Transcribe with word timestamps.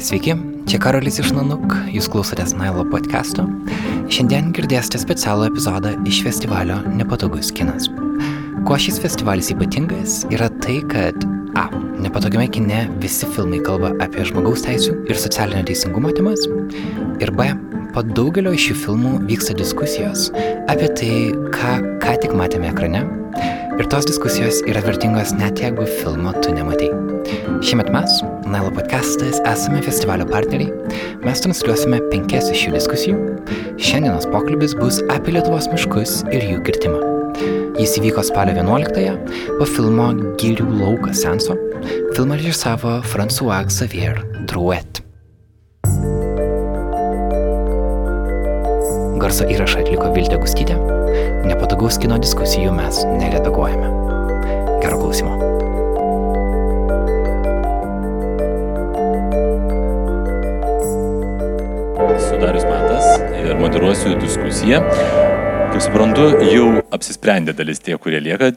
Sveiki, 0.00 0.32
čia 0.64 0.78
Karolis 0.80 1.18
iš 1.20 1.34
Nanuk, 1.36 1.74
jūs 1.92 2.06
klausotės 2.08 2.54
Nailo 2.56 2.86
podcast'o. 2.88 3.42
Šiandien 4.08 4.48
girdėsite 4.56 4.96
specialų 5.02 5.50
epizodą 5.50 5.92
iš 6.08 6.22
festivalio 6.24 6.78
Nepatogus 6.88 7.50
kinas. 7.52 7.90
Kuo 8.64 8.78
šis 8.80 8.96
festivalis 9.02 9.50
ypatingas 9.52 10.22
yra 10.32 10.48
tai, 10.64 10.78
kad 10.88 11.26
A. 11.60 11.66
Nepatogiame 12.00 12.48
kine 12.48 12.86
visi 13.02 13.28
filmai 13.28 13.60
kalba 13.66 13.92
apie 14.00 14.24
žmogaus 14.24 14.64
teisų 14.64 14.96
ir 15.04 15.20
socialinio 15.20 15.66
teisingumo 15.68 16.14
temas. 16.16 16.48
Ir 17.20 17.36
B. 17.36 17.50
Po 17.92 18.00
daugelio 18.00 18.56
iš 18.56 18.70
šių 18.70 18.80
filmų 18.86 19.14
vyksta 19.28 19.58
diskusijos 19.60 20.30
apie 20.72 20.88
tai, 20.96 21.12
ką 21.52 21.76
ką 22.00 22.16
tik 22.24 22.32
matėme 22.40 22.72
ekrane. 22.72 23.04
Ir 23.76 23.92
tos 23.92 24.08
diskusijos 24.08 24.64
yra 24.64 24.80
vertingos 24.88 25.36
net 25.36 25.60
jeigu 25.60 25.84
filmo 26.00 26.32
tu 26.40 26.56
nematai. 26.56 26.88
Šiemet 27.60 27.92
mes, 27.92 28.22
Nailo 28.50 28.70
podcastas, 28.74 29.38
esame 29.46 29.78
festivalio 29.82 30.24
partneriai. 30.26 30.72
Mes 31.22 31.38
transliuosime 31.44 32.00
penkias 32.10 32.48
iš 32.50 32.64
šių 32.64 32.72
diskusijų. 32.74 33.18
Šiandienos 33.78 34.26
pokalbis 34.32 34.72
bus 34.74 34.98
apie 35.14 35.36
Lietuvos 35.36 35.68
miškus 35.70 36.16
ir 36.34 36.42
jų 36.48 36.58
kirtimą. 36.66 36.98
Jis 37.78 37.94
įvyko 38.00 38.24
spalio 38.26 38.56
11-ąją 38.56 39.12
po 39.60 39.68
filmo 39.70 40.08
Girių 40.42 40.66
laukas 40.80 41.22
senso. 41.22 41.54
Filmą 42.16 42.40
režisavo 42.40 42.96
François 43.12 43.70
Xavier 43.70 44.18
Drouet. 44.50 44.98
Garso 49.22 49.46
įrašą 49.46 49.84
atliko 49.84 50.10
Viltė 50.16 50.42
Gustytė. 50.42 50.80
Nepatogaus 51.46 52.02
kino 52.02 52.18
diskusijų 52.18 52.74
mes 52.74 53.04
neredaguojame. 53.14 53.94
Gero 54.82 54.98
klausimo. 54.98 55.49
Diskusiją. 64.50 64.80
Kaip 65.70 65.82
suprantu, 65.84 66.24
jau 66.50 66.80
apsisprendė 66.90 67.52
dalis 67.54 67.78
tie, 67.78 67.94
kurie 68.02 68.18
lieka 68.18 68.48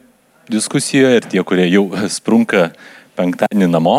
diskusijoje 0.50 1.20
ir 1.20 1.26
tie, 1.30 1.42
kurie 1.46 1.68
jau 1.70 1.84
sprunka 2.16 2.72
penktadienį 3.14 3.68
namo. 3.70 3.92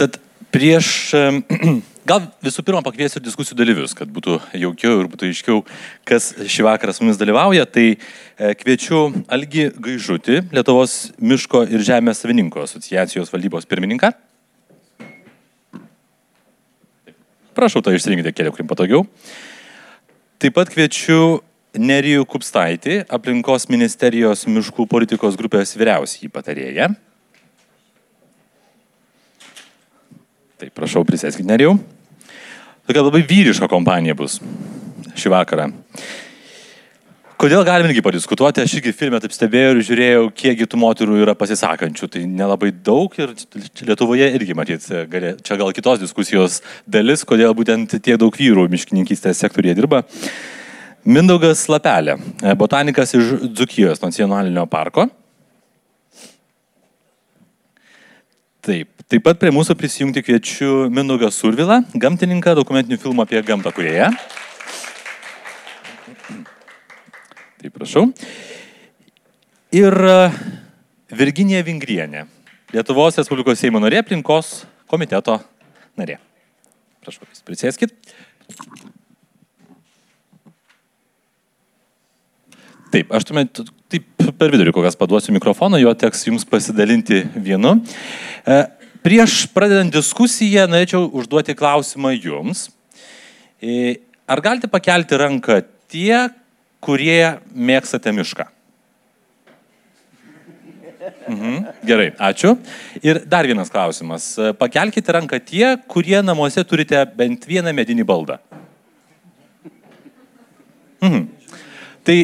Tad 0.00 0.16
prieš, 0.54 1.12
gal 2.08 2.24
visų 2.40 2.64
pirma 2.64 2.80
pakviesiu 2.86 3.20
diskusijų 3.20 3.58
dalyvius, 3.58 3.92
kad 3.98 4.08
būtų 4.08 4.38
jaukiau 4.56 5.02
ir 5.02 5.10
būtų 5.12 5.28
aiškiau, 5.28 5.60
kas 6.08 6.30
šį 6.40 6.64
vakarą 6.70 6.94
su 6.96 7.04
mumis 7.04 7.20
dalyvauja. 7.20 7.66
Tai 7.68 7.84
e, 7.92 8.54
kviečiu 8.62 9.02
Algi 9.28 9.68
Gaižutį, 9.76 10.46
Lietuvos 10.56 10.96
miško 11.20 11.66
ir 11.68 11.84
žemės 11.84 12.24
savininko 12.24 12.64
asociacijos 12.64 13.34
valdybos 13.34 13.68
pirmininką. 13.68 14.14
Prašau, 17.58 17.84
tai 17.84 17.98
išsirinkite 17.98 18.32
kelią, 18.32 18.56
kuriem 18.56 18.72
patogiau. 18.72 19.04
Taip 20.38 20.54
pat 20.54 20.68
kviečiu 20.70 21.40
Nerijų 21.74 22.22
Kupstaitį, 22.30 23.00
aplinkos 23.10 23.64
ministerijos 23.66 24.44
miškų 24.46 24.84
politikos 24.86 25.34
grupės 25.34 25.74
vyriausiai 25.74 26.30
patarėją. 26.30 26.86
Taip, 30.62 30.70
prašau, 30.78 31.02
prisėskite 31.08 31.42
Nerijų. 31.50 31.72
Tokia 32.86 33.02
labai 33.02 33.24
vyriška 33.26 33.66
kompanija 33.70 34.14
bus 34.18 34.38
šį 35.18 35.34
vakarą. 35.34 35.66
Kodėl 37.38 37.60
galim 37.62 37.86
irgi 37.86 38.02
padiskutuoti, 38.02 38.64
aš 38.66 38.72
irgi 38.80 38.90
filmę 38.98 39.20
taip 39.22 39.30
stebėjau 39.30 39.76
ir 39.76 39.80
žiūrėjau, 39.86 40.22
kiekgi 40.40 40.66
tų 40.66 40.78
moterų 40.82 41.20
yra 41.22 41.36
pasisakančių, 41.38 42.08
tai 42.10 42.22
nelabai 42.26 42.72
daug 42.72 43.12
ir 43.14 43.30
Lietuvoje 43.86 44.26
irgi 44.34 44.56
matyt, 44.58 44.88
gali, 45.06 45.30
čia 45.46 45.54
gal 45.60 45.70
kitos 45.76 46.00
diskusijos 46.02 46.56
dalis, 46.82 47.22
kodėl 47.22 47.54
būtent 47.54 47.94
tiek 48.02 48.18
daug 48.18 48.34
vyrų 48.34 48.64
miškininkystės 48.72 49.38
sektorėje 49.44 49.76
dirba. 49.78 50.00
Mindaugas 51.06 51.62
Lapelė, 51.70 52.18
botanikas 52.58 53.14
iš 53.14 53.30
Dzukijos 53.52 54.02
nacionalinio 54.02 54.66
parko. 54.66 55.06
Taip, 58.66 58.90
taip 59.06 59.28
pat 59.30 59.38
prie 59.38 59.54
mūsų 59.54 59.78
prisijungti 59.78 60.26
kviečiu 60.26 60.88
Mindaugą 60.90 61.30
Survilą, 61.30 61.84
gamtininką, 61.94 62.58
dokumentinių 62.58 62.98
filmų 63.06 63.28
apie 63.28 63.46
gamtą 63.46 63.70
kurieje. 63.78 64.10
Tai 67.58 67.70
prašau. 67.74 68.04
Ir 69.74 69.94
e, 70.06 70.18
Virginija 71.18 71.64
Vingrienė, 71.66 72.22
Lietuvos 72.70 73.18
Respublikos 73.18 73.58
Seimo 73.58 73.80
narė, 73.82 73.98
aplinkos 74.04 74.62
komiteto 74.86 75.34
narė. 75.98 76.20
Prašau, 77.02 77.26
jūs 77.26 77.42
prisėskit. 77.42 77.96
Taip, 82.94 83.10
aš 83.10 83.26
tuomet 83.28 83.64
taip 83.90 84.06
per 84.38 84.54
vidurį 84.54 84.72
kokias 84.78 84.96
paduosiu 84.96 85.34
mikrofoną, 85.34 85.82
jo 85.82 85.90
teks 85.98 86.28
jums 86.30 86.46
pasidalinti 86.48 87.24
vienu. 87.34 87.74
E, 88.46 88.62
prieš 89.02 89.48
pradedant 89.50 89.90
diskusiją 89.98 90.70
norėčiau 90.70 91.10
užduoti 91.10 91.58
klausimą 91.58 92.14
jums. 92.14 92.68
E, 93.58 93.98
ar 94.30 94.46
galite 94.46 94.70
pakelti 94.70 95.18
ranką 95.18 95.64
tie, 95.90 96.28
kurie 96.80 97.38
mėgstate 97.54 98.12
mišką? 98.14 98.48
Mhm, 101.28 101.56
gerai, 101.86 102.08
ačiū. 102.16 102.54
Ir 103.04 103.20
dar 103.28 103.46
vienas 103.46 103.70
klausimas. 103.72 104.32
Pakelkite 104.58 105.12
ranką 105.12 105.38
tie, 105.44 105.76
kurie 105.88 106.20
namuose 106.24 106.64
turite 106.64 107.04
bent 107.16 107.46
vieną 107.48 107.72
medinį 107.76 108.04
baldą. 108.08 108.38
Mhm. 111.00 111.28
Tai 112.04 112.18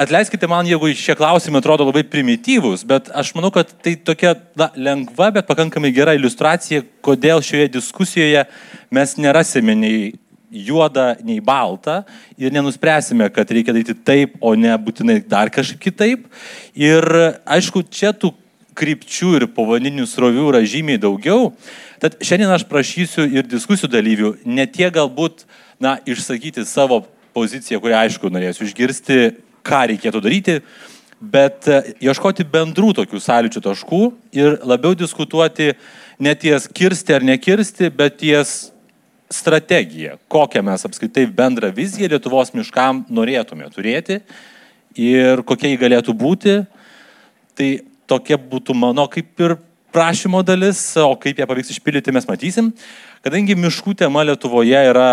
atleiskite 0.00 0.48
man, 0.48 0.66
jeigu 0.66 0.90
šie 0.96 1.14
klausimai 1.16 1.60
atrodo 1.60 1.86
labai 1.88 2.02
primityvūs, 2.08 2.84
bet 2.88 3.10
aš 3.14 3.32
manau, 3.36 3.52
kad 3.54 3.70
tai 3.84 3.94
tokia 3.96 4.34
na, 4.58 4.70
lengva, 4.76 5.30
bet 5.36 5.48
pakankamai 5.48 5.92
gera 5.94 6.16
iliustracija, 6.16 6.84
kodėl 7.04 7.44
šioje 7.44 7.68
diskusijoje 7.76 8.46
mes 8.90 9.16
nerasime 9.20 9.76
nei 9.78 10.14
juoda, 10.50 11.16
nei 11.26 11.40
balta 11.40 12.04
ir 12.38 12.54
nenuspręsime, 12.54 13.28
kad 13.34 13.50
reikia 13.50 13.74
daryti 13.74 13.94
taip, 13.94 14.36
o 14.40 14.54
ne 14.54 14.72
būtinai 14.78 15.20
dar 15.26 15.50
kažkaip 15.52 15.80
kitaip. 15.82 16.26
Ir 16.78 17.06
aišku, 17.44 17.82
čia 17.90 18.12
tų 18.14 18.32
krypčių 18.76 19.32
ir 19.40 19.48
povaninių 19.56 20.06
srovių 20.08 20.50
yra 20.52 20.62
žymiai 20.68 21.00
daugiau. 21.00 21.50
Tad 22.02 22.18
šiandien 22.24 22.52
aš 22.52 22.66
prašysiu 22.68 23.24
ir 23.26 23.48
diskusijų 23.48 23.90
dalyvių 23.92 24.32
ne 24.44 24.66
tiek 24.68 24.92
galbūt, 24.94 25.46
na, 25.80 25.96
išsakyti 26.08 26.64
savo 26.68 27.02
poziciją, 27.36 27.80
kurią 27.80 28.04
aišku 28.04 28.30
norėsiu 28.32 28.66
išgirsti, 28.66 29.18
ką 29.66 29.82
reikėtų 29.92 30.22
daryti, 30.24 30.60
bet 31.20 31.68
e, 31.68 31.80
ieškoti 32.04 32.46
bendrų 32.52 32.92
tokių 33.00 33.20
sąlyčių 33.20 33.62
taškų 33.64 34.02
ir 34.36 34.58
labiau 34.68 34.96
diskutuoti 34.96 35.72
ne 36.22 36.32
ties 36.38 36.68
kirsti 36.68 37.16
ar 37.16 37.24
nekirsti, 37.26 37.90
bet 37.92 38.20
ties 38.22 38.56
strategiją, 39.32 40.16
kokią 40.30 40.62
mes 40.62 40.86
apskritai 40.86 41.26
bendrą 41.26 41.72
viziją 41.74 42.10
Lietuvos 42.12 42.52
miškam 42.54 43.04
norėtume 43.10 43.68
turėti 43.74 44.20
ir 44.96 45.42
kokia 45.46 45.72
jį 45.72 45.80
galėtų 45.82 46.14
būti. 46.16 46.58
Tai 47.56 47.70
tokia 48.06 48.38
būtų 48.38 48.76
mano 48.76 49.06
kaip 49.10 49.40
ir 49.42 49.56
prašymo 49.94 50.42
dalis, 50.46 50.80
o 51.00 51.14
kaip 51.18 51.40
ją 51.40 51.48
pavyks 51.48 51.72
išpildyti 51.74 52.14
mes 52.14 52.28
matysim. 52.28 52.70
Kadangi 53.24 53.56
miškų 53.58 53.96
tema 53.98 54.22
Lietuvoje 54.28 54.82
yra 54.90 55.08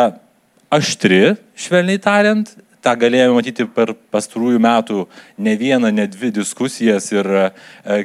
aštri, 0.74 1.35
švelniai 1.56 2.01
tariant, 2.01 2.51
tą 2.84 2.94
galėjome 3.00 3.38
matyti 3.38 3.66
per 3.72 3.94
pastarųjų 4.12 4.59
metų 4.62 5.06
ne 5.45 5.56
vieną, 5.59 5.91
ne 5.95 6.07
dvi 6.12 6.34
diskusijas 6.35 7.09
ir 7.13 7.30
e, 7.31 7.45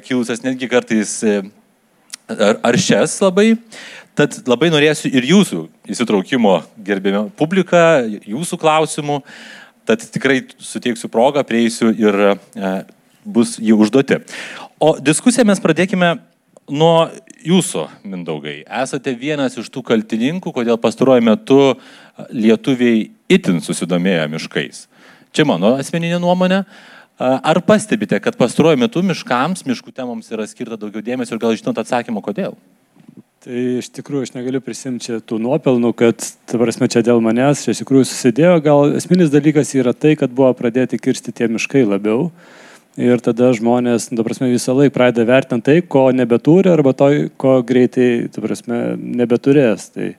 kilusias 0.07 0.45
netgi 0.45 0.69
kartais 0.71 1.17
e, 1.27 1.41
aršias 2.63 3.17
labai. 3.25 3.57
Tad 4.19 4.35
labai 4.51 4.73
norėsiu 4.75 5.13
ir 5.15 5.27
jūsų 5.29 5.61
įsitraukimo, 5.95 6.57
gerbėmio 6.83 7.29
publika, 7.39 8.03
jūsų 8.27 8.57
klausimų. 8.59 9.21
Tad 9.87 10.03
tikrai 10.11 10.41
suteiksiu 10.59 11.07
progą, 11.13 11.45
prieisiu 11.47 11.93
ir 11.95 12.17
e, 12.35 12.73
bus 13.23 13.55
jį 13.63 13.77
užduoti. 13.79 14.19
O 14.83 14.97
diskusiją 14.99 15.47
mes 15.47 15.63
pradėkime 15.63 16.17
nuo 16.67 17.07
jūsų, 17.47 17.85
Mindaugai. 18.11 18.65
Esate 18.83 19.15
vienas 19.15 19.55
iš 19.61 19.71
tų 19.71 19.85
kaltininkų, 19.87 20.51
kodėl 20.57 20.81
pastaruoju 20.83 21.25
metu 21.29 21.61
lietuviai 22.35 23.07
itin 23.31 23.63
susidomėjo 23.63 24.27
miškais. 24.35 24.89
Čia 25.31 25.47
mano 25.47 25.77
asmeninė 25.79 26.19
nuomonė. 26.25 26.65
Ar 27.19 27.63
pastebite, 27.67 28.19
kad 28.23 28.35
pastaruoju 28.39 28.83
metu 28.83 29.03
miškams, 29.07 29.63
miškų 29.67 29.95
temoms 29.95 30.29
yra 30.35 30.47
skirta 30.51 30.79
daugiau 30.79 31.07
dėmesio 31.07 31.39
ir 31.39 31.43
gal 31.43 31.55
žinot 31.59 31.79
atsakymą, 31.83 32.23
kodėl? 32.27 32.59
Tai 33.49 33.61
iš 33.81 33.87
tikrųjų 33.97 34.27
aš 34.27 34.31
negaliu 34.35 34.61
prisimti 34.61 35.15
tų 35.25 35.39
nuopelnų, 35.41 35.95
kad, 35.97 36.21
ta 36.45 36.59
prasme, 36.61 36.85
čia 36.93 37.01
dėl 37.01 37.23
manęs, 37.25 37.63
čia 37.65 37.73
iš 37.73 37.79
tikrųjų 37.81 38.05
susidėjo. 38.11 38.59
Gal 38.61 38.99
esminis 38.99 39.31
dalykas 39.33 39.71
yra 39.73 39.95
tai, 39.97 40.13
kad 40.21 40.35
buvo 40.37 40.51
pradėti 40.59 40.99
kirsti 41.01 41.33
tie 41.33 41.49
miškai 41.49 41.87
labiau. 41.89 42.27
Ir 43.01 43.23
tada 43.25 43.49
žmonės, 43.57 44.11
ta 44.13 44.27
prasme, 44.27 44.51
visą 44.53 44.75
laiką 44.77 44.93
pradeda 44.93 45.25
vertinti 45.31 45.65
tai, 45.65 45.79
ko 45.81 46.11
nebeturi 46.13 46.69
arba 46.75 46.93
to, 46.93 47.09
ko 47.41 47.55
greitai, 47.65 48.29
ta 48.35 48.45
prasme, 48.45 48.83
nebeturės. 49.01 49.89
Tai, 49.97 50.11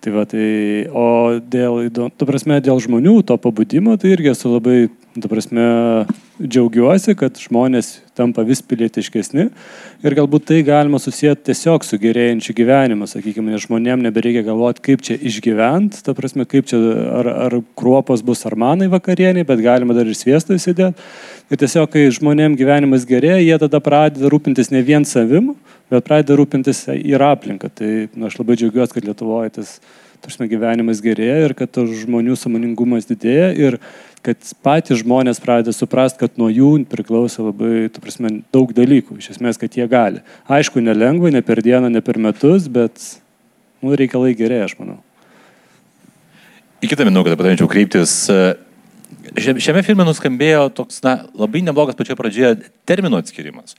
tai 0.00 0.16
va, 0.16 0.24
tai, 0.32 0.48
o 0.88 1.06
dėl, 1.44 1.92
ta 2.16 2.30
prasme, 2.32 2.62
dėl 2.64 2.80
žmonių 2.80 3.18
to 3.28 3.36
pabudimo, 3.44 3.98
tai 4.00 4.16
irgi 4.16 4.32
esu 4.32 4.56
labai, 4.56 4.86
ta 5.20 5.28
prasme, 5.28 5.68
džiaugiuosi, 6.42 7.14
kad 7.18 7.36
žmonės 7.38 8.00
tampa 8.18 8.42
vis 8.46 8.58
pilietiškesni 8.66 9.44
ir 10.04 10.16
galbūt 10.18 10.48
tai 10.48 10.60
galima 10.66 10.98
susijęti 11.02 11.46
tiesiog 11.50 11.84
su 11.86 11.98
gerėjančiu 12.02 12.54
gyvenimu, 12.58 13.06
sakykime, 13.10 13.52
nes 13.54 13.62
žmonėm 13.66 14.02
nebereikia 14.02 14.42
galvoti, 14.46 14.82
kaip 14.88 15.04
čia 15.06 15.14
išgyventi, 15.14 16.02
ta 16.06 16.14
prasme, 16.16 16.46
kaip 16.50 16.66
čia, 16.70 16.80
ar, 17.20 17.30
ar 17.46 17.58
kruopos 17.78 18.24
bus 18.26 18.42
ar 18.48 18.58
manai 18.58 18.90
vakarieniai, 18.90 19.46
bet 19.46 19.62
galima 19.62 19.94
dar 19.94 20.10
ir 20.10 20.18
sviestą 20.18 20.58
įsidėti. 20.58 21.06
Ir 21.52 21.60
tiesiog, 21.60 21.90
kai 21.92 22.08
žmonėm 22.14 22.58
gyvenimas 22.58 23.06
gerėja, 23.06 23.42
jie 23.44 23.58
tada 23.62 23.78
pradeda 23.84 24.30
rūpintis 24.32 24.72
ne 24.74 24.82
vien 24.82 25.06
savim, 25.06 25.52
bet 25.92 26.06
pradeda 26.06 26.38
rūpintis 26.40 26.86
ir 26.96 27.22
aplinką. 27.22 27.70
Tai 27.78 27.92
nu, 28.10 28.26
aš 28.26 28.40
labai 28.40 28.58
džiaugiuosi, 28.58 28.96
kad 28.96 29.06
Lietuvoje 29.06 29.54
tas, 29.60 29.76
tarsi, 30.24 30.48
gyvenimas 30.50 31.02
gerėja 31.04 31.48
ir 31.48 31.54
kad 31.58 31.76
žmonių 31.76 32.36
samoningumas 32.38 33.08
didėja 33.08 33.50
ir 33.54 33.78
kad 34.24 34.40
patys 34.64 35.02
žmonės 35.02 35.40
pradeda 35.44 35.74
suprasti, 35.76 36.22
kad 36.22 36.38
nuo 36.40 36.48
jų 36.48 36.70
priklauso 36.88 37.50
labai, 37.50 37.90
tu 37.92 38.00
prasme, 38.04 38.30
daug 38.54 38.72
dalykų, 38.76 39.18
iš 39.20 39.34
esmės, 39.36 39.60
kad 39.60 39.76
jie 39.76 39.84
gali. 39.90 40.22
Aišku, 40.48 40.80
nelengva, 40.84 41.32
ne 41.34 41.44
per 41.44 41.60
dieną, 41.64 41.92
ne 41.92 42.00
per 42.04 42.16
metus, 42.16 42.70
bet 42.72 43.04
nu, 43.84 43.92
reikalai 44.00 44.32
gerėja, 44.38 44.70
aš 44.70 44.78
manau. 44.80 44.96
Į 46.80 46.90
kitą 46.92 47.04
minutę, 47.08 47.34
kad 47.34 47.40
patarčiau 47.40 47.68
kreiptis. 47.68 48.16
Šiame 49.36 49.84
filme 49.84 50.08
nuskambėjo 50.08 50.66
toks, 50.80 50.98
na, 51.04 51.18
labai 51.36 51.62
neblogas 51.64 51.96
pačioje 51.96 52.18
pradžioje 52.18 52.56
termino 52.88 53.20
atskirimas 53.20 53.76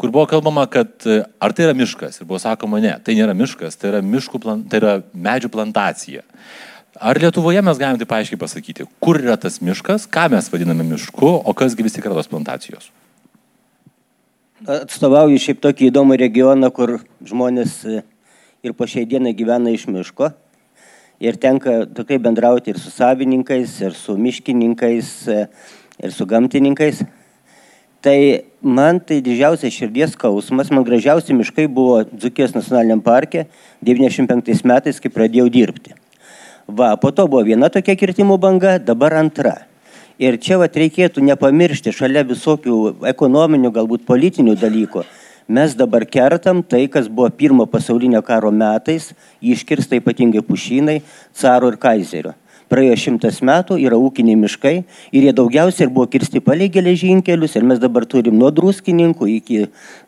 kur 0.00 0.08
buvo 0.14 0.24
kalbama, 0.26 0.64
kad 0.70 1.04
ar 1.40 1.52
tai 1.52 1.66
yra 1.66 1.76
miškas. 1.76 2.22
Ir 2.22 2.28
buvo 2.28 2.40
sakoma, 2.40 2.80
ne, 2.80 2.94
tai 3.04 3.18
nėra 3.18 3.34
miškas, 3.36 3.76
tai 3.76 3.90
yra, 3.92 4.00
miškų, 4.00 4.40
tai 4.72 4.80
yra 4.80 4.94
medžių 5.12 5.50
plantacija. 5.52 6.24
Ar 7.00 7.20
Lietuvoje 7.20 7.60
mes 7.64 7.78
galime 7.80 8.00
taip 8.00 8.14
aiškiai 8.16 8.40
pasakyti, 8.40 8.86
kur 9.00 9.20
yra 9.20 9.36
tas 9.40 9.60
miškas, 9.64 10.08
ką 10.10 10.26
mes 10.32 10.48
vadiname 10.52 10.84
mišku, 10.88 11.28
o 11.44 11.54
kasgi 11.56 11.84
vis 11.84 11.94
tik 11.96 12.08
yra 12.08 12.16
tos 12.16 12.30
plantacijos? 12.32 12.88
Atstovauju 14.68 15.40
šiaip 15.40 15.60
tokį 15.64 15.88
įdomų 15.88 16.18
regioną, 16.20 16.68
kur 16.74 16.98
žmonės 17.24 17.76
e, 17.88 18.02
ir 18.66 18.74
po 18.76 18.88
šiai 18.88 19.06
dienai 19.08 19.32
gyvena 19.36 19.72
iš 19.72 19.86
miško. 19.88 20.32
Ir 21.20 21.36
tenka 21.40 21.84
tokai 21.96 22.18
bendrauti 22.20 22.72
ir 22.72 22.80
su 22.80 22.92
savininkais, 22.92 23.78
ir 23.84 23.96
su 23.96 24.16
miškininkais, 24.20 25.14
e, 25.28 25.46
ir 26.04 26.12
su 26.16 26.28
gamtininkais. 26.28 27.04
Tai 28.00 28.44
man 28.64 28.96
tai 29.04 29.18
didžiausias 29.20 29.74
širdies 29.76 30.14
skausmas, 30.16 30.70
man 30.72 30.86
gražiausi 30.88 31.34
miškai 31.36 31.66
buvo 31.68 31.98
Dzukijos 32.08 32.54
nacionaliniam 32.56 33.02
parke 33.04 33.44
95 33.84 34.64
metais, 34.64 35.00
kai 35.04 35.12
pradėjau 35.12 35.50
dirbti. 35.52 35.92
Va, 36.64 36.94
po 36.96 37.10
to 37.12 37.28
buvo 37.28 37.44
viena 37.44 37.68
tokia 37.68 37.98
kirtimų 38.00 38.38
banga, 38.40 38.78
dabar 38.80 39.18
antra. 39.20 39.66
Ir 40.20 40.40
čia 40.40 40.56
vat 40.60 40.76
reikėtų 40.80 41.20
nepamiršti 41.28 41.92
šalia 41.92 42.24
visokių 42.24 43.04
ekonominių, 43.12 43.72
galbūt 43.76 44.08
politinių 44.08 44.56
dalykų. 44.56 45.04
Mes 45.52 45.76
dabar 45.76 46.06
kertam 46.08 46.62
tai, 46.64 46.86
kas 46.88 47.08
buvo 47.08 47.28
pirmo 47.36 47.66
pasaulinio 47.68 48.22
karo 48.24 48.52
metais, 48.54 49.12
iškirsta 49.44 50.00
ypatingai 50.00 50.44
pušynai, 50.46 51.02
caro 51.36 51.72
ir 51.72 51.76
kaizerio 51.80 52.39
praėjo 52.70 52.96
šimtas 53.04 53.40
metų, 53.44 53.76
yra 53.82 53.98
ūkiniai 53.98 54.38
miškai 54.38 54.74
ir 55.10 55.26
jie 55.26 55.32
daugiausiai 55.36 55.86
ir 55.86 55.92
buvo 55.94 56.06
kirsti 56.10 56.42
palei 56.44 56.70
geležinkelius 56.72 57.56
ir 57.58 57.66
mes 57.66 57.80
dabar 57.82 58.06
turim 58.08 58.38
nuo 58.38 58.52
druskininkų 58.54 59.28
iki 59.34 59.60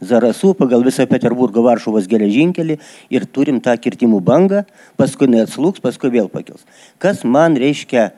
Zarasų 0.02 0.54
pagal 0.58 0.84
visą 0.86 1.06
Peterburgo 1.10 1.64
Varšuvos 1.66 2.08
geležinkelį 2.10 2.78
ir 3.12 3.26
turim 3.26 3.60
tą 3.62 3.74
kirtimų 3.78 4.22
bangą, 4.24 4.62
paskui 5.00 5.30
neatslūks, 5.32 5.82
paskui 5.82 6.12
vėl 6.14 6.30
pakils. 6.32 6.62
Kas 7.02 7.24
man 7.24 7.58
reiškia 7.58 8.10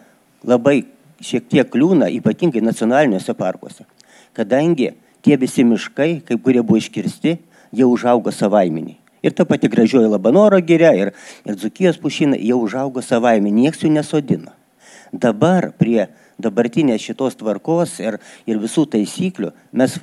labai 0.44 0.82
šiek 1.25 1.49
tiek 1.49 1.70
kliūna, 1.70 2.11
ypatingai 2.19 2.64
nacionaliniuose 2.64 3.37
parkuose, 3.38 3.88
kadangi 4.37 4.93
tie 5.25 5.40
visi 5.40 5.64
miškai, 5.64 6.20
kai 6.26 6.37
kurie 6.37 6.61
buvo 6.61 6.82
iškirsti, 6.82 7.38
jie 7.73 7.88
užaugo 7.88 8.32
savaiminiai. 8.35 9.04
Ir 9.25 9.32
ta 9.32 9.47
pati 9.49 9.71
gražioji 9.73 10.11
Labanoro 10.12 10.61
giria, 10.61 10.93
ir, 10.97 11.15
ir 11.49 11.56
Dzukijos 11.56 11.97
pušinai 12.03 12.43
jau 12.44 12.61
užaugo 12.67 13.03
savaime, 13.03 13.53
nieks 13.55 13.81
jų 13.81 13.94
nesodina. 13.94 14.53
Dabar 15.15 15.71
prie 15.79 16.09
dabartinės 16.43 17.03
šitos 17.05 17.38
tvarkos 17.38 18.00
ir, 18.03 18.19
ir 18.50 18.59
visų 18.59 18.85
taisyklių 18.91 19.53
mes 19.73 19.97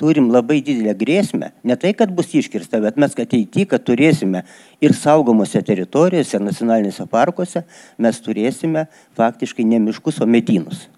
turim 0.00 0.28
labai 0.32 0.58
didelę 0.64 0.92
grėsmę, 0.98 1.52
ne 1.64 1.76
tai, 1.80 1.94
kad 1.96 2.12
bus 2.14 2.34
iškirsta, 2.34 2.80
bet 2.82 2.98
mes 3.00 3.14
ateityje, 3.14 3.68
kad 3.70 3.86
turėsime 3.86 4.42
ir 4.84 4.94
saugomose 4.96 5.62
teritorijose, 5.64 6.36
ir 6.36 6.44
nacionalinėse 6.44 7.06
parkuose, 7.10 7.64
mes 7.98 8.20
turėsime 8.24 8.88
faktiškai 9.18 9.66
ne 9.66 9.80
miškus, 9.88 10.20
o 10.22 10.28
medynus. 10.28 10.88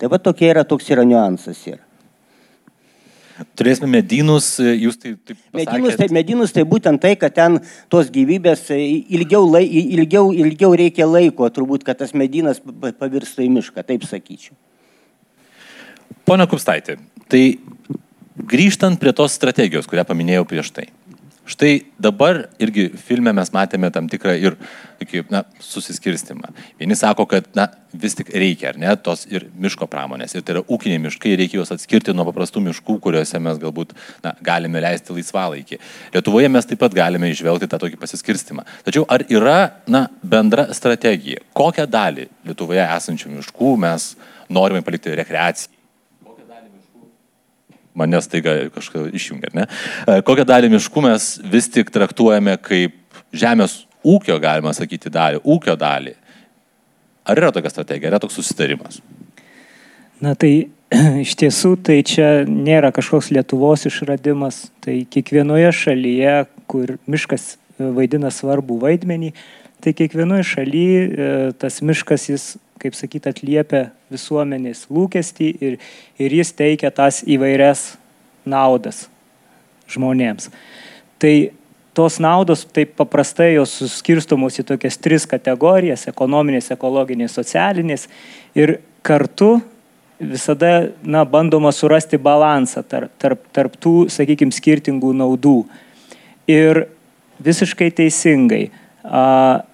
Tai 0.00 0.10
va 0.10 0.18
tokia 0.18 0.50
yra, 0.56 0.66
toks 0.66 0.88
yra 0.90 1.04
niuansas. 1.06 1.60
Yra. 1.68 1.84
Turėsime 3.58 3.88
medynus, 3.90 4.54
jūs 4.58 4.98
tai 5.00 5.14
taip. 5.16 5.38
Pasakėt. 5.52 5.72
Medynus, 5.72 5.96
tai, 5.98 6.08
medynus 6.16 6.54
tai 6.56 6.64
būtent 6.68 7.02
tai, 7.02 7.12
kad 7.20 7.34
ten 7.36 7.58
tos 7.92 8.10
gyvybės 8.14 8.64
e, 8.74 8.78
ilgiau, 9.18 9.46
lai, 9.50 9.64
ilgiau, 9.66 10.30
ilgiau 10.34 10.72
reikia 10.78 11.08
laiko, 11.08 11.48
turbūt, 11.52 11.86
kad 11.86 12.00
tas 12.02 12.14
medynas 12.16 12.62
pavirstų 12.62 13.46
į 13.46 13.50
mišką, 13.58 13.84
taip 13.88 14.06
sakyčiau. 14.08 14.56
Pone 16.28 16.46
Kupstaitė, 16.46 16.98
tai 17.32 17.42
grįžtant 18.52 19.00
prie 19.00 19.12
tos 19.16 19.34
strategijos, 19.36 19.88
kurią 19.90 20.04
paminėjau 20.08 20.46
prieš 20.48 20.72
tai. 20.76 20.88
Štai 21.42 21.80
dabar 21.98 22.44
irgi 22.62 22.84
filme 23.02 23.32
mes 23.34 23.48
matėme 23.50 23.88
tam 23.90 24.06
tikrą 24.10 24.36
ir 24.38 24.54
tokį, 25.00 25.24
na, 25.32 25.40
susiskirstimą. 25.58 26.52
Vieni 26.78 26.94
sako, 26.94 27.26
kad 27.26 27.48
na, 27.58 27.66
vis 27.92 28.14
tik 28.14 28.30
reikia, 28.30 28.70
ar 28.70 28.78
ne, 28.78 28.92
tos 28.94 29.24
ir 29.26 29.48
miško 29.58 29.88
pramonės. 29.90 30.36
Ir 30.36 30.44
tai 30.46 30.54
yra 30.54 30.62
ūkiniai 30.62 31.02
miškai, 31.02 31.34
reikia 31.40 31.58
juos 31.58 31.74
atskirti 31.74 32.14
nuo 32.14 32.28
paprastų 32.30 32.62
miškų, 32.68 32.96
kuriuose 33.02 33.42
mes 33.42 33.58
galbūt 33.62 33.96
na, 34.22 34.36
galime 34.44 34.84
leisti 34.84 35.18
laisvalaikį. 35.18 35.80
Lietuvoje 36.14 36.52
mes 36.54 36.70
taip 36.70 36.82
pat 36.84 36.94
galime 36.94 37.32
išvelgti 37.34 37.70
tą 37.74 37.82
tokį 37.82 37.98
pasiskirstimą. 38.00 38.66
Tačiau 38.86 39.02
ar 39.10 39.26
yra 39.26 39.58
na, 39.90 40.06
bendra 40.22 40.70
strategija, 40.78 41.42
kokią 41.58 41.90
dalį 41.90 42.30
Lietuvoje 42.46 42.86
esančių 42.86 43.36
miškų 43.36 43.76
mes 43.82 44.12
norime 44.52 44.86
palikti 44.86 45.18
rekreacijai? 45.18 45.71
Manęs 47.98 48.28
taiga 48.30 48.54
kažką 48.72 49.06
išjungia, 49.12 49.52
ne? 49.56 49.66
E, 50.06 50.20
kokią 50.26 50.46
dalį 50.48 50.72
miškų 50.72 51.04
mes 51.04 51.32
vis 51.52 51.68
tik 51.72 51.92
traktuojame 51.92 52.56
kaip 52.62 53.22
žemės 53.36 53.82
ūkio, 54.02 54.38
galima 54.42 54.72
sakyti, 54.76 55.12
dalį, 55.12 55.42
ūkio 55.44 55.76
dalį. 55.78 56.14
Ar 57.28 57.38
yra 57.38 57.52
tokia 57.54 57.70
strategija, 57.70 58.10
yra 58.10 58.20
toks 58.22 58.38
susitarimas? 58.40 59.00
Na 60.22 60.34
tai 60.38 60.68
iš 61.24 61.36
tiesų 61.40 61.76
tai 61.86 62.00
čia 62.06 62.30
nėra 62.48 62.92
kažkoks 62.94 63.32
Lietuvos 63.34 63.86
išradimas, 63.90 64.66
tai 64.84 65.02
kiekvienoje 65.10 65.72
šalyje, 65.84 66.36
kur 66.70 66.96
miškas 67.10 67.56
vaidina 67.78 68.30
svarbų 68.32 68.78
vaidmenį, 68.82 69.32
tai 69.82 69.94
kiekvienoje 69.98 70.46
šalyje 70.46 71.24
tas 71.58 71.80
miškas 71.82 72.28
jis 72.30 72.44
kaip 72.82 72.96
sakyt, 72.98 73.30
atliepia 73.30 73.86
visuomenės 74.12 74.88
lūkestį 74.90 75.48
ir, 75.62 75.80
ir 76.18 76.36
jis 76.40 76.52
teikia 76.58 76.90
tas 76.94 77.22
įvairias 77.22 77.92
naudas 78.44 79.06
žmonėms. 79.92 80.50
Tai 81.22 81.34
tos 81.94 82.18
naudos 82.22 82.64
taip 82.74 82.96
paprastai 82.98 83.52
jos 83.54 83.74
suskirstomos 83.82 84.58
į 84.58 84.66
tokias 84.72 84.98
tris 84.98 85.26
kategorijas- 85.28 86.08
ekonominės, 86.12 86.72
ekologinės, 86.74 87.36
socialinės 87.36 88.08
ir 88.54 88.80
kartu 89.02 89.60
visada 90.20 90.92
na, 91.02 91.24
bandoma 91.24 91.72
surasti 91.72 92.18
balansą 92.18 92.82
tarp, 92.86 93.10
tarp, 93.18 93.40
tarp 93.52 93.76
tų, 93.76 94.06
sakykime, 94.12 94.54
skirtingų 94.54 95.12
naudų. 95.18 95.66
Ir 96.46 96.86
visiškai 97.42 97.90
teisingai, 97.90 98.70
a, 99.04 99.64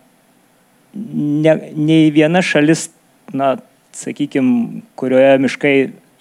ne, 0.95 1.55
nei 1.77 2.11
viena 2.11 2.41
šalis 2.45 2.89
na, 3.33 3.57
sakykime, 3.97 4.83
kurioje 4.99 5.39
miškai 5.45 5.77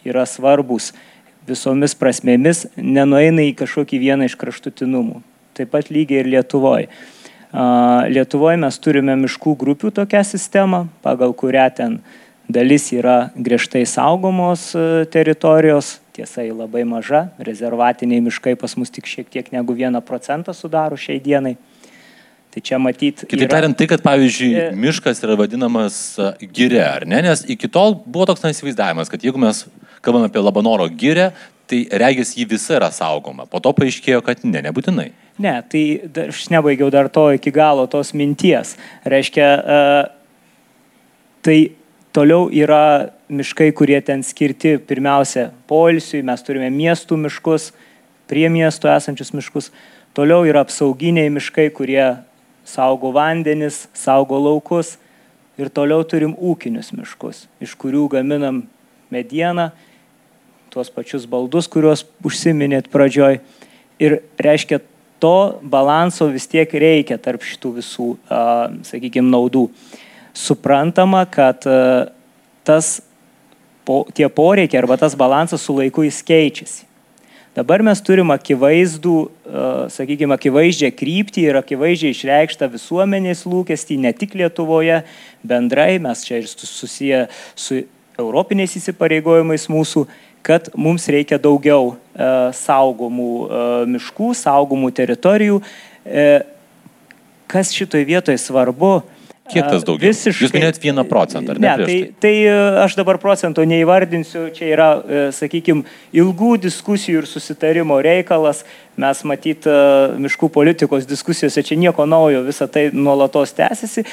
yra 0.07 0.25
svarbus 0.27 0.93
visomis 1.47 1.95
prasmėmis, 1.95 2.65
nenueina 2.75 3.45
į 3.47 3.53
kažkokį 3.61 3.99
vieną 4.01 4.27
iš 4.27 4.35
kraštutinumų. 4.39 5.21
Taip 5.57 5.71
pat 5.73 5.91
lygiai 5.93 6.21
ir 6.23 6.31
Lietuvoje. 6.35 6.89
Lietuvoje 8.11 8.59
mes 8.59 8.79
turime 8.83 9.15
miškų 9.17 9.55
grupių 9.59 9.93
tokią 10.01 10.23
sistemą, 10.27 10.85
pagal 11.01 11.31
kurią 11.33 11.67
ten 11.77 11.99
dalis 12.51 12.89
yra 12.95 13.31
griežtai 13.35 13.85
saugomos 13.87 14.69
teritorijos, 15.13 15.97
tiesa, 16.15 16.43
ji 16.43 16.51
labai 16.51 16.83
maža, 16.87 17.27
rezervatiniai 17.39 18.23
miškai 18.25 18.55
pas 18.59 18.75
mus 18.79 18.91
tik 18.91 19.07
šiek 19.07 19.31
tiek 19.31 19.49
negu 19.55 19.75
1 19.77 20.01
procentą 20.03 20.55
sudaro 20.55 20.99
šiai 20.99 21.21
dienai. 21.23 21.55
Tai 22.57 22.61
čia 22.65 22.77
matyti. 22.81 23.27
Kitaip 23.29 23.43
yra... 23.45 23.51
tariant, 23.51 23.77
tai, 23.77 23.85
kad 23.85 24.01
pavyzdžiui 24.01 24.71
miškas 24.81 25.19
yra 25.21 25.35
vadinamas 25.37 25.97
giria, 26.49 26.87
ar 26.95 27.03
ne? 27.05 27.19
Nes 27.21 27.43
iki 27.45 27.69
tol 27.69 27.93
buvo 28.01 28.25
toks 28.25 28.41
įsivaizdavimas, 28.49 29.11
kad 29.13 29.21
jeigu 29.21 29.37
mes 29.37 29.59
kalbame 30.01 30.25
apie 30.25 30.41
Labanoro 30.41 30.87
gyrę, 30.89 31.27
tai 31.69 31.83
regis 32.01 32.31
jį 32.33 32.47
visa 32.55 32.79
yra 32.79 32.87
saugoma. 32.89 33.45
Po 33.45 33.61
to 33.61 33.69
paaiškėjo, 33.77 34.23
kad 34.25 34.41
ne, 34.41 34.63
nebūtinai. 34.65 35.11
Ne, 35.37 35.53
tai 35.69 35.83
aš 36.23 36.47
nebaigiau 36.49 36.89
dar 36.89 37.11
to 37.13 37.27
iki 37.37 37.53
galo 37.53 37.85
tos 37.91 38.09
minties. 38.17 38.73
Reiškia, 39.05 39.49
tai 41.45 41.57
toliau 42.17 42.47
yra 42.49 43.11
miškai, 43.29 43.67
kurie 43.77 43.99
ten 44.01 44.25
skirti 44.25 44.79
pirmiausia 44.81 45.51
poilsiui, 45.69 46.23
mes 46.25 46.41
turime 46.41 46.71
miestų 46.73 47.19
miškus, 47.21 47.69
prie 48.25 48.49
miesto 48.49 48.89
esančius 48.89 49.29
miškus. 49.37 49.69
Toliau 50.17 50.41
yra 50.49 50.65
apsauginiai 50.65 51.29
miškai, 51.29 51.67
kurie 51.77 52.07
saugo 52.67 53.13
vandenis, 53.15 53.85
saugo 53.95 54.39
laukus. 54.41 54.97
Ir 55.57 55.71
toliau 55.73 56.03
turim 56.05 56.35
ūkinius 56.37 56.91
miškus, 56.93 57.47
iš 57.63 57.71
kurių 57.81 58.03
gaminam 58.11 58.61
medieną, 59.09 59.71
tuos 60.69 60.91
pačius 60.93 61.25
baldus, 61.25 61.65
kuriuos 61.71 62.03
užsiminėt 62.27 62.91
pradžioj. 62.93 63.39
Ir 63.97 64.19
reiškia, 64.37 64.83
to 65.17 65.57
balanso 65.65 66.27
vis 66.29 66.45
tiek 66.45 66.69
reikia 66.69 67.17
tarp 67.17 67.41
šitų 67.41 67.71
visų, 67.79 68.09
sakykime, 68.85 69.31
naudų. 69.33 69.65
Suprantama, 70.37 71.23
kad 71.25 71.65
tas, 72.67 72.91
tie 74.13 74.29
poreikiai 74.29 74.83
arba 74.83 74.99
tas 75.01 75.17
balansas 75.17 75.63
su 75.65 75.73
laiku 75.79 76.05
jis 76.05 76.21
keičiasi. 76.27 76.85
Dabar 77.57 77.81
mes 77.81 77.97
turim 78.05 78.29
akivaizdų, 78.29 79.15
sakykime, 79.89 80.35
akivaizdžią 80.35 80.91
kryptį 80.93 81.47
ir 81.47 81.57
akivaizdžiai 81.57 82.13
išreikštą 82.13 82.67
visuomenės 82.69 83.41
lūkestį, 83.49 83.97
ne 84.03 84.11
tik 84.13 84.35
Lietuvoje, 84.37 84.99
bendrai, 85.41 85.95
mes 85.97 86.21
čia 86.27 86.37
ir 86.37 86.45
susiję 86.51 87.23
su 87.57 87.79
europiniais 88.21 88.77
įsipareigojimais 88.77 89.65
mūsų, 89.73 90.05
kad 90.45 90.69
mums 90.77 91.09
reikia 91.09 91.41
daugiau 91.41 91.95
saugomų 92.61 93.31
miškų, 93.89 94.29
saugomų 94.37 94.93
teritorijų. 95.01 95.57
Kas 97.49 97.73
šitoje 97.73 98.05
vietoje 98.05 98.37
svarbu, 98.43 98.99
Kiek 99.51 99.69
tas 99.69 99.85
daugiau? 99.87 100.09
Visiškai. 100.09 100.45
Jūs 100.45 100.53
minėjot 100.55 100.79
vieną 100.83 101.05
procentą, 101.09 101.55
ar 101.55 101.61
ne? 101.61 101.67
Ne, 101.67 101.87
tai, 101.87 101.97
tai 102.23 102.33
aš 102.83 102.97
dabar 102.99 103.19
procento 103.21 103.63
neįvardinsiu, 103.67 104.47
čia 104.55 104.69
yra, 104.73 104.89
sakykime, 105.35 105.87
ilgų 106.17 106.57
diskusijų 106.67 107.23
ir 107.23 107.29
susitarimo 107.29 107.99
reikalas. 108.03 108.63
Mes 108.97 109.23
matyt, 109.29 109.67
miškų 110.25 110.49
politikos 110.53 111.05
diskusijose 111.09 111.61
čia 111.65 111.77
nieko 111.77 112.07
naujo, 112.09 112.41
visa 112.47 112.65
tai 112.71 112.87
nuolatos 112.93 113.53
tęsiasi, 113.57 114.03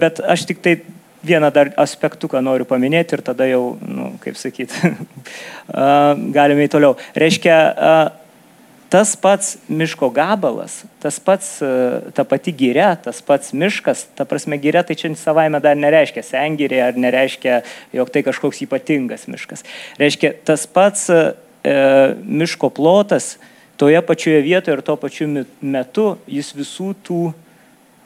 bet 0.00 0.22
aš 0.24 0.46
tik 0.48 0.62
tai 0.64 0.78
vieną 1.26 1.50
dar 1.52 1.72
aspektuką 1.80 2.40
noriu 2.44 2.66
paminėti 2.68 3.16
ir 3.16 3.22
tada 3.26 3.48
jau, 3.48 3.76
nu, 3.82 4.12
kaip 4.22 4.38
sakyti, 4.40 4.92
galime 6.36 6.66
į 6.66 6.72
toliau. 6.72 6.94
Reiškia, 7.18 7.58
tas 8.96 9.12
pats 9.20 9.58
miško 9.68 10.08
gabalas, 10.08 10.78
tas 11.04 11.18
pats, 11.20 11.58
e, 11.60 11.68
ta 12.16 12.24
pati 12.24 12.54
gyrė, 12.56 12.94
tas 13.04 13.18
pats 13.20 13.52
miškas, 13.52 14.06
ta 14.16 14.24
prasme 14.24 14.56
gyrė 14.56 14.80
tai 14.88 14.96
čia 14.96 15.10
savaime 15.20 15.60
dar 15.60 15.76
nereiškia 15.76 16.22
sengirė 16.24 16.78
ar 16.86 16.96
nereiškia, 16.96 17.58
jog 17.92 18.08
tai 18.14 18.22
kažkoks 18.24 18.62
ypatingas 18.64 19.26
miškas. 19.28 19.66
Reiškia, 20.00 20.32
tas 20.48 20.64
pats 20.64 21.10
e, 21.12 21.20
miško 22.24 22.72
plotas 22.72 23.34
toje 23.76 24.00
pačioje 24.00 24.40
vietoje 24.48 24.78
ir 24.78 24.84
tuo 24.86 24.96
pačiu 24.96 25.28
metu 25.60 26.06
jis 26.24 26.54
visų 26.56 26.94
tų 27.04 27.20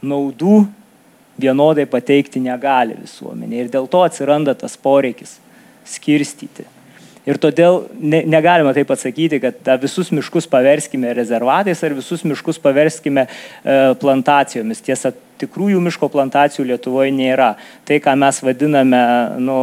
naudų 0.03 0.65
vienodai 1.39 1.87
pateikti 1.87 2.43
negali 2.43 2.99
visuomenė. 2.99 3.63
Ir 3.63 3.71
dėl 3.71 3.87
to 3.87 4.03
atsiranda 4.11 4.59
tas 4.59 4.75
poreikis 4.75 5.39
skirstyti. 5.87 6.67
Ir 7.31 7.39
todėl 7.39 7.85
ne, 7.95 8.25
negalima 8.27 8.73
taip 8.75 8.91
atsakyti, 8.91 9.39
kad 9.43 9.59
ta, 9.67 9.77
visus 9.81 10.11
miškus 10.15 10.49
paverskime 10.51 11.13
rezervatais 11.15 11.83
ar 11.87 11.95
visus 11.95 12.25
miškus 12.27 12.59
paverskime 12.63 13.27
e, 13.27 13.77
plantacijomis. 14.01 14.83
Tiesa, 14.83 15.13
tikrųjų 15.41 15.81
miško 15.85 16.09
plantacijų 16.13 16.67
Lietuvoje 16.71 17.13
nėra. 17.15 17.55
Tai, 17.89 17.99
ką 18.03 18.15
mes 18.21 18.41
vadiname 18.45 19.03
nu, 19.43 19.59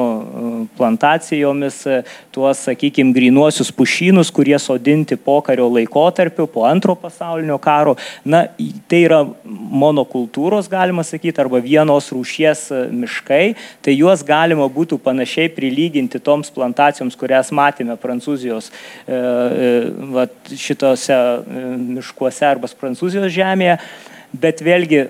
plantacijomis, 0.77 1.79
tuos, 2.35 2.63
sakykime, 2.67 3.13
grinuosius 3.15 3.71
pušynus, 3.75 4.31
kurie 4.33 4.57
sodinti 4.61 5.17
po 5.17 5.39
kario 5.45 5.69
laikotarpiu, 5.71 6.47
po 6.51 6.65
antro 6.67 6.95
pasaulinio 6.99 7.59
karo, 7.61 7.95
na, 8.25 8.45
tai 8.89 9.03
yra 9.05 9.21
monokultūros, 9.47 10.69
galima 10.71 11.05
sakyti, 11.07 11.39
arba 11.41 11.61
vienos 11.63 12.09
rūšies 12.13 12.67
miškai, 12.93 13.55
tai 13.85 13.95
juos 13.97 14.23
galima 14.27 14.67
būtų 14.71 14.99
panašiai 15.03 15.51
prilyginti 15.53 16.21
toms 16.23 16.51
plantacijoms, 16.53 17.17
kurias 17.19 17.53
matėme 17.55 17.97
Prancūzijos 18.01 18.69
e, 18.71 18.73
e, 19.13 19.71
va, 20.13 20.27
šitose 20.53 21.15
e, 21.15 21.63
miškuose 21.97 22.47
arba 22.47 22.69
Prancūzijos 22.79 23.31
žemėje. 23.33 23.77
Bet 24.37 24.61
vėlgi 24.65 25.07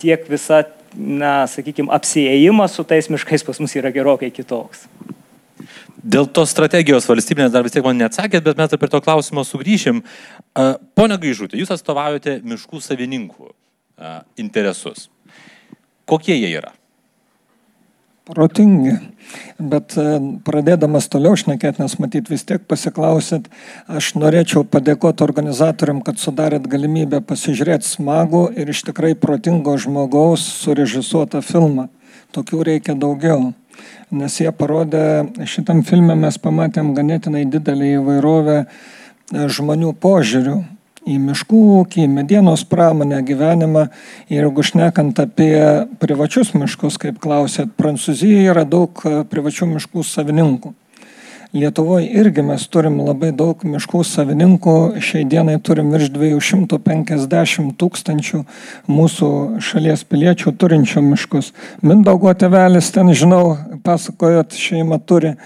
tiek 0.00 0.24
visa, 0.30 0.62
na, 0.94 1.46
sakykime, 1.50 1.90
apsiejimas 1.94 2.76
su 2.76 2.84
tais 2.88 3.10
miškais 3.12 3.44
pas 3.46 3.60
mus 3.62 3.74
yra 3.78 3.92
gerokai 3.94 4.30
kitoks. 4.34 4.86
Dėl 6.06 6.28
tos 6.30 6.52
strategijos 6.54 7.08
valstybinės 7.08 7.50
dar 7.50 7.64
vis 7.66 7.74
tiek 7.74 7.82
man 7.82 7.98
neatsakėt, 7.98 8.44
bet 8.46 8.60
mes 8.60 8.74
apie 8.76 8.88
to 8.92 9.00
klausimo 9.02 9.42
sugrįšim. 9.42 10.04
Pone 10.94 11.18
Gaižutė, 11.18 11.58
jūs 11.58 11.72
atstovaujate 11.74 12.38
miškų 12.46 12.82
savininkų 12.84 13.50
interesus. 14.38 15.08
Kokie 16.06 16.36
jie 16.36 16.52
yra? 16.60 16.75
Protingi. 18.26 18.96
Bet 19.58 19.96
e, 19.98 20.04
pradėdamas 20.46 21.08
toliau 21.10 21.36
šnekėti, 21.38 21.82
nes 21.82 21.96
matyt 22.02 22.30
vis 22.30 22.44
tiek 22.46 22.62
pasiklausit, 22.68 23.48
aš 23.90 24.12
norėčiau 24.18 24.64
padėkoti 24.68 25.24
organizatoriam, 25.26 26.02
kad 26.06 26.20
sudarėt 26.22 26.68
galimybę 26.70 27.22
pasižiūrėti 27.26 27.88
smagų 27.88 28.46
ir 28.58 28.70
iš 28.74 28.84
tikrai 28.90 29.14
protingo 29.18 29.76
žmogaus 29.80 30.46
surežisuotą 30.62 31.42
filmą. 31.46 31.88
Tokių 32.34 32.62
reikia 32.70 32.96
daugiau. 32.98 33.52
Nes 34.14 34.38
jie 34.40 34.50
parodė, 34.54 35.26
šitam 35.48 35.82
filme 35.86 36.14
mes 36.18 36.38
pamatėm 36.40 36.94
ganėtinai 36.96 37.44
didelį 37.50 37.92
įvairovę 37.98 38.58
e, 38.62 38.66
žmonių 39.50 39.92
požiūrių 40.02 40.62
į 41.06 41.18
miškų 41.22 41.60
ūkį, 41.80 42.06
į 42.06 42.12
medienos 42.12 42.64
pramonę, 42.68 43.20
gyvenimą. 43.26 43.86
Ir 44.32 44.48
jeigu 44.48 44.64
šnekant 44.66 45.20
apie 45.22 45.54
privačius 46.02 46.52
miškus, 46.58 46.98
kaip 47.02 47.20
klausėt, 47.22 47.76
Prancūzijoje 47.78 48.50
yra 48.50 48.66
daug 48.68 49.04
e, 49.06 49.22
privačių 49.30 49.70
miškų 49.76 50.04
savininkų. 50.06 50.74
Lietuvoje 51.56 52.08
irgi 52.20 52.42
mes 52.42 52.64
turim 52.68 52.98
labai 53.06 53.30
daug 53.32 53.60
miškų 53.64 54.02
savininkų, 54.04 54.74
šiai 55.00 55.24
dienai 55.30 55.54
turim 55.62 55.92
virš 55.94 56.10
250 56.12 57.70
tūkstančių 57.80 58.40
mūsų 58.90 59.30
šalies 59.64 60.02
piliečių 60.10 60.52
turinčių 60.58 61.04
miškus. 61.06 61.52
Mindaugo 61.86 62.34
tevelis 62.34 62.90
ten, 62.92 63.14
žinau, 63.14 63.56
pasakojot, 63.86 64.58
šeima 64.58 64.98
turi 64.98 65.36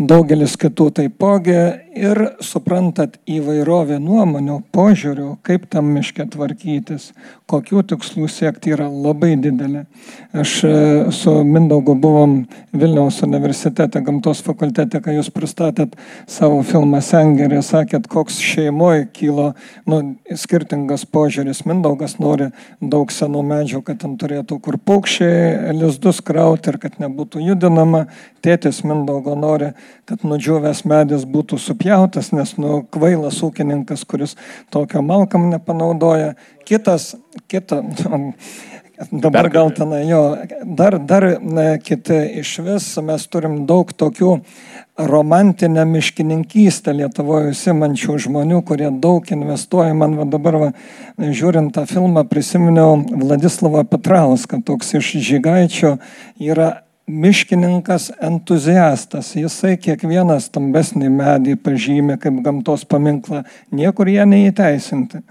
daugelis 0.00 0.56
kitų 0.56 0.86
taipogi 0.96 1.56
ir 2.00 2.18
suprantat 2.44 3.18
įvairovę 3.28 3.98
nuomonių, 4.00 4.60
požiūrių, 4.72 5.34
kaip 5.44 5.66
tam 5.72 5.90
miške 5.92 6.24
tvarkytis, 6.32 7.10
kokių 7.50 7.82
tikslų 7.90 8.28
siekti 8.30 8.72
yra 8.72 8.86
labai 8.88 9.34
didelė. 9.42 9.84
Aš 10.32 10.54
e, 10.64 10.72
su 11.14 11.34
Mindaugu 11.44 11.96
buvom 12.00 12.36
Vilniaus 12.72 13.20
universitete, 13.26 14.00
gamtos 14.06 14.40
fakultete, 14.46 15.02
kai 15.04 15.16
jūs 15.18 15.28
pristatėt 15.34 15.98
savo 16.30 16.62
filmą 16.66 17.02
Sengerį, 17.04 17.60
sakėt, 17.66 18.08
koks 18.10 18.38
šeimoje 18.40 19.08
kilo 19.16 19.50
nu, 19.90 20.00
skirtingas 20.30 21.04
požiūris. 21.10 21.64
Mindaugas 21.68 22.16
nori 22.22 22.52
daug 22.80 23.12
senų 23.12 23.44
medžių, 23.50 23.82
kad 23.84 24.00
ten 24.06 24.16
turėtų 24.20 24.60
kur 24.64 24.80
paukščiai 24.80 25.74
lizdus 25.76 26.22
krauti 26.24 26.72
ir 26.72 26.80
kad 26.80 27.00
nebūtų 27.02 27.44
judinama. 27.50 28.06
Tėtis 28.40 28.80
Mindaugo 28.86 29.34
nori 29.36 29.74
kad 30.10 30.24
nudžiūvęs 30.26 30.84
medis 30.90 31.26
būtų 31.28 31.58
supjautas, 31.60 32.32
nes 32.34 32.56
nu, 32.58 32.82
kvailas 32.90 33.40
ūkininkas, 33.46 34.04
kuris 34.08 34.36
tokio 34.74 35.02
malkam 35.06 35.48
nepanaudoja. 35.52 36.34
Kitas, 36.66 37.14
kita, 37.50 37.82
dabar 39.24 39.48
gal 39.48 39.70
ten, 39.70 39.92
jo, 40.08 40.36
dar, 40.64 40.98
dar 40.98 41.24
ne, 41.40 41.78
kiti 41.82 42.18
iš 42.42 42.58
vis, 42.66 42.88
mes 43.04 43.24
turim 43.32 43.62
daug 43.66 43.92
tokių 43.96 44.34
romantinę 45.00 45.86
miškininkystę 45.88 46.92
Lietuvoje 46.98 47.54
įsimančių 47.54 48.18
žmonių, 48.26 48.60
kurie 48.68 48.90
daug 48.92 49.24
investuoja. 49.32 49.94
Man 49.96 50.18
va, 50.18 50.26
dabar, 50.28 50.58
va, 50.60 50.70
žiūrint 51.16 51.72
tą 51.76 51.86
filmą, 51.88 52.26
prisiminiau 52.28 53.00
Vladislavą 53.22 53.86
Petrauską, 53.88 54.60
toks 54.66 54.94
iš 55.00 55.14
Žygaičio, 55.30 55.96
yra 56.42 56.70
miškininkas 57.10 58.10
entuziastas. 58.22 59.34
Jisai 59.36 59.76
kiekvieną 59.82 60.38
stambesnį 60.42 61.10
medį 61.12 61.56
pažymė 61.64 62.18
kaip 62.22 62.38
gamtos 62.44 62.86
paminklą. 62.88 63.42
Niekur 63.74 64.08
jie 64.12 64.24
neįteisinti. 64.26 65.24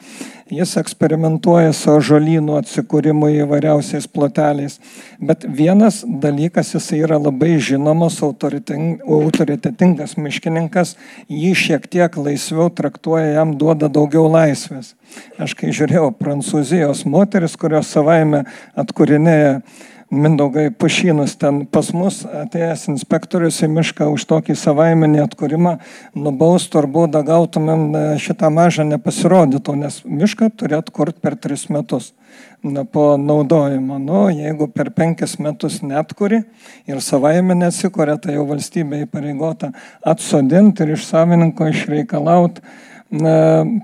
jis 0.49 0.71
eksperimentuoja 0.81 1.73
su 1.77 1.93
žolynų 2.01 2.55
atsikūrimu 2.59 3.27
įvairiausiais 3.43 4.07
ploteliais. 4.09 4.79
Bet 5.21 5.45
vienas 5.45 6.01
dalykas, 6.03 6.73
jis 6.73 6.91
yra 6.97 7.19
labai 7.21 7.59
žinomas, 7.61 8.17
autoritetingas 8.25 10.17
miškininkas, 10.17 10.95
jį 11.29 11.53
šiek 11.63 11.85
tiek 11.91 12.17
laisviau 12.17 12.69
traktuoja, 12.73 13.35
jam 13.37 13.53
duoda 13.61 13.91
daugiau 13.93 14.25
laisvės. 14.31 14.95
Aš 15.41 15.53
kai 15.59 15.69
žiūrėjau 15.75 16.09
prancūzijos 16.17 17.05
moteris, 17.09 17.57
kurios 17.59 17.93
savaime 17.93 18.45
atkūrinėja 18.77 19.61
Mindaugai 20.09 20.71
pušynus 20.73 21.35
ten 21.37 21.59
pas 21.69 21.91
mus 21.93 22.23
atėjęs 22.25 22.87
inspektorius 22.89 23.59
į 23.61 23.67
mišką 23.69 24.07
už 24.09 24.23
tokį 24.31 24.55
savaiminį 24.57 25.19
atkūrimą 25.21 25.75
nubaustų 26.17 26.79
ar 26.81 26.87
baudą 26.89 27.21
gautumėm 27.27 27.83
e, 27.93 28.01
šitą 28.17 28.49
mažą 28.49 28.87
nepasirodytų, 28.89 29.75
nes 29.77 29.99
mišką 30.09 30.49
turi 30.57 30.79
atkurti 30.79 31.21
per 31.21 31.37
tris 31.37 31.67
metus 31.69 32.09
na, 32.65 32.87
po 32.89 33.19
naudojimo. 33.21 33.99
Nu, 34.01 34.23
jeigu 34.33 34.71
per 34.73 34.89
penkis 34.97 35.37
metus 35.37 35.83
netkuri 35.85 36.41
ir 36.89 37.05
savaime 37.05 37.53
nesikuria, 37.61 38.17
tai 38.17 38.39
jau 38.39 38.49
valstybė 38.49 39.05
įpareigota 39.05 39.75
atsodinti 40.01 40.87
ir 40.87 40.97
iš 40.97 41.05
savininko 41.11 41.69
išreikalauti 41.69 42.65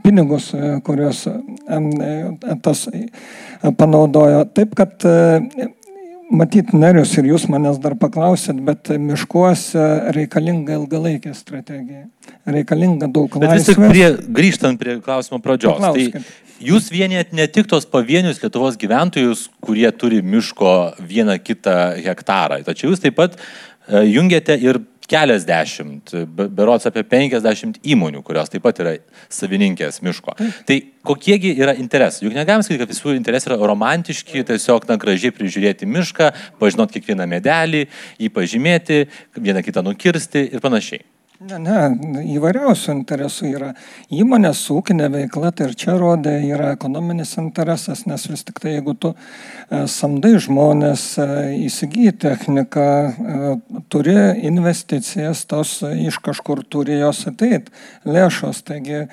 pinigus, 0.02 0.52
e, 0.58 0.76
kuriuos 0.90 1.26
e, 1.30 2.60
tas 2.66 2.88
panaudojo. 3.78 4.48
Taip, 4.58 4.74
kad 4.74 5.06
Matyt, 6.34 6.72
nerius 6.74 7.12
ir 7.20 7.28
jūs 7.30 7.44
manęs 7.52 7.78
dar 7.82 7.94
paklausėt, 8.02 8.58
bet 8.66 8.90
miškuose 8.98 9.84
reikalinga 10.16 10.74
ilgalaikė 10.80 11.36
strategija. 11.38 12.08
Reikalinga 12.50 13.10
daug 13.14 13.36
laiko. 13.38 13.54
Vis 13.54 13.68
tik 13.70 13.78
prie, 13.78 14.08
grįžtant 14.40 14.82
prie 14.82 14.98
klausimo 15.06 15.38
pradžios. 15.44 15.84
Tai 15.84 16.24
jūs 16.66 16.90
vienijat 16.90 17.36
ne 17.38 17.46
tik 17.46 17.70
tos 17.70 17.86
pavienius 17.86 18.42
Lietuvos 18.42 18.80
gyventojus, 18.82 19.46
kurie 19.62 19.86
turi 19.94 20.24
miško 20.26 20.74
vieną 20.98 21.38
kitą 21.44 21.78
hektarą, 22.08 22.64
tačiau 22.66 22.90
jūs 22.94 23.06
taip 23.06 23.20
pat 23.20 23.38
e, 23.38 24.02
jungiate 24.10 24.58
ir 24.66 24.82
keliasdešimt, 25.10 26.14
berots 26.56 26.90
apie 26.90 27.06
50 27.08 27.82
įmonių, 27.96 28.24
kurios 28.26 28.52
taip 28.52 28.66
pat 28.66 28.82
yra 28.84 28.96
savininkės 29.32 30.02
miško. 30.06 30.36
Tai 30.68 30.78
kokiegi 31.06 31.56
yra 31.62 31.76
interesai? 31.80 32.26
Juk 32.28 32.38
negalim 32.38 32.66
sakyti, 32.66 32.84
kad 32.84 32.94
visų 32.94 33.16
interesai 33.18 33.54
yra 33.54 33.60
romantiški, 33.72 34.46
tiesiog 34.52 34.88
na, 34.90 35.00
gražiai 35.02 35.34
prižiūrėti 35.36 35.90
mišką, 35.90 36.32
pažinot 36.62 36.94
kiekvieną 36.96 37.28
medelį, 37.38 37.86
jį 38.22 38.32
pažymėti, 38.36 39.04
vieną 39.40 39.66
kitą 39.66 39.86
nukirsti 39.86 40.50
ir 40.52 40.64
panašiai. 40.64 41.06
Ne, 41.44 41.58
ne, 41.60 42.22
įvairiausių 42.32 42.94
interesų 42.94 43.50
yra. 43.50 43.70
Įmonės 44.16 44.62
ūkinė 44.72 45.10
veikla, 45.12 45.50
tai 45.52 45.66
ir 45.68 45.74
čia 45.76 45.98
rodė, 46.00 46.32
yra 46.48 46.70
ekonominis 46.72 47.34
interesas, 47.42 48.06
nes 48.08 48.24
vis 48.30 48.46
tik 48.48 48.62
tai 48.64 48.78
jeigu 48.78 48.94
tu 48.96 49.12
e, 49.12 49.82
samdai 49.92 50.38
žmonės, 50.46 51.04
e, 51.20 51.26
įsigyji 51.66 52.14
techniką, 52.24 52.86
e, 52.88 53.50
turi 53.92 54.16
investicijas, 54.48 55.42
tos 55.52 55.82
iš 55.84 56.22
kažkur 56.24 56.62
turi 56.72 57.02
jos 57.02 57.26
ateit, 57.28 57.68
lėšos. 58.08 58.64
Taigi 58.72 59.04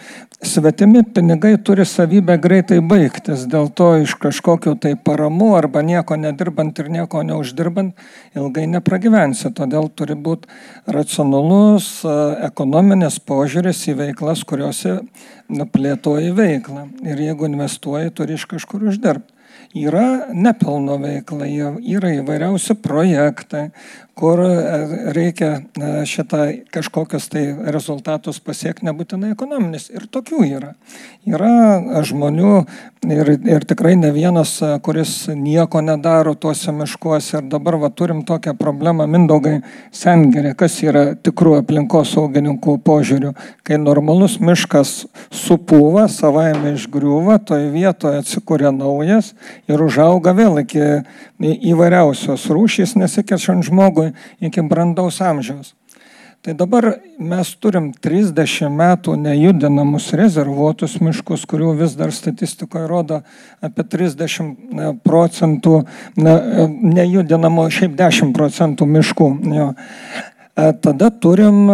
svetimi 0.47 1.03
pinigai 1.03 1.57
turi 1.59 1.83
savybę 1.83 2.39
greitai 2.39 2.79
baigtis, 2.87 3.49
dėl 3.51 3.67
to 3.75 3.97
iš 4.05 4.15
kažkokių 4.23 4.77
tai 4.79 4.95
paramų 4.95 5.57
arba 5.59 5.83
nieko 5.83 6.21
nedirbant 6.23 6.79
ir 6.79 6.95
nieko 7.01 7.27
neuždirbant 7.27 7.99
ilgai 8.39 8.71
nepragyvensi. 8.79 9.51
Todėl 9.59 9.91
turi 9.91 10.15
būti 10.15 10.47
racionalus, 10.87 11.91
ekonominis 12.49 13.19
požiūris 13.29 13.85
į 13.93 13.97
veiklas, 14.01 14.45
kuriuose 14.49 14.99
plėtoji 15.49 16.33
veiklą. 16.37 16.89
Ir 17.07 17.23
jeigu 17.27 17.49
investuoji, 17.51 18.13
turi 18.17 18.39
iš 18.39 18.49
kažkur 18.51 18.89
uždirbti. 18.93 19.39
Yra 19.73 20.33
nepelno 20.37 20.99
veikla, 21.01 21.47
yra 21.49 22.11
įvairiausi 22.19 22.77
projektai, 22.85 23.71
kur 24.15 24.41
e, 24.41 25.13
reikia 25.13 25.51
e, 25.51 26.05
šitą 26.07 26.45
kažkokius 26.73 27.29
tai 27.33 27.45
rezultatus 27.73 28.41
pasiekti, 28.45 28.85
nebūtinai 28.85 29.33
ekonominis. 29.33 29.89
Ir 29.95 30.05
tokių 30.13 30.43
yra. 30.45 30.73
Yra 31.29 32.03
žmonių 32.05 32.53
ir, 33.09 33.31
ir 33.49 33.65
tikrai 33.69 33.95
ne 33.97 34.11
vienas, 34.13 34.59
e, 34.61 34.75
kuris 34.85 35.15
nieko 35.33 35.81
nedaro 35.85 36.35
tuose 36.37 36.75
miškuose. 36.77 37.41
Ir 37.41 37.49
dabar 37.55 37.79
va, 37.81 37.89
turim 37.89 38.21
tokią 38.29 38.53
problemą, 38.59 39.07
mindaugai 39.09 39.63
sengerė, 39.97 40.53
kas 40.61 40.77
yra 40.85 41.07
tikrų 41.17 41.57
aplinkos 41.63 42.13
saugininkų 42.13 42.77
požiūrių. 42.85 43.33
Kai 43.65 43.81
normalus 43.81 44.37
miškas 44.45 45.07
supūva, 45.33 46.05
savaime 46.13 46.75
išgriūva, 46.77 47.39
toje 47.49 47.73
vietoje 47.73 48.21
atsikūrė 48.21 48.75
naujas 48.77 49.33
ir 49.73 49.81
užauga 49.81 50.37
vėl 50.37 50.61
iki 50.67 51.01
įvairiausios 51.73 52.45
rūšys, 52.53 52.93
nesikešant 53.01 53.65
žmogui 53.67 54.03
žmogui 54.03 54.12
iki 54.41 54.65
brandaus 54.67 55.21
amžiaus. 55.25 55.75
Tai 56.43 56.57
dabar 56.59 56.89
mes 57.23 57.51
turim 57.63 57.93
30 58.03 58.67
metų 58.75 59.13
nejudinamus 59.15 60.09
rezervuotus 60.19 60.97
miškus, 60.99 61.45
kurių 61.47 61.77
vis 61.79 61.95
dar 61.95 62.11
statistikoje 62.11 62.89
rodo 62.91 63.21
apie 63.63 63.85
30 63.87 64.99
procentų 65.07 65.77
nejudinamo, 66.19 67.69
šiaip 67.71 67.95
10 67.95 68.35
procentų 68.35 68.91
miškų. 68.91 69.29
Jo. 69.55 69.69
E, 70.59 70.73
tada 70.83 71.13
turim 71.15 71.71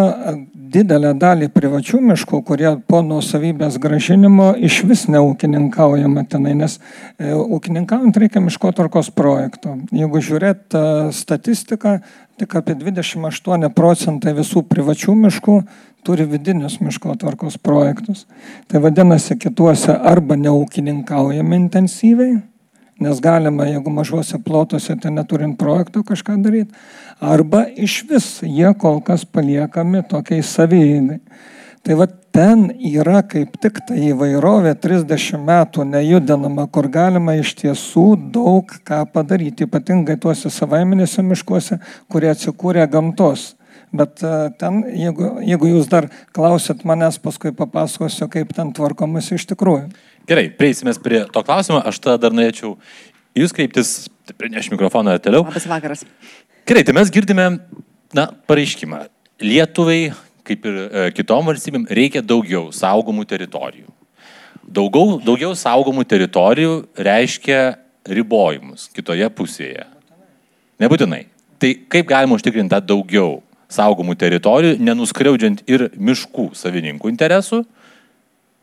didelę 0.73 1.15
dalį 1.19 1.49
privačių 1.55 2.01
miškų, 2.11 2.41
kurie 2.47 2.71
po 2.91 3.01
nuosavybės 3.07 3.79
gražinimo 3.83 4.51
iš 4.69 4.83
vis 4.89 5.07
neūkininkaujama 5.11 6.25
tenai, 6.31 6.55
nes 6.59 6.79
e, 6.79 7.33
ūkininkaujant 7.33 8.19
reikia 8.21 8.43
miškotvarkos 8.45 9.11
projekto. 9.17 9.77
Jeigu 9.95 10.23
žiūrėt 10.25 10.77
e, 10.77 10.85
statistiką, 11.17 11.99
tik 12.39 12.59
apie 12.61 12.77
28 12.79 13.73
procentai 13.75 14.35
visų 14.37 14.65
privačių 14.69 15.17
miškų 15.25 15.57
turi 16.07 16.29
vidinius 16.29 16.79
miškotvarkos 16.85 17.59
projektus. 17.63 18.27
Tai 18.71 18.85
vadinasi, 18.85 19.39
kituose 19.41 19.97
arba 19.97 20.39
neūkininkaujame 20.39 21.59
intensyviai, 21.65 22.39
nes 23.03 23.21
galima, 23.23 23.67
jeigu 23.69 23.93
mažuose 23.95 24.41
plotuose, 24.45 24.97
tai 25.01 25.13
neturint 25.15 25.59
projektų 25.59 26.03
kažką 26.09 26.39
daryti, 26.43 26.75
arba 27.21 27.65
iš 27.71 28.03
vis 28.11 28.31
jie 28.43 28.73
kol 28.79 29.01
kas 29.05 29.25
paliekami 29.25 30.03
tokiai 30.11 30.43
savyjai. 30.43 31.21
Tai 31.87 31.95
va 31.97 32.09
ten 32.35 32.67
yra 32.85 33.23
kaip 33.27 33.55
tik 33.63 33.79
ta 33.87 33.97
įvairovė 33.97 34.75
30 34.83 35.39
metų 35.47 35.87
nejudinama, 35.89 36.67
kur 36.71 36.91
galima 36.93 37.37
iš 37.39 37.55
tiesų 37.63 38.07
daug 38.35 38.75
ką 38.87 39.05
padaryti, 39.15 39.69
ypatingai 39.69 40.19
tuose 40.21 40.51
savaiminėse 40.53 41.25
miškuose, 41.25 41.79
kurie 42.11 42.33
atsikūrė 42.35 42.85
gamtos. 42.93 43.55
Bet 43.95 44.21
e, 44.21 44.35
ten, 44.61 44.83
jeigu, 44.93 45.39
jeigu 45.49 45.71
jūs 45.71 45.89
dar 45.89 46.11
klausit 46.37 46.85
manęs, 46.85 47.17
paskui 47.25 47.55
papasakosiu, 47.57 48.29
kaip 48.29 48.53
ten 48.57 48.75
tvarkomas 48.77 49.31
iš 49.33 49.47
tikrųjų. 49.55 49.87
Gerai, 50.29 50.51
prieisime 50.53 50.93
prie 51.01 51.23
to 51.33 51.41
klausimo. 51.41 51.81
Aš 51.88 52.03
tada 52.05 52.19
dar 52.27 52.35
norėčiau 52.37 52.75
jūs 53.38 53.55
kreiptis, 53.57 53.93
prineš 54.37 54.69
mikrofoną 54.69 55.14
ir 55.17 55.23
toliau. 55.25 55.47
Labas 55.47 55.64
vakaras. 55.71 56.03
Gerai, 56.69 56.83
tai 56.85 56.93
mes 56.93 57.09
girdime, 57.12 57.47
na, 58.12 58.27
pareiškimą. 58.51 59.07
Lietuvai, 59.41 60.11
kaip 60.45 60.67
ir 60.69 60.77
e, 60.85 61.05
kitom 61.17 61.49
valstybėm, 61.49 61.87
reikia 61.97 62.21
daugiau 62.21 62.69
saugomų 62.77 63.25
teritorijų. 63.31 63.88
Daugiau, 64.69 65.17
daugiau 65.25 65.55
saugomų 65.57 66.05
teritorijų 66.11 66.75
reiškia 67.09 67.61
ribojimus 68.19 68.91
kitoje 68.93 69.29
pusėje. 69.33 69.87
Nebūtinai. 70.83 71.23
Tai 71.59 71.71
kaip 71.88 72.11
galima 72.11 72.37
užtikrinti 72.37 72.75
tą 72.75 72.83
daugiau 72.85 73.38
saugomų 73.73 74.19
teritorijų, 74.21 74.77
nenuskriaudžiant 74.85 75.64
ir 75.69 75.88
miškų 75.97 76.51
savininkų 76.57 77.14
interesų 77.14 77.62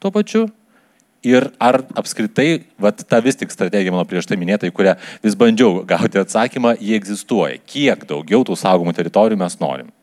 tuo 0.01 0.13
pačiu 0.13 0.45
ir 1.25 1.49
ar 1.61 1.81
apskritai, 1.97 2.65
vat, 2.81 3.03
ta 3.09 3.21
vis 3.23 3.39
tik 3.39 3.53
strategija 3.53 3.93
mano 3.93 4.05
prieš 4.09 4.29
tai 4.29 4.39
minėta, 4.41 4.69
į 4.69 4.75
kurią 4.75 4.95
vis 5.25 5.37
bandžiau 5.39 5.83
gauti 5.87 6.21
atsakymą, 6.21 6.77
jie 6.79 6.97
egzistuoja. 6.99 7.61
Kiek 7.65 8.07
daugiau 8.09 8.45
tų 8.47 8.57
saugomų 8.59 8.95
teritorijų 8.97 9.41
mes 9.41 9.59
norim? 9.61 9.94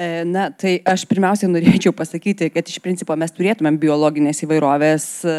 E, 0.00 0.24
na, 0.24 0.46
tai 0.48 0.78
aš 0.88 1.02
pirmiausia 1.04 1.44
norėčiau 1.50 1.92
pasakyti, 1.92 2.46
kad 2.54 2.64
iš 2.64 2.78
principo 2.80 3.12
mes 3.20 3.34
turėtumėm 3.36 3.76
biologinės 3.82 4.38
įvairovės 4.46 5.04
e, 5.28 5.32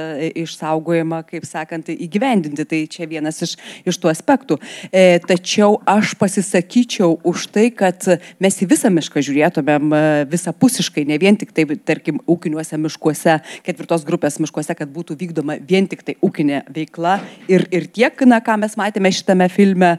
išsaugojimą, 0.44 1.24
kaip 1.32 1.48
sakant, 1.50 1.88
įgyvendinti. 1.90 2.68
Tai 2.70 2.82
čia 2.94 3.08
vienas 3.10 3.42
iš, 3.42 3.56
iš 3.90 3.98
tų 3.98 4.12
aspektų. 4.12 4.60
E, 4.94 5.18
tačiau 5.26 5.80
aš 5.90 6.14
pasisakyčiau 6.20 7.16
už 7.26 7.48
tai, 7.56 7.72
kad 7.74 8.06
mes 8.38 8.60
į 8.62 8.68
visą 8.70 8.92
mišką 8.94 9.24
žiūrėtumėm 9.26 9.96
visapusiškai, 10.30 11.08
ne 11.10 11.18
vien 11.18 11.40
tik 11.42 11.56
tai, 11.58 11.66
tarkim, 11.82 12.22
ūkiniuose 12.30 12.78
miškuose, 12.84 13.40
ketvirtos 13.66 14.06
grupės 14.06 14.38
miškuose, 14.46 14.78
kad 14.78 14.94
būtų 14.94 15.18
vykdoma 15.24 15.58
vien 15.58 15.90
tik 15.90 16.06
tai 16.06 16.20
ūkinė 16.22 16.68
veikla. 16.70 17.16
Ir, 17.50 17.66
ir 17.74 17.90
tiek, 17.90 18.22
na, 18.30 18.44
ką 18.46 18.60
mes 18.62 18.78
matėme 18.78 19.10
šitame 19.10 19.50
filme, 19.50 19.96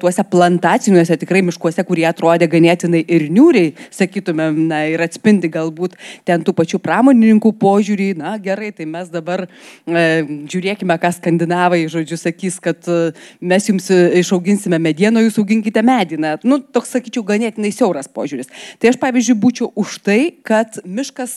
tuose 0.00 0.24
plantaciniuose 0.32 1.20
tikrai 1.20 1.44
miškuose, 1.44 1.84
kurie 1.84 2.08
atrodė 2.08 2.48
ganėtinai 2.56 3.04
ir 3.04 3.28
niūriai, 3.28 3.76
sakytumėm, 4.06 4.62
na 4.70 4.84
ir 4.90 5.02
atspindi 5.04 5.50
galbūt 5.52 5.96
ten 6.26 6.44
tų 6.46 6.54
pačių 6.56 6.80
pramonininkų 6.82 7.52
požiūrį, 7.60 8.08
na 8.20 8.36
gerai, 8.42 8.72
tai 8.74 8.86
mes 8.88 9.10
dabar 9.12 9.46
e, 9.46 10.06
žiūrėkime, 10.48 10.96
ką 11.02 11.12
skandinavai, 11.18 11.84
žodžiu, 11.92 12.18
sakys, 12.20 12.58
kad 12.62 12.86
e, 12.90 13.12
mes 13.40 13.68
jums 13.68 13.90
išauginsime 13.90 14.78
medieną, 14.82 15.22
jūs 15.26 15.38
auginkite 15.42 15.82
mediną. 15.86 16.36
Nu, 16.46 16.60
toks, 16.60 16.94
sakyčiau, 16.96 17.24
ganėtinai 17.26 17.72
siauras 17.74 18.08
požiūris. 18.12 18.50
Tai 18.80 18.92
aš, 18.92 19.00
pavyzdžiui, 19.02 19.38
būčiau 19.42 19.70
už 19.78 19.98
tai, 20.06 20.20
kad 20.46 20.78
miškas 20.86 21.36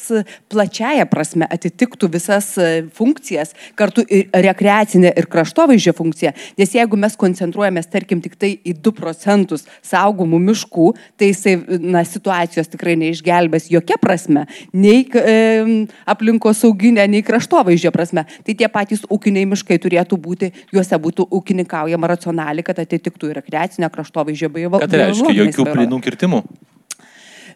plačiaja 0.51 1.07
prasme 1.09 1.47
atitiktų 1.49 2.11
visas 2.13 2.51
e, 2.59 2.69
funkcijas, 2.95 3.55
kartu 3.79 4.05
ir 4.05 4.29
rekreacinę, 4.33 5.13
ir 5.17 5.29
kraštovaizdžio 5.31 5.95
funkciją. 5.97 6.33
Nes 6.59 6.75
jeigu 6.75 6.99
mes 6.99 7.17
koncentruojamės, 7.19 7.89
tarkim, 7.91 8.23
tik 8.23 8.37
tai 8.39 8.53
į 8.63 8.75
2 8.79 8.95
procentus 8.97 9.65
saugomų 9.85 10.41
miškų, 10.49 10.89
tai 11.19 11.31
jisai, 11.31 11.55
na, 11.79 12.03
situacijos 12.49 12.71
tikrai 12.73 12.95
neišgelbės 12.99 13.69
jokia 13.71 13.97
prasme, 14.01 14.45
nei 14.73 15.05
e, 15.05 15.87
aplinkos 16.09 16.63
sauginė, 16.63 17.07
nei 17.07 17.23
kraštovaizdžio 17.23 17.91
prasme. 17.91 18.25
Tai 18.45 18.55
tie 18.55 18.67
patys 18.67 19.05
ūkiniai 19.09 19.47
miškai 19.49 19.79
turėtų 19.79 20.17
būti, 20.17 20.51
juose 20.73 20.97
būtų 20.97 21.29
ūkininkaujama 21.29 22.09
racionaliai, 22.09 22.65
kad 22.65 22.79
atitiktų 22.79 23.31
ir 23.31 23.39
rekreacinę 23.41 23.89
kraštovaizdžio 23.89 24.49
bei 24.49 24.67
valstybę. 24.67 24.91
Tai 24.91 25.05
reiškia 25.05 25.37
jokių 25.43 25.69
plinų 25.73 26.01
kirtimų? 26.03 26.43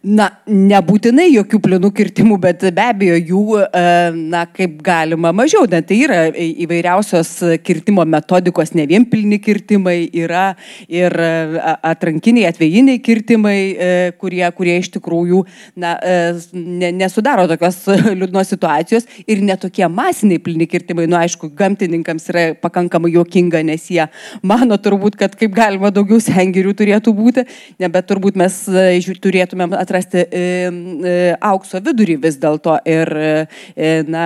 Na, 0.04 0.26
nebūtinai 0.52 1.30
jokių 1.30 1.62
plinų 1.64 1.90
kirtimų, 1.96 2.36
bet 2.44 2.66
be 2.76 2.84
abejo 2.92 3.16
jų, 3.16 3.44
e, 3.64 3.84
na, 4.34 4.42
kaip 4.52 4.82
galima 4.84 5.30
mažiau. 5.32 5.64
Net 5.72 5.86
tai 5.88 6.02
yra 6.04 6.18
įvairiausios 6.28 7.30
kirtimo 7.64 8.04
metodikos, 8.04 8.74
ne 8.76 8.84
vien 8.84 9.06
pilni 9.08 9.38
kirtimai, 9.40 10.10
yra 10.12 10.58
ir 10.92 11.16
e, 11.16 11.30
atrankiniai, 11.88 12.50
atvejiniai 12.50 13.00
kirtimai, 13.00 13.56
e, 13.56 13.94
kurie, 14.20 14.44
kurie 14.58 14.76
iš 14.82 14.90
tikrųjų, 14.98 15.40
na, 15.80 15.94
ne, 16.52 16.92
nesudaro 17.00 17.48
tokios 17.48 17.80
liūdnos 18.20 18.52
situacijos 18.52 19.08
ir 19.24 19.40
netokie 19.40 19.88
masiniai 19.88 20.44
pilni 20.44 20.68
kirtimai. 20.68 21.08
Nu, 21.08 21.16
aišku, 21.22 21.48
gamtininkams 21.56 22.28
yra 22.36 22.46
pakankamai 22.60 23.14
juokinga, 23.16 23.64
nes 23.72 23.88
jie 23.88 24.10
mano 24.44 24.76
turbūt, 24.76 25.16
kad 25.24 25.40
kaip 25.40 25.56
galima 25.56 25.96
daugiau 25.96 26.20
sengirių 26.28 26.76
turėtų 26.84 27.16
būti, 27.16 27.48
ne, 27.80 27.94
bet 27.96 28.12
turbūt 28.12 28.44
mes 28.44 28.60
turėtumėm 29.24 29.80
atrasti 29.80 29.93
atrasti 29.94 30.18
e, 30.18 30.42
e, 31.06 31.36
aukso 31.42 31.80
vidurį 31.84 32.18
vis 32.24 32.38
dėlto. 32.42 32.80
Ir, 32.90 33.10
e, 33.78 33.92
na, 34.10 34.26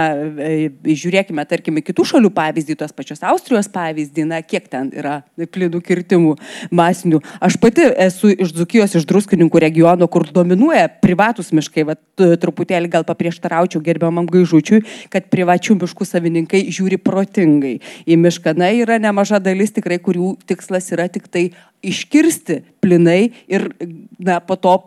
žiūrėkime, 0.87 1.43
tarkime, 1.47 1.83
kitų 1.85 2.05
šalių 2.13 2.31
pavyzdį, 2.35 2.77
tos 2.79 2.95
pačios 2.95 3.23
Austrijos 3.27 3.67
pavyzdį, 3.73 4.27
na, 4.31 4.41
kiek 4.41 4.69
ten 4.71 4.89
yra 4.95 5.19
plynų 5.35 5.81
kirtimų 5.83 6.35
masinių. 6.71 7.21
Aš 7.43 7.59
pati 7.61 7.89
esu 8.07 8.31
iš 8.31 8.55
Dzukijos, 8.55 8.95
iš 8.95 9.07
Druskininkų 9.09 9.61
regiono, 9.67 10.07
kur 10.07 10.27
dominuoja 10.31 10.87
privatus 11.03 11.51
miškai. 11.51 11.87
Vat, 11.87 12.01
truputėlį 12.17 12.89
gal 12.91 13.05
paprieštaraučiau 13.07 13.83
gerbiamam 13.83 14.27
gaižučiui, 14.31 14.81
kad 15.13 15.27
privačių 15.33 15.77
miškų 15.83 16.07
savininkai 16.07 16.63
žiūri 16.73 16.99
protingai 17.01 17.77
į 18.07 18.19
mišką. 18.23 18.55
Na, 18.57 18.71
yra 18.73 18.97
nemaža 19.01 19.41
dalis 19.43 19.75
tikrai, 19.75 19.99
kurių 20.01 20.35
tikslas 20.49 20.89
yra 20.95 21.07
tik 21.11 21.29
tai 21.31 21.49
iškirsti 21.85 22.63
plinai 22.81 23.33
ir 23.51 23.69
na, 24.17 24.39
po 24.41 24.57
to 24.57 24.77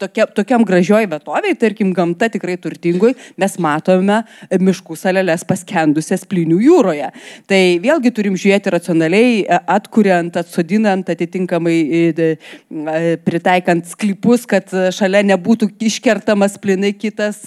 tokia, 0.00 0.26
tokiam 0.26 0.64
gražioj 0.66 1.06
vietoviai, 1.10 1.56
tarkim, 1.58 1.92
gamta 1.96 2.28
tikrai 2.32 2.56
turtingoj, 2.60 3.14
mes 3.40 3.56
matome 3.62 4.22
miškų 4.62 4.96
salelės 4.98 5.44
paskendusias 5.48 6.24
plinių 6.28 6.58
jūroje. 6.62 7.10
Tai 7.50 7.60
vėlgi 7.82 8.12
turim 8.14 8.36
žiūrėti 8.38 8.72
racionaliai, 8.74 9.42
e, 9.42 9.60
atkuriant, 9.76 10.36
atsodinant, 10.40 11.12
atitinkamai 11.12 11.76
e, 11.82 12.02
e, 12.22 13.16
pritaikant 13.26 13.88
sklypus, 13.90 14.46
kad 14.48 14.72
šalia 14.94 15.22
nebūtų 15.32 15.70
iškertamas 15.82 16.58
plinai 16.62 16.92
kitas 16.96 17.44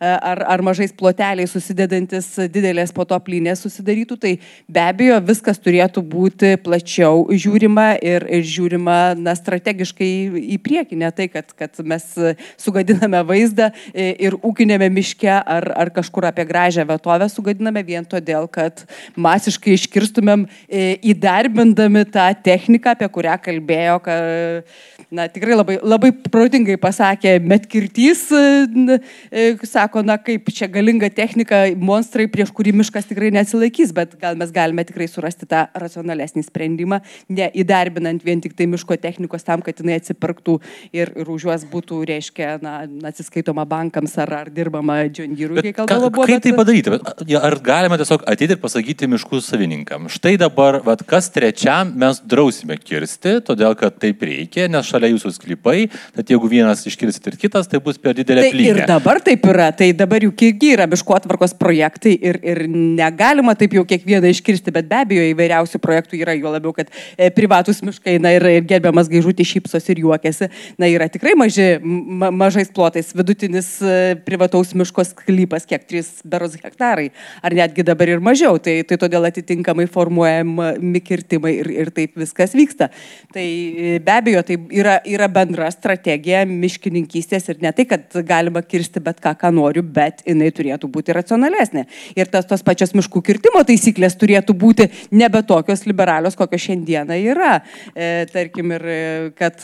ar, 0.00 0.42
ar 0.46 0.62
mažais 0.64 0.92
ploteliais 0.96 1.52
susidedantis 1.52 2.28
didelės 2.52 2.92
po 2.96 3.06
to 3.08 3.18
plinės 3.24 3.62
susidarytų. 3.64 4.18
Tai 4.22 4.32
be 4.68 4.82
abejo 4.82 5.20
viskas 5.26 5.60
turėtų 5.62 6.02
būti 6.06 6.54
plačiau 6.62 7.26
žiūrima 7.32 7.88
ir, 8.04 8.26
ir 8.30 8.44
žiūrima 8.46 8.98
na, 9.20 9.36
strategiškai 9.38 10.10
į 10.56 10.58
priekį, 10.64 11.00
ne 11.00 11.10
tai, 11.14 11.28
kad, 11.32 11.52
kad 11.56 11.76
mes 11.88 12.04
e, 12.18 12.34
sugadiname 12.60 13.22
vaizdą 13.28 13.70
e, 13.92 14.10
ir 14.26 14.36
ūkinėme 14.44 14.88
miške 14.92 15.30
ar, 15.30 15.68
ar 15.76 15.92
kažkur 15.94 16.28
apie 16.28 16.46
gražią 16.48 16.86
vietovę 16.88 17.28
sugadiname 17.32 17.82
vien 17.86 18.06
todėl, 18.06 18.48
kad 18.50 18.84
masiškai 19.16 19.76
iškirstumėm 19.76 20.46
e, 20.66 20.96
įdarbindami 21.12 22.06
tą 22.12 22.28
techniką, 22.46 22.96
apie 22.96 23.08
kurią 23.12 23.36
kalbėjo, 23.44 23.98
kad, 24.04 24.74
na, 25.10 25.28
tikrai 25.30 25.56
labai, 25.56 25.78
labai 25.82 26.12
protingai 26.32 26.76
pasakė 26.80 27.36
Metkirtys, 27.46 28.26
sako, 29.68 30.02
na, 30.06 30.16
kaip 30.20 30.50
čia 30.54 30.68
galinga 30.72 31.10
technika, 31.14 31.62
monstrai, 31.78 32.26
prieš 32.30 32.50
kurį 32.56 32.74
miškas 32.80 33.08
tikrai 33.10 33.30
neatsilaikys, 33.34 33.94
bet 33.96 34.16
gal 34.20 34.38
mes 34.38 34.52
galime 34.54 34.84
tikrai 34.86 35.08
surasti 35.10 35.48
tą 35.48 35.66
racionalesnį 35.78 36.46
sprendimą, 36.46 37.00
neįdarbinant 37.32 38.24
vien 38.26 38.42
tik 38.42 38.56
tai 38.58 38.68
miško 38.70 38.98
technikos 39.00 39.46
tam, 39.46 39.62
kad 39.64 39.78
jinai 39.82 39.98
atsipirktų 40.00 40.58
ir, 40.96 41.12
ir 41.14 41.30
už 41.32 41.48
juos 41.48 41.65
būtų, 41.70 42.00
reiškia, 42.10 42.56
na, 42.62 42.74
atsiskaitoma 43.10 43.66
bankams 43.68 44.16
ar, 44.22 44.32
ar 44.42 44.50
dirbama 44.52 44.98
džiongyrui, 45.08 45.62
kai 45.68 45.74
kalbama 45.76 46.10
buvo. 46.10 46.26
Kaip 46.28 46.40
bet... 46.40 46.46
tai 46.46 46.54
padaryti? 46.56 47.36
Ar 47.40 47.58
galime 47.64 47.98
tiesiog 48.00 48.24
ateiti 48.28 48.56
ir 48.56 48.60
pasakyti 48.62 49.08
miškų 49.12 49.40
savininkam? 49.44 50.08
Štai 50.12 50.36
dabar, 50.40 50.80
vat, 50.86 51.04
kas 51.08 51.30
trečiam 51.34 51.92
mes 51.98 52.20
drausime 52.24 52.78
kirsti, 52.80 53.38
todėl 53.46 53.76
kad 53.78 53.98
taip 54.02 54.22
reikia, 54.26 54.68
nes 54.72 54.88
šalia 54.88 55.12
jūsų 55.12 55.34
sklypai, 55.36 55.76
tad 56.16 56.30
jeigu 56.32 56.50
vienas 56.50 56.84
iškirsit 56.88 57.30
ir 57.32 57.38
kitas, 57.40 57.70
tai 57.70 57.80
bus 57.82 58.00
per 58.00 58.16
didelė 58.18 58.46
tai 58.46 58.52
plynė. 58.54 58.72
Ir 58.72 58.82
dabar 58.90 59.20
taip 59.24 59.46
yra, 59.50 59.70
tai 59.76 59.90
dabar 59.96 60.24
juk 60.26 60.46
irgi 60.48 60.72
yra 60.76 60.88
miškų 60.90 61.16
atvarkos 61.18 61.56
projektai 61.58 62.16
ir, 62.16 62.40
ir 62.44 62.62
negalima 62.70 63.56
taip 63.58 63.76
jau 63.76 63.84
kiekvieną 63.88 64.30
iškirsti, 64.34 64.74
bet 64.74 64.88
be 64.90 65.00
abejo 65.02 65.26
įvairiausių 65.32 65.80
projektų 65.82 66.20
yra, 66.20 66.36
jo 66.36 66.52
labiau, 66.52 66.74
kad 66.76 66.90
e, 67.16 67.30
privatus 67.34 67.82
miškai, 67.86 68.18
na 68.22 68.34
ir, 68.36 68.44
ir 68.58 68.66
gerbiamas 68.68 69.10
gaižutį 69.12 69.46
šypsos 69.52 69.88
ir 69.92 70.02
juokiasi, 70.04 70.50
na 70.80 70.90
yra 70.90 71.08
tikrai 71.12 71.34
maži, 71.38 71.55
ma, 71.82 72.30
mažais 72.30 72.70
plotais, 72.72 73.12
vidutinis 73.16 73.68
e, 73.82 74.14
privataus 74.26 74.72
miško 74.76 75.04
sklypas, 75.06 75.66
kiek 75.68 75.86
3 75.88 76.24
beros 76.28 76.56
hektarai, 76.60 77.08
ar 77.44 77.56
netgi 77.56 77.84
dabar 77.86 78.10
ir 78.10 78.22
mažiau, 78.24 78.58
tai, 78.62 78.78
tai 78.88 78.98
todėl 79.00 79.28
atitinkamai 79.28 79.86
formuojami 79.92 81.02
kirtimai 81.04 81.54
ir, 81.60 81.70
ir 81.84 81.92
taip 81.94 82.16
viskas 82.18 82.56
vyksta. 82.56 82.90
Tai 83.34 83.44
e, 83.44 83.96
be 84.02 84.14
abejo, 84.14 84.42
tai 84.46 84.58
yra, 84.74 84.98
yra 85.06 85.28
bendra 85.32 85.70
strategija 85.74 86.44
miškininkystės 86.48 87.50
ir 87.52 87.62
ne 87.64 87.72
tai, 87.76 87.86
kad 87.90 88.18
galima 88.26 88.62
kirsti 88.64 89.02
bet 89.04 89.20
ką, 89.22 89.36
ką 89.40 89.52
noriu, 89.54 89.84
bet 89.84 90.24
jinai 90.26 90.50
turėtų 90.54 90.90
būti 90.92 91.14
racionalesnė. 91.16 91.86
Ir 92.18 92.32
tas 92.32 92.48
tos 92.48 92.64
pačios 92.66 92.94
miškų 92.96 93.22
kirtimo 93.26 93.62
taisyklės 93.66 94.18
turėtų 94.20 94.56
būti 94.56 94.88
nebe 95.14 95.42
tokios 95.46 95.86
liberalios, 95.88 96.38
kokios 96.38 96.66
šiandieną 96.66 97.20
yra. 97.34 97.52
E, 97.94 98.26
tarkim, 98.32 98.72
ir 98.76 98.86
kad, 99.38 99.60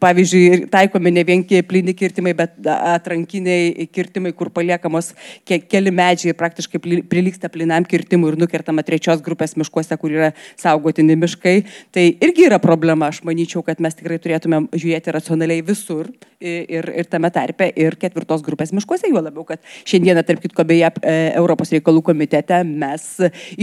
pavyzdžiui, 0.00 0.64
taikomi 0.72 1.12
ne 1.14 1.24
vien 1.26 1.33
plini 1.42 1.94
kirtimai, 1.94 2.34
bet 2.34 2.54
atrankiniai 2.66 3.88
kirtimai, 3.92 4.32
kur 4.32 4.50
paliekamos 4.54 5.12
ke 5.46 5.58
keli 5.66 5.90
medžiai 5.90 6.34
praktiškai 6.38 6.80
prilyksta 7.10 7.48
plinam 7.48 7.84
kirtimui 7.84 8.32
ir 8.32 8.38
nukertama 8.38 8.82
trečios 8.82 9.22
grupės 9.24 9.56
miškuose, 9.56 9.96
kur 9.98 10.10
yra 10.14 10.32
saugotini 10.60 11.16
miškai. 11.16 11.56
Tai 11.94 12.06
irgi 12.20 12.46
yra 12.46 12.60
problema. 12.62 13.08
Aš 13.08 13.22
manyčiau, 13.26 13.62
kad 13.66 13.80
mes 13.80 13.94
tikrai 13.94 14.20
turėtume 14.22 14.64
žiūrėti 14.72 15.12
racionaliai 15.14 15.64
visur 15.64 16.08
ir, 16.44 16.88
ir 17.00 17.08
tame 17.10 17.30
tarpe 17.34 17.68
ir 17.80 17.96
ketvirtos 18.00 18.42
grupės 18.44 18.72
miškuose, 18.76 19.08
juo 19.10 19.22
labiau, 19.24 19.44
kad 19.48 19.62
šiandieną, 19.88 20.24
tarp 20.26 20.42
kitko, 20.44 20.66
beje, 20.68 20.90
e, 21.02 21.14
Europos 21.38 21.72
reikalų 21.74 22.04
komitete 22.10 22.60
mes 22.68 23.06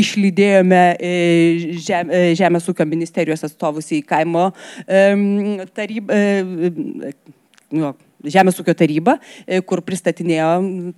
išlydėjome 0.03 0.83
e, 0.97 1.11
žem, 1.81 2.11
e, 2.11 2.23
Žemės 2.37 2.69
ūkio 2.71 2.87
ministerijos 2.89 3.45
atstovus 3.47 3.91
į 3.95 4.01
kaimo 4.07 4.49
tarybą 5.75 6.17
nu, 7.75 7.93
Žemės 8.21 8.59
ūkio 8.61 8.75
taryba, 8.77 9.15
e, 9.49 9.63
kur 9.65 9.81
pristatinėjo, 9.81 10.49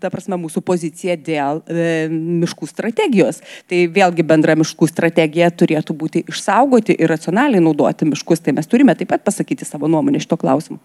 ta 0.04 0.10
prasme, 0.12 0.36
mūsų 0.42 0.60
poziciją 0.68 1.16
dėl 1.24 1.62
e, 1.72 1.86
miškų 2.12 2.68
strategijos. 2.68 3.40
Tai 3.72 3.80
vėlgi 3.96 4.26
bendra 4.28 4.58
miškų 4.60 4.90
strategija 4.92 5.48
turėtų 5.56 5.96
būti 5.96 6.26
išsaugoti 6.28 6.98
ir 6.98 7.14
racionaliai 7.14 7.64
naudoti 7.64 8.10
miškus. 8.10 8.44
Tai 8.44 8.58
mes 8.58 8.68
turime 8.68 8.96
taip 9.00 9.14
pat 9.14 9.24
pasakyti 9.24 9.64
savo 9.68 9.88
nuomonę 9.88 10.20
šito 10.20 10.36
klausimu. 10.42 10.82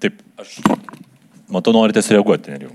Taip, 0.00 0.24
aš 0.40 0.56
matau, 1.52 1.76
norite 1.76 2.00
sureaguoti, 2.08 2.56
neriu. 2.56 2.72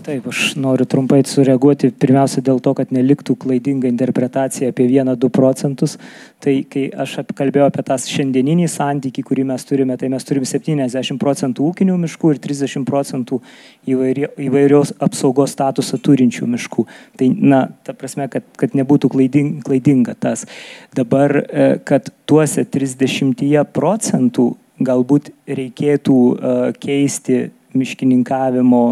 Taip, 0.00 0.26
aš 0.30 0.54
noriu 0.56 0.86
trumpai 0.88 1.18
sureaguoti 1.28 1.90
pirmiausia 2.00 2.40
dėl 2.44 2.60
to, 2.64 2.72
kad 2.78 2.92
neliktų 2.94 3.34
klaidinga 3.42 3.88
interpretacija 3.90 4.70
apie 4.72 4.86
1-2 4.88 5.28
procentus. 5.34 5.98
Tai 6.40 6.54
kai 6.72 6.86
aš 7.04 7.18
kalbėjau 7.36 7.66
apie 7.68 7.84
tą 7.84 7.98
šiandieninį 8.00 8.68
santykį, 8.72 9.24
kurį 9.28 9.44
mes 9.50 9.66
turime, 9.68 9.98
tai 10.00 10.08
mes 10.12 10.24
turime 10.24 10.48
70 10.48 11.20
procentų 11.20 11.66
ūkinių 11.68 11.98
miškų 12.06 12.32
ir 12.32 12.40
30 12.46 12.88
procentų 12.88 13.42
įvairios 13.90 14.94
apsaugos 15.04 15.52
statusą 15.56 16.00
turinčių 16.00 16.48
miškų. 16.54 16.86
Tai, 17.20 17.30
na, 17.36 17.60
ta 17.84 17.92
prasme, 17.92 18.30
kad, 18.32 18.48
kad 18.56 18.78
nebūtų 18.80 19.12
klaidinga, 19.12 19.60
klaidinga 19.68 20.16
tas. 20.16 20.46
Dabar, 20.96 21.42
e, 21.44 21.70
kad 21.84 22.08
tuose 22.24 22.64
30 22.64 23.68
procentų 23.76 24.48
galbūt 24.80 25.28
reikėtų 25.44 26.14
uh, 26.16 26.60
keisti 26.80 27.50
miškininkavimo 27.76 28.84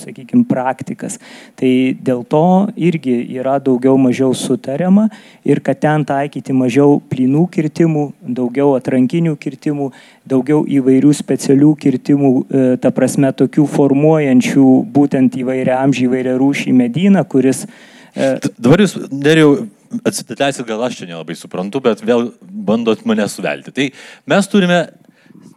sakykime, 0.00 0.44
praktikas. 0.48 1.18
Tai 1.58 1.70
dėl 2.04 2.24
to 2.28 2.44
irgi 2.76 3.14
yra 3.36 3.56
daugiau 3.62 3.98
mažiau 4.00 4.34
sutariama 4.36 5.08
ir 5.46 5.60
kad 5.64 5.80
ten 5.82 6.06
taikyti 6.08 6.56
mažiau 6.56 6.98
plynų 7.10 7.44
kirtimų, 7.54 8.06
daugiau 8.40 8.74
atrankinių 8.78 9.36
kirtimų, 9.40 9.90
daugiau 10.28 10.64
įvairių 10.64 11.12
specialių 11.14 11.74
kirtimų, 11.84 12.32
e, 12.34 12.66
ta 12.80 12.92
prasme 12.94 13.30
tokių 13.36 13.66
formuojančių 13.74 14.68
būtent 14.94 15.38
įvairia 15.40 15.80
amžiai, 15.82 16.08
įvairia 16.08 16.36
rūšį 16.40 16.74
medyną, 16.80 17.24
kuris... 17.28 17.64
E, 18.14 18.34
dabar 18.58 18.84
jūs, 18.84 18.96
dariau, 19.10 19.56
atsitikleisit, 20.02 20.66
gal 20.66 20.82
aš 20.86 21.00
čia 21.00 21.10
nelabai 21.12 21.36
suprantu, 21.38 21.82
bet 21.84 22.02
vėl 22.06 22.30
bandot 22.42 23.04
mane 23.08 23.26
suvelti. 23.30 23.74
Tai 23.74 23.88
mes 24.32 24.50
turime 24.50 24.84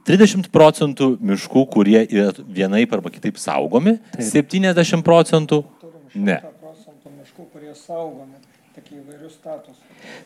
30 0.08 0.50
procentų 0.54 1.14
miškų, 1.20 1.66
kurie 1.74 2.00
yra 2.06 2.32
vienaip 2.48 2.94
arba 2.96 3.12
kitaip 3.14 3.40
saugomi, 3.42 3.98
Taip. 4.16 4.28
70 4.32 5.04
procentų 5.06 5.64
ne. 6.16 6.42
Miškų, 7.18 7.48
kurie 7.54 7.74
saugomi. 7.76 8.38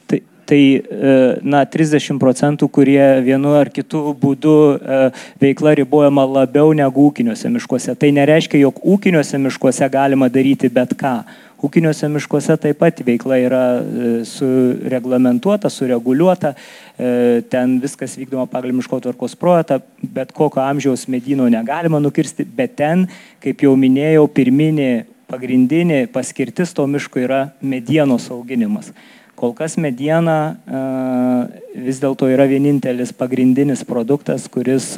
Tai, 0.06 0.24
tai 0.46 0.62
e, 0.76 1.12
na, 1.48 1.62
30 1.66 2.20
procentų, 2.20 2.68
kurie 2.74 3.04
vienu 3.24 3.54
ar 3.56 3.70
kitu 3.72 4.12
būdu 4.20 4.56
e, 4.76 4.98
veikla 5.42 5.76
ribojama 5.80 6.26
labiau 6.28 6.74
negu 6.76 7.08
ūkiniuose 7.10 7.52
miškuose. 7.54 7.96
Tai 7.96 8.10
nereiškia, 8.18 8.60
jog 8.66 8.82
ūkiniuose 8.84 9.40
miškuose 9.40 9.88
galima 9.94 10.28
daryti 10.30 10.70
bet 10.74 10.98
ką. 11.00 11.22
Ūkiniuose 11.62 12.10
miškuose 12.10 12.58
taip 12.60 12.80
pat 12.82 13.00
veikla 13.06 13.40
yra 13.40 13.64
e, 13.80 14.12
sureglamentuota, 14.28 15.72
sureguliuota, 15.72 16.56
ten 17.50 17.78
viskas 17.82 18.14
vykdoma 18.20 18.46
pagal 18.52 18.76
miško 18.78 19.00
tvarkos 19.02 19.34
projektą, 19.40 19.80
bet 20.02 20.34
kokio 20.38 20.62
amžiaus 20.62 21.08
medyno 21.10 21.48
negalima 21.50 22.02
nukirsti, 22.04 22.46
bet 22.46 22.76
ten, 22.78 23.08
kaip 23.42 23.64
jau 23.66 23.74
minėjau, 23.80 24.28
pirminė 24.30 24.92
pagrindinė 25.32 26.04
paskirtis 26.12 26.76
to 26.76 26.86
miško 26.92 27.24
yra 27.24 27.42
medienos 27.64 28.28
auginimas. 28.34 28.92
Kol 29.40 29.56
kas 29.58 29.78
mediena 29.82 30.38
e, 30.52 30.82
vis 31.88 32.02
dėlto 32.04 32.28
yra 32.30 32.46
vienintelis 32.52 33.16
pagrindinis 33.18 33.82
produktas, 33.88 34.46
kuris 34.52 34.94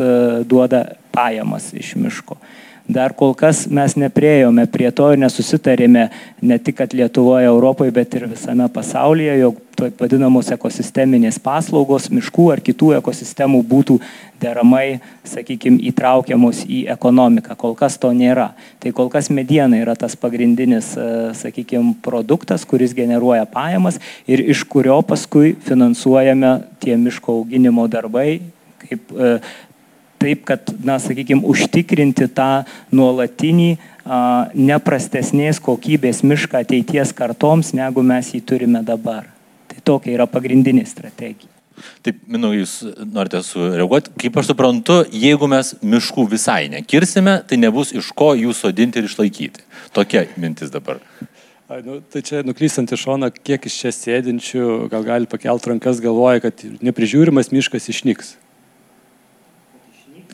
duoda 0.50 0.84
pajamas 1.16 1.72
iš 1.78 1.94
miško 1.96 2.40
dar 2.88 3.14
kol 3.16 3.34
kas 3.36 3.66
mes 3.72 3.96
nepriejome 3.96 4.66
prie 4.68 4.90
to 4.92 5.08
ir 5.14 5.22
nesusitarėme 5.22 6.10
ne 6.42 6.58
tik 6.60 6.82
Lietuvoje, 6.94 7.48
Europoje, 7.48 7.94
bet 7.96 8.16
ir 8.16 8.28
visame 8.28 8.68
pasaulyje, 8.70 9.38
jog 9.40 9.60
vadinamos 10.00 10.52
ekosisteminės 10.54 11.40
paslaugos, 11.44 12.10
miškų 12.14 12.50
ar 12.54 12.62
kitų 12.64 12.92
ekosistemų 13.00 13.64
būtų 13.68 13.98
deramai, 14.44 15.00
sakykime, 15.28 15.80
įtraukiamos 15.90 16.64
į 16.68 16.84
ekonomiką. 16.94 17.56
Kol 17.60 17.76
kas 17.80 17.98
to 17.98 18.12
nėra. 18.14 18.52
Tai 18.84 18.92
kol 18.96 19.10
kas 19.14 19.32
mediena 19.32 19.80
yra 19.80 19.96
tas 19.96 20.18
pagrindinis, 20.20 20.94
e, 20.98 21.10
sakykime, 21.40 21.96
produktas, 22.04 22.68
kuris 22.68 22.96
generuoja 22.98 23.48
pajamas 23.50 24.02
ir 24.28 24.44
iš 24.44 24.66
kurio 24.68 25.00
paskui 25.08 25.56
finansuojame 25.68 26.58
tie 26.84 27.00
miško 27.00 27.40
auginimo 27.40 27.88
darbai 27.88 28.42
kaip 28.84 29.14
e, 29.16 29.38
taip, 30.24 30.44
kad, 30.48 30.72
na, 30.86 30.98
sakykime, 31.04 31.44
užtikrinti 31.50 32.30
tą 32.36 32.64
nuolatinį 32.96 33.72
a, 33.76 34.20
neprastesnės 34.56 35.60
kokybės 35.64 36.24
mišką 36.24 36.64
ateities 36.64 37.14
kartoms, 37.18 37.74
negu 37.78 38.04
mes 38.06 38.32
jį 38.34 38.44
turime 38.48 38.84
dabar. 38.86 39.28
Tai 39.72 39.84
tokia 39.92 40.16
yra 40.16 40.30
pagrindinė 40.30 40.86
strategija. 40.88 41.52
Taip, 42.06 42.20
minau, 42.30 42.52
jūs 42.56 42.78
norite 43.12 43.42
sureaguoti. 43.44 44.14
Kaip 44.22 44.38
aš 44.40 44.52
suprantu, 44.52 45.00
jeigu 45.10 45.50
mes 45.52 45.74
miškų 45.82 46.28
visai 46.32 46.68
nekirsime, 46.72 47.40
tai 47.50 47.58
nebus 47.60 47.92
iš 47.98 48.12
ko 48.16 48.32
jų 48.38 48.54
sodinti 48.56 49.02
ir 49.02 49.10
išlaikyti. 49.10 49.66
Tokia 49.96 50.28
mintis 50.40 50.72
dabar. 50.72 51.02
A, 51.68 51.80
nu, 51.84 51.98
tai 52.14 52.22
čia 52.24 52.44
nuklystant 52.46 52.92
iš 52.94 53.08
šono, 53.08 53.32
kiek 53.34 53.66
iš 53.68 53.80
čia 53.82 53.92
sėdinčių 53.96 54.88
gal 54.94 55.08
gali 55.08 55.30
pakelt 55.32 55.68
rankas 55.72 56.04
galvoja, 56.04 56.44
kad 56.46 56.64
neprižiūrimas 56.86 57.52
miškas 57.56 57.90
išnyks 57.92 58.36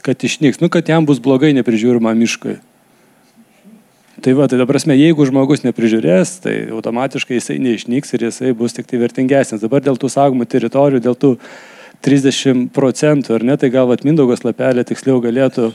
kad 0.05 0.23
išnyks, 0.23 0.61
nu, 0.63 0.69
kad 0.71 0.89
jam 0.89 1.07
bus 1.07 1.21
blogai 1.23 1.51
neprižiūrima 1.57 2.13
miškui. 2.17 2.57
Tai 4.19 4.33
va, 4.35 4.49
tai 4.51 4.59
dabar, 4.59 4.75
jeigu 4.75 5.25
žmogus 5.29 5.63
neprižiūrės, 5.63 6.39
tai 6.43 6.55
automatiškai 6.75 7.37
jisai 7.37 7.59
neišnyks 7.63 8.15
ir 8.15 8.25
jisai 8.27 8.55
bus 8.57 8.75
tik 8.75 8.89
tai 8.89 8.99
vertingesnis. 8.99 9.61
Dabar 9.63 9.83
dėl 9.85 9.99
tų 9.99 10.09
saugomų 10.11 10.47
teritorijų, 10.49 11.03
dėl 11.05 11.15
tų 11.15 11.35
30 12.03 12.67
procentų, 12.75 13.37
ar 13.37 13.45
ne, 13.47 13.55
tai 13.59 13.71
gal 13.71 13.87
Mindaugas 14.03 14.43
lapelė 14.43 14.83
tiksliau 14.87 15.21
galėtų 15.23 15.71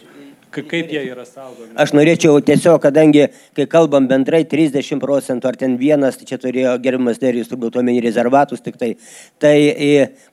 kaip 0.63 0.91
jie 0.93 1.01
yra 1.09 1.25
saugomi? 1.27 1.73
Aš 1.81 1.95
norėčiau 1.97 2.39
tiesiog, 2.45 2.79
kadangi, 2.83 3.27
kai 3.57 3.67
kalbam 3.71 4.07
bendrai 4.11 4.45
30 4.47 5.01
procentų, 5.03 5.51
ar 5.51 5.59
ten 5.59 5.75
vienas, 5.81 6.19
tai 6.21 6.29
čia 6.29 6.39
turėjo 6.39 6.77
gerimas 6.85 7.19
Derijus, 7.23 7.51
turbūt 7.51 7.81
omeny 7.81 8.03
rezervatus 8.05 8.63
tik 8.63 8.79
tai, 8.79 8.93
tai 9.43 9.57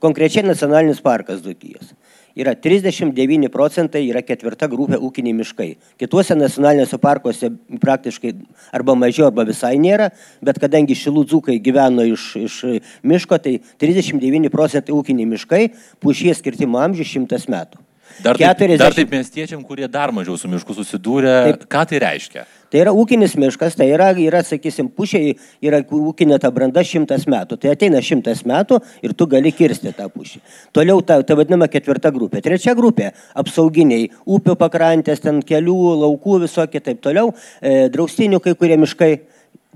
konkrečiai 0.03 0.45
nacionalinis 0.45 1.01
parkas 1.01 1.41
Dukijos 1.41 1.95
yra 2.37 2.53
39 2.55 3.49
procentai, 3.51 4.03
yra 4.09 4.23
ketvirta 4.25 4.69
grupė 4.71 4.99
ūkiniai 5.01 5.35
miškai. 5.41 5.69
Kituose 6.01 6.37
nacionaliniuose 6.37 6.99
parkuose 7.01 7.51
praktiškai 7.81 8.33
arba 8.75 8.95
mažiau, 8.95 9.27
arba 9.29 9.45
visai 9.47 9.75
nėra, 9.81 10.11
bet 10.43 10.59
kadangi 10.61 10.97
šilų 10.97 11.25
dzūkai 11.31 11.59
gyveno 11.63 12.05
iš, 12.13 12.27
iš 12.41 12.57
miško, 13.03 13.39
tai 13.43 13.57
39 13.81 14.51
procentai 14.53 14.95
ūkiniai 14.95 15.29
miškai, 15.35 15.63
pušies 16.03 16.41
skirtimo 16.43 16.81
amžius 16.81 17.15
100 17.17 17.47
metų. 17.51 17.85
Dar 18.21 18.37
taip, 18.37 18.57
40... 18.59 18.77
dar 18.77 18.95
taip 18.95 19.13
miestiečiam, 19.13 19.61
kurie 19.63 19.87
dar 19.87 20.11
mažiau 20.13 20.35
su 20.37 20.49
mišku 20.51 20.75
susidūrė, 20.75 21.35
taip. 21.47 21.63
ką 21.71 21.85
tai 21.89 22.01
reiškia? 22.03 22.43
Tai 22.71 22.79
yra 22.79 22.93
ūkinis 22.95 23.33
miškas, 23.35 23.75
tai 23.75 23.89
yra, 23.91 24.09
yra 24.15 24.39
sakysim, 24.47 24.87
pušiai, 24.95 25.33
yra 25.63 25.81
ūkinė 25.83 26.37
ta 26.39 26.53
branda 26.55 26.83
šimtas 26.87 27.27
metų. 27.27 27.57
Tai 27.59 27.73
ateina 27.73 27.99
šimtas 27.99 28.45
metų 28.47 28.79
ir 29.03 29.15
tu 29.17 29.27
gali 29.31 29.51
kirsti 29.51 29.91
tą 29.97 30.07
pušį. 30.13 30.39
Toliau 30.75 31.03
ta, 31.03 31.19
ta 31.27 31.35
vadinama 31.35 31.67
ketvirta 31.71 32.13
grupė. 32.15 32.39
Trečia 32.45 32.75
grupė- 32.77 33.11
apsauginiai- 33.43 34.09
upių 34.35 34.55
pakrantės, 34.55 35.19
ten 35.19 35.41
kelių, 35.43 35.79
laukų, 36.05 36.41
visokie 36.47 36.79
taip 36.79 37.01
toliau. 37.01 37.33
E, 37.61 37.89
draustinių 37.89 38.41
kai 38.41 38.55
kurie 38.55 38.77
miškai. 38.77 39.19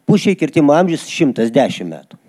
Pušiai 0.08 0.38
kirtimo 0.38 0.72
amžius 0.72 1.04
110 1.04 1.84
metų. 1.84 2.25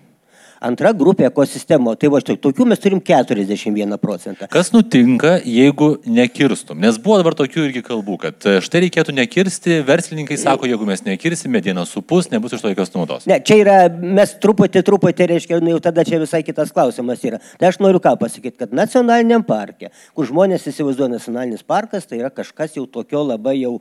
Antra 0.61 0.93
grupė 0.97 1.27
ekosistemo, 1.29 1.93
tai 2.01 2.09
va 2.13 2.21
štai 2.23 2.39
tokių 2.41 2.67
mes 2.71 2.81
turim 2.81 3.01
41 3.05 3.99
procentą. 4.01 4.49
Kas 4.53 4.73
nutinka, 4.73 5.37
jeigu 5.45 5.97
nekirstum? 6.09 6.79
Nes 6.81 6.97
buvo 7.03 7.19
dabar 7.21 7.37
tokių 7.37 7.67
irgi 7.69 7.83
kalbų, 7.85 8.17
kad 8.23 8.49
e, 8.49 8.57
štai 8.65 8.87
reikėtų 8.87 9.15
nekirsti, 9.19 9.81
verslininkai 9.87 10.39
sako, 10.41 10.69
jeigu 10.71 10.89
mes 10.89 11.05
nekirsime, 11.05 11.61
diena 11.65 11.85
supus, 11.89 12.31
nebus 12.33 12.57
iš 12.57 12.65
to 12.65 12.73
jokios 12.73 12.95
naudos. 12.97 13.29
Ne, 13.29 13.39
čia 13.45 13.61
yra, 13.61 13.77
mes 13.93 14.33
truputį, 14.41 14.85
truputį, 14.87 15.29
reiškia, 15.35 15.61
nu, 15.61 15.75
jau 15.77 15.85
tada 15.91 16.07
čia 16.09 16.23
visai 16.23 16.41
kitas 16.47 16.73
klausimas 16.73 17.25
yra. 17.29 17.43
Tai 17.61 17.71
aš 17.71 17.81
noriu 17.85 18.01
ką 18.03 18.17
pasakyti, 18.21 18.57
kad 18.65 18.77
nacionaliniam 18.77 19.45
parke, 19.47 19.93
kur 20.17 20.29
žmonės 20.29 20.69
įsivaizduoja 20.73 21.19
nacionalinis 21.19 21.67
parkas, 21.67 22.09
tai 22.09 22.23
yra 22.23 22.33
kažkas 22.33 22.79
jau 22.81 22.89
tokio 22.89 23.27
labai 23.29 23.59
jau 23.61 23.77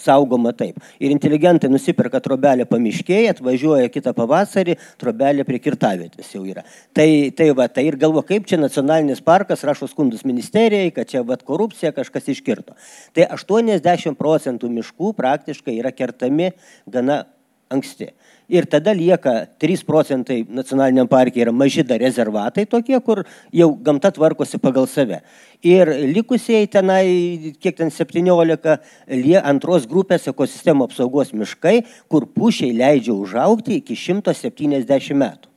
saugoma 0.00 0.52
taip. 0.56 0.78
Ir 1.00 1.12
inteligentai 1.14 1.70
nusiperka 1.72 2.20
trobelę 2.24 2.66
pamiškėje, 2.68 3.34
atvažiuoja 3.34 3.90
kitą 3.92 4.12
pavasarį, 4.16 4.76
trobelė 5.00 5.46
prie 5.48 5.60
kirtavietės 5.62 6.32
jau 6.34 6.44
yra. 6.46 6.64
Tai, 6.96 7.08
tai 7.36 7.50
va, 7.56 7.68
tai 7.72 7.86
ir 7.90 7.98
galvo, 8.00 8.22
kaip 8.26 8.48
čia 8.48 8.60
nacionalinis 8.60 9.22
parkas 9.24 9.64
rašo 9.66 9.88
skundus 9.90 10.26
ministerijai, 10.28 10.92
kad 10.94 11.10
čia 11.10 11.24
va 11.26 11.38
korupcija 11.40 11.94
kažkas 11.96 12.30
iškirto. 12.34 12.76
Tai 13.16 13.30
80 13.36 14.18
procentų 14.20 14.70
miškų 14.78 15.14
praktiškai 15.16 15.78
yra 15.80 15.92
kertami 15.94 16.52
gana 16.86 17.24
anksti. 17.72 18.12
Ir 18.48 18.66
tada 18.70 18.92
lieka 18.94 19.48
3 19.58 19.82
procentai 19.82 20.44
nacionaliniam 20.46 21.08
parke 21.10 21.40
yra 21.42 21.50
maži 21.50 21.82
dar 21.82 21.98
rezervatai 21.98 22.62
tokie, 22.70 22.98
kur 23.02 23.24
jau 23.50 23.72
gamta 23.74 24.12
tvarkosi 24.14 24.60
pagal 24.62 24.86
save. 24.86 25.18
Ir 25.66 25.90
likusieji 26.14 26.70
tenai, 26.70 27.54
kiek 27.58 27.74
ten 27.76 27.90
17, 27.90 28.78
lie 29.10 29.40
antros 29.42 29.88
grupės 29.90 30.28
ekosistemų 30.30 30.86
apsaugos 30.86 31.34
miškai, 31.34 31.80
kur 32.06 32.28
pušiai 32.30 32.70
leidžia 32.78 33.16
užaukti 33.16 33.80
iki 33.80 33.98
170 33.98 35.18
metų. 35.18 35.50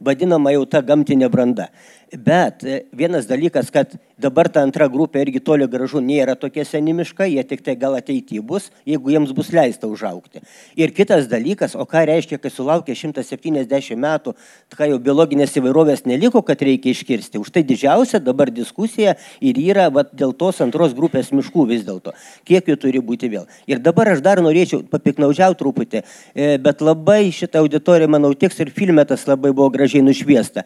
Vadinama 0.00 0.52
jau 0.54 0.64
ta 0.70 0.84
gamtinė 0.86 1.28
branda. 1.32 1.70
Bet 2.12 2.62
e, 2.62 2.84
vienas 2.94 3.26
dalykas, 3.26 3.72
kad 3.74 3.96
dabar 4.18 4.48
ta 4.48 4.62
antra 4.64 4.86
grupė 4.88 5.20
irgi 5.26 5.40
toli 5.44 5.66
gražu 5.68 6.00
nėra 6.00 6.36
tokie 6.40 6.64
seni 6.64 6.94
miškai, 6.96 7.28
jie 7.34 7.44
tik 7.44 7.62
tai 7.64 7.76
gal 7.76 7.96
ateityje 7.98 8.42
bus, 8.44 8.70
jeigu 8.88 9.12
jiems 9.12 9.32
bus 9.36 9.50
leista 9.52 9.88
užaukti. 9.90 10.40
Ir 10.78 10.92
kitas 10.96 11.28
dalykas, 11.28 11.76
o 11.76 11.84
ką 11.88 12.06
reiškia, 12.08 12.38
kai 12.40 12.52
sulaukia 12.52 12.96
170 12.96 14.00
metų, 14.00 14.32
tai 14.72 14.90
jau 14.92 15.00
biologinės 15.02 15.56
įvairovės 15.60 16.06
neliko, 16.08 16.40
kad 16.46 16.64
reikia 16.64 16.94
iškirsti. 16.94 17.40
Už 17.42 17.52
tai 17.52 17.64
didžiausia 17.68 18.20
dabar 18.24 18.50
diskusija 18.54 19.16
ir 19.44 19.60
yra 19.60 19.90
vat, 19.92 20.14
dėl 20.16 20.32
tos 20.32 20.62
antros 20.64 20.96
grupės 20.96 21.32
miškų 21.36 21.66
vis 21.68 21.84
dėlto, 21.86 22.16
kiek 22.48 22.72
jų 22.72 22.78
turi 22.80 23.04
būti 23.04 23.30
vėl. 23.32 23.44
Ir 23.68 23.84
dabar 23.84 24.14
aš 24.14 24.24
dar 24.24 24.40
norėčiau 24.44 24.80
papiknaudžiauti 24.90 25.60
truputį, 25.60 26.02
e, 26.32 26.56
bet 26.62 26.80
labai 26.84 27.28
šitą 27.34 27.60
auditoriją, 27.64 28.08
manau, 28.16 28.32
tiks 28.34 28.60
ir 28.64 28.72
filme 28.72 29.04
tas 29.04 29.26
labai 29.28 29.52
buvo 29.52 29.68
gražiai 29.74 30.04
nušviesta. 30.04 30.64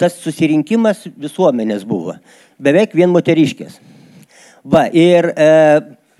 Tas 0.00 0.20
susirinkimas 0.20 1.06
visuomenės 1.16 1.88
buvo. 1.88 2.18
Beveik 2.60 2.94
vien 2.96 3.10
moteriškės. 3.12 3.78
Va, 4.64 4.86
ir 4.92 5.30
e, 5.32 5.50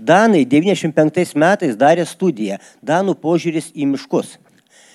Danai 0.01 0.47
95 0.49 1.35
metais 1.37 1.77
darė 1.77 2.07
studiją 2.09 2.57
Danų 2.81 3.19
požiūris 3.21 3.69
į 3.77 3.91
miškus. 3.91 4.39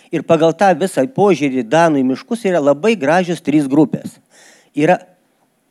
Ir 0.09 0.25
pagal 0.25 0.55
tą 0.57 0.71
visą 0.79 1.05
požiūrį 1.05 1.65
Danų 1.69 2.01
į 2.01 2.07
miškus 2.13 2.45
yra 2.49 2.61
labai 2.63 2.95
gražios 2.97 3.43
trys 3.45 3.69
grupės. 3.69 4.17
Yra 4.73 4.97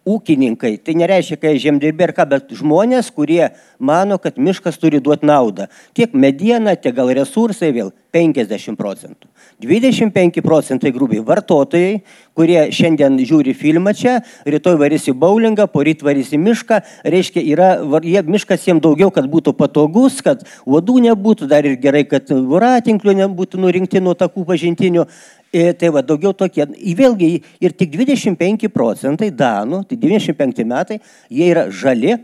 ūkininkai, 0.04 0.76
tai 0.84 0.94
nereiškia, 1.00 1.38
kad 1.40 1.60
žemdirbiai 1.60 2.10
ar 2.10 2.14
ką, 2.16 2.26
bet 2.28 2.54
žmonės, 2.58 3.10
kurie 3.14 3.48
mano, 3.80 4.18
kad 4.20 4.36
miškas 4.36 4.76
turi 4.80 5.00
duoti 5.00 5.26
naudą. 5.28 5.68
Tiek 5.96 6.12
mediena, 6.12 6.76
tiek 6.76 6.94
gal 6.96 7.12
resursai 7.16 7.72
vėl 7.72 7.92
50 8.14 8.78
procentų. 8.78 9.28
25 9.64 10.42
procentai 10.44 10.92
grubiai 10.94 11.22
vartotojai, 11.24 12.02
kurie 12.36 12.58
šiandien 12.74 13.16
žiūri 13.26 13.54
filmą 13.56 13.94
čia, 13.96 14.18
rytoj 14.46 14.76
varys 14.80 15.08
į 15.10 15.16
baulingą, 15.18 15.66
poryt 15.72 16.04
varys 16.04 16.32
į 16.34 16.40
mišką, 16.42 16.80
reiškia, 17.14 17.44
yra, 17.54 17.70
jie, 18.04 18.20
miškas 18.28 18.66
jiems 18.68 18.84
daugiau, 18.84 19.10
kad 19.14 19.26
būtų 19.30 19.54
patogus, 19.58 20.20
kad 20.24 20.44
uodų 20.66 21.00
nebūtų, 21.08 21.48
dar 21.50 21.66
ir 21.66 21.78
gerai, 21.80 22.04
kad 22.08 22.28
voratinklių 22.28 23.16
nebūtų 23.24 23.64
nurinkti 23.64 24.04
nuo 24.04 24.14
takų 24.18 24.46
pažintinių. 24.52 25.08
E, 25.54 25.72
tai 25.78 25.86
va, 25.94 26.00
daugiau 26.02 26.32
tokie. 26.34 26.64
Vėlgi, 26.98 27.28
ir 27.62 27.74
tik 27.78 27.92
25 27.94 28.66
procentai 28.74 29.28
Danų, 29.30 29.84
tai 29.86 29.98
95 30.02 30.64
metai, 30.66 30.96
jie 31.30 31.46
yra 31.52 31.68
žali, 31.70 32.16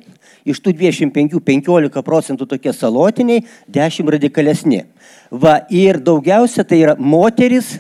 iš 0.43 0.59
tų 0.59 0.73
25-15 0.81 2.03
procentų 2.03 2.49
tokie 2.51 2.73
salotiniai, 2.75 3.45
10 3.71 4.11
radikalesni. 4.17 4.83
Va, 5.31 5.61
ir 5.71 6.01
daugiausia 6.03 6.67
tai 6.67 6.81
yra 6.83 6.97
moteris, 6.99 7.77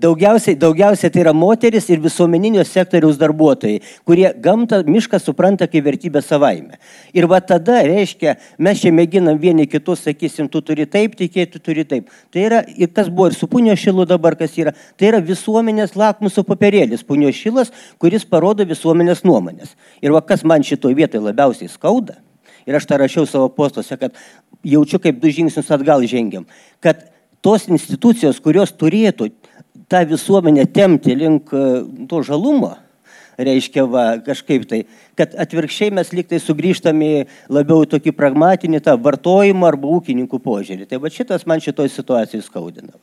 daugiausiai, 0.00 0.56
daugiausiai 0.60 1.10
tai 1.12 1.22
yra 1.22 1.32
moteris 1.32 1.88
ir 1.90 2.02
visuomeninio 2.04 2.64
sektoriaus 2.66 3.18
darbuotojai, 3.20 3.80
kurie 4.08 4.28
gamtą, 4.42 4.82
mišką 4.86 5.20
supranta 5.22 5.68
kaip 5.70 5.86
vertybę 5.86 6.22
savaime. 6.24 6.78
Ir 7.16 7.28
va 7.30 7.40
tada, 7.40 7.78
reiškia, 7.86 8.36
mes 8.58 8.82
čia 8.82 8.92
mėginam 8.94 9.40
vieni 9.40 9.66
kitus, 9.70 10.04
sakysim, 10.06 10.50
tu 10.52 10.60
turi 10.64 10.86
taip 10.90 11.16
tikėti, 11.18 11.56
tu 11.56 11.62
turi 11.70 11.86
taip. 11.88 12.12
Tai 12.34 12.44
yra, 12.44 12.60
ir 12.76 12.92
kas 12.92 13.08
buvo 13.08 13.30
ir 13.30 13.38
su 13.38 13.48
punio 13.50 13.76
šilu 13.78 14.06
dabar, 14.08 14.36
kas 14.38 14.58
yra, 14.60 14.74
tai 14.96 15.10
yra 15.12 15.22
visuomenės 15.24 15.96
lakmuso 15.96 16.44
papirėlis, 16.46 17.06
punio 17.06 17.32
šilas, 17.32 17.72
kuris 18.02 18.28
parodo 18.28 18.66
visuomenės 18.68 19.24
nuomonės. 19.26 19.74
Ir 20.04 20.14
va 20.16 20.22
kas 20.24 20.44
man 20.44 20.66
šitoje 20.66 20.98
vietoje 20.98 21.24
labiausiai 21.24 21.72
skauda, 21.72 22.20
ir 22.66 22.76
aš 22.76 22.86
tą 22.90 23.00
rašiau 23.00 23.26
savo 23.30 23.48
postuose, 23.54 23.96
kad 23.96 24.16
jaučiu 24.66 25.00
kaip 25.02 25.20
du 25.22 25.30
žingsnius 25.32 25.70
atgal 25.72 26.04
žengiam, 26.10 26.46
kad 26.84 27.06
tos 27.44 27.68
institucijos, 27.70 28.40
kurios 28.42 28.72
turėtų 28.74 29.30
tą 29.88 30.02
visuomenę 30.08 30.66
temti 30.66 31.14
link 31.14 31.52
e, 31.54 31.64
to 32.08 32.22
žalumo, 32.26 32.74
reiškia, 33.38 33.84
va, 33.90 34.06
kažkaip 34.24 34.64
tai, 34.68 34.84
kad 35.18 35.34
atvirkščiai 35.38 35.92
mes 35.94 36.12
liktai 36.16 36.40
sugrįžtame 36.42 37.26
labiau 37.52 37.84
į 37.84 37.90
tokį 37.96 38.14
pragmatinį 38.16 38.82
tą 38.86 38.96
vartojimą 39.00 39.68
arba 39.72 39.92
ūkininkų 39.98 40.40
požiūrį. 40.42 40.88
Tai 40.88 41.02
va 41.02 41.12
šitas 41.12 41.46
man 41.48 41.62
šitoj 41.62 41.92
situacijai 41.92 42.44
skaudina. 42.44 42.96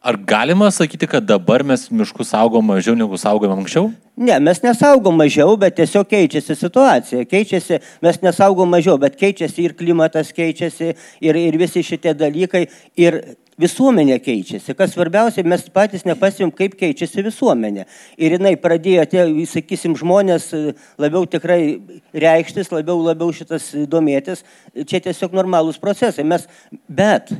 Ar 0.00 0.16
galima 0.16 0.70
sakyti, 0.72 1.04
kad 1.04 1.26
dabar 1.28 1.60
mes 1.60 1.82
miškus 1.92 2.30
saugom 2.32 2.64
mažiau 2.64 2.94
negu 2.96 3.18
saugom 3.20 3.52
anksčiau? 3.52 3.90
Ne, 4.16 4.38
mes 4.40 4.62
nesaugom 4.64 5.18
mažiau, 5.20 5.58
bet 5.60 5.76
tiesiog 5.76 6.08
keičiasi 6.08 6.56
situacija. 6.56 7.26
Keičiasi, 7.28 7.82
mes 8.00 8.20
nesaugom 8.24 8.72
mažiau, 8.72 8.96
bet 9.00 9.18
keičiasi 9.20 9.66
ir 9.68 9.74
klimatas 9.76 10.32
keičiasi, 10.32 10.94
ir, 11.20 11.36
ir 11.36 11.60
visi 11.60 11.84
šitie 11.84 12.16
dalykai. 12.16 12.64
Ir 12.96 13.20
visuomenė 13.60 14.18
keičiasi. 14.24 14.74
Kas 14.78 14.94
svarbiausia, 14.94 15.44
mes 15.48 15.66
patys 15.74 16.06
nepasim, 16.08 16.52
kaip 16.54 16.76
keičiasi 16.80 17.24
visuomenė. 17.26 17.86
Ir 18.20 18.36
jinai 18.38 18.56
pradėjo, 18.60 19.06
tie, 19.10 19.22
sakysim, 19.50 19.96
žmonės 20.00 20.50
e, 20.56 20.64
labiau 21.00 21.28
tikrai 21.30 21.60
reikštis, 22.26 22.72
labiau, 22.74 22.98
labiau 23.04 23.32
šitas 23.36 23.72
domėtis. 23.90 24.44
Čia 24.74 25.02
tiesiog 25.06 25.36
normalūs 25.36 25.80
procesai. 25.82 26.26
Mes, 26.26 26.46
bet 26.88 27.32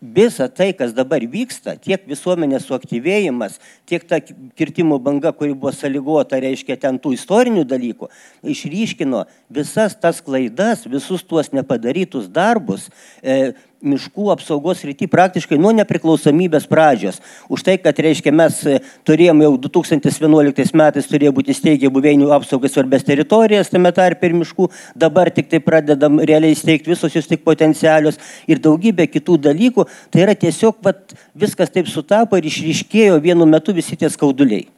visa 0.00 0.48
tai, 0.48 0.72
kas 0.72 0.94
dabar 0.96 1.20
vyksta, 1.28 1.74
tiek 1.76 2.06
visuomenės 2.08 2.64
suaktyvėjimas, 2.70 3.58
tiek 3.88 4.06
ta 4.08 4.18
kirtimų 4.20 4.96
banga, 5.04 5.32
kuri 5.36 5.52
buvo 5.52 5.74
sąlygota, 5.76 6.40
reiškia, 6.40 6.78
ten 6.80 6.96
tų 6.98 7.12
istorinių 7.18 7.66
dalykų, 7.68 8.08
išryškino 8.54 9.26
visas 9.52 9.98
tas 10.00 10.22
klaidas, 10.24 10.86
visus 10.88 11.24
tuos 11.28 11.52
nepadarytus 11.52 12.30
darbus. 12.32 12.88
E, 13.20 13.52
miškų 13.80 14.30
apsaugos 14.34 14.82
rytį 14.84 15.08
praktiškai 15.10 15.58
nuo 15.60 15.72
nepriklausomybės 15.76 16.66
pradžios. 16.70 17.20
Už 17.52 17.64
tai, 17.66 17.76
kad, 17.80 17.96
reiškia, 17.96 18.32
mes 18.34 18.58
e, 18.68 18.78
turėjom 19.08 19.44
jau 19.46 19.52
2011 19.66 20.74
metais 20.76 21.08
turėjo 21.10 21.32
būti 21.36 21.56
steigę 21.56 21.90
buveinių 21.92 22.30
apsaugai 22.36 22.70
svarbės 22.72 23.06
teritorijas, 23.08 23.72
tame 23.72 23.92
tarp 23.96 24.24
ir 24.26 24.36
miškų, 24.40 24.68
dabar 25.00 25.32
tik 25.34 25.48
tai 25.52 25.62
pradedam 25.64 26.20
realiai 26.20 26.58
steigti 26.58 26.92
visos 26.92 27.16
jūs 27.16 27.30
tik 27.30 27.44
potencialios 27.46 28.20
ir 28.50 28.60
daugybė 28.62 29.08
kitų 29.10 29.40
dalykų. 29.48 29.86
Tai 30.12 30.26
yra 30.26 30.36
tiesiog 30.36 30.82
vat, 30.84 31.16
viskas 31.34 31.72
taip 31.72 31.88
sutapo 31.88 32.36
ir 32.36 32.50
išryškėjo 32.50 33.16
vienu 33.24 33.48
metu 33.48 33.74
visi 33.76 33.96
tie 33.96 34.12
skauduliai. 34.12 34.68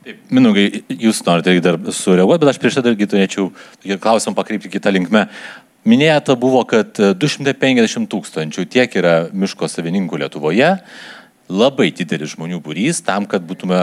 Taip, 0.00 0.20
Minugai, 0.32 0.80
jūs 0.88 1.18
norite 1.26 1.52
dar 1.60 1.76
sureaguoti, 1.92 2.40
bet 2.40 2.54
aš 2.54 2.58
prieš 2.62 2.78
tai 2.78 2.86
dargi 2.86 3.08
turėčiau 3.10 3.50
klausimą 4.00 4.32
pakreipti 4.38 4.72
kitą 4.72 4.94
linkmę. 4.96 5.26
Minėta 5.88 6.36
buvo, 6.36 6.60
kad 6.68 6.98
250 6.98 8.10
tūkstančių 8.12 8.66
tiek 8.68 8.96
yra 9.00 9.14
miško 9.32 9.68
savininkų 9.70 10.18
Lietuvoje, 10.20 10.74
labai 11.48 11.88
didelis 11.96 12.34
žmonių 12.34 12.60
būrys 12.64 13.00
tam, 13.06 13.24
kad 13.24 13.46
būtume 13.48 13.80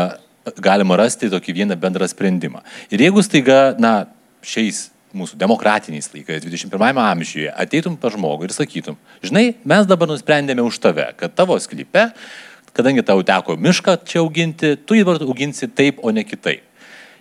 galima 0.61 0.97
rasti 0.99 1.31
tokį 1.31 1.55
vieną 1.61 1.77
bendrą 1.79 2.07
sprendimą. 2.07 2.61
Ir 2.93 3.01
jeigu 3.07 3.23
staiga, 3.25 3.73
na, 3.81 4.05
šiais 4.45 4.87
mūsų 5.17 5.39
demokratiniais 5.41 6.11
laikais, 6.13 6.45
21 6.45 7.01
amžiuje, 7.01 7.49
ateitum 7.49 7.97
pa 7.97 8.11
žmogų 8.13 8.45
ir 8.47 8.53
sakytum, 8.53 8.99
žinai, 9.25 9.55
mes 9.65 9.89
dabar 9.89 10.11
nusprendėme 10.11 10.61
už 10.67 10.77
tave, 10.83 11.09
kad 11.17 11.33
tavo 11.33 11.57
sklype, 11.63 12.11
kadangi 12.77 13.01
tau 13.05 13.23
teko 13.25 13.57
mišką 13.57 13.97
čia 14.05 14.21
auginti, 14.21 14.75
tu 14.77 14.97
jį 14.97 15.07
dabar 15.07 15.25
auginsi 15.25 15.69
taip, 15.73 16.03
o 16.05 16.13
ne 16.13 16.27
kitaip. 16.27 16.66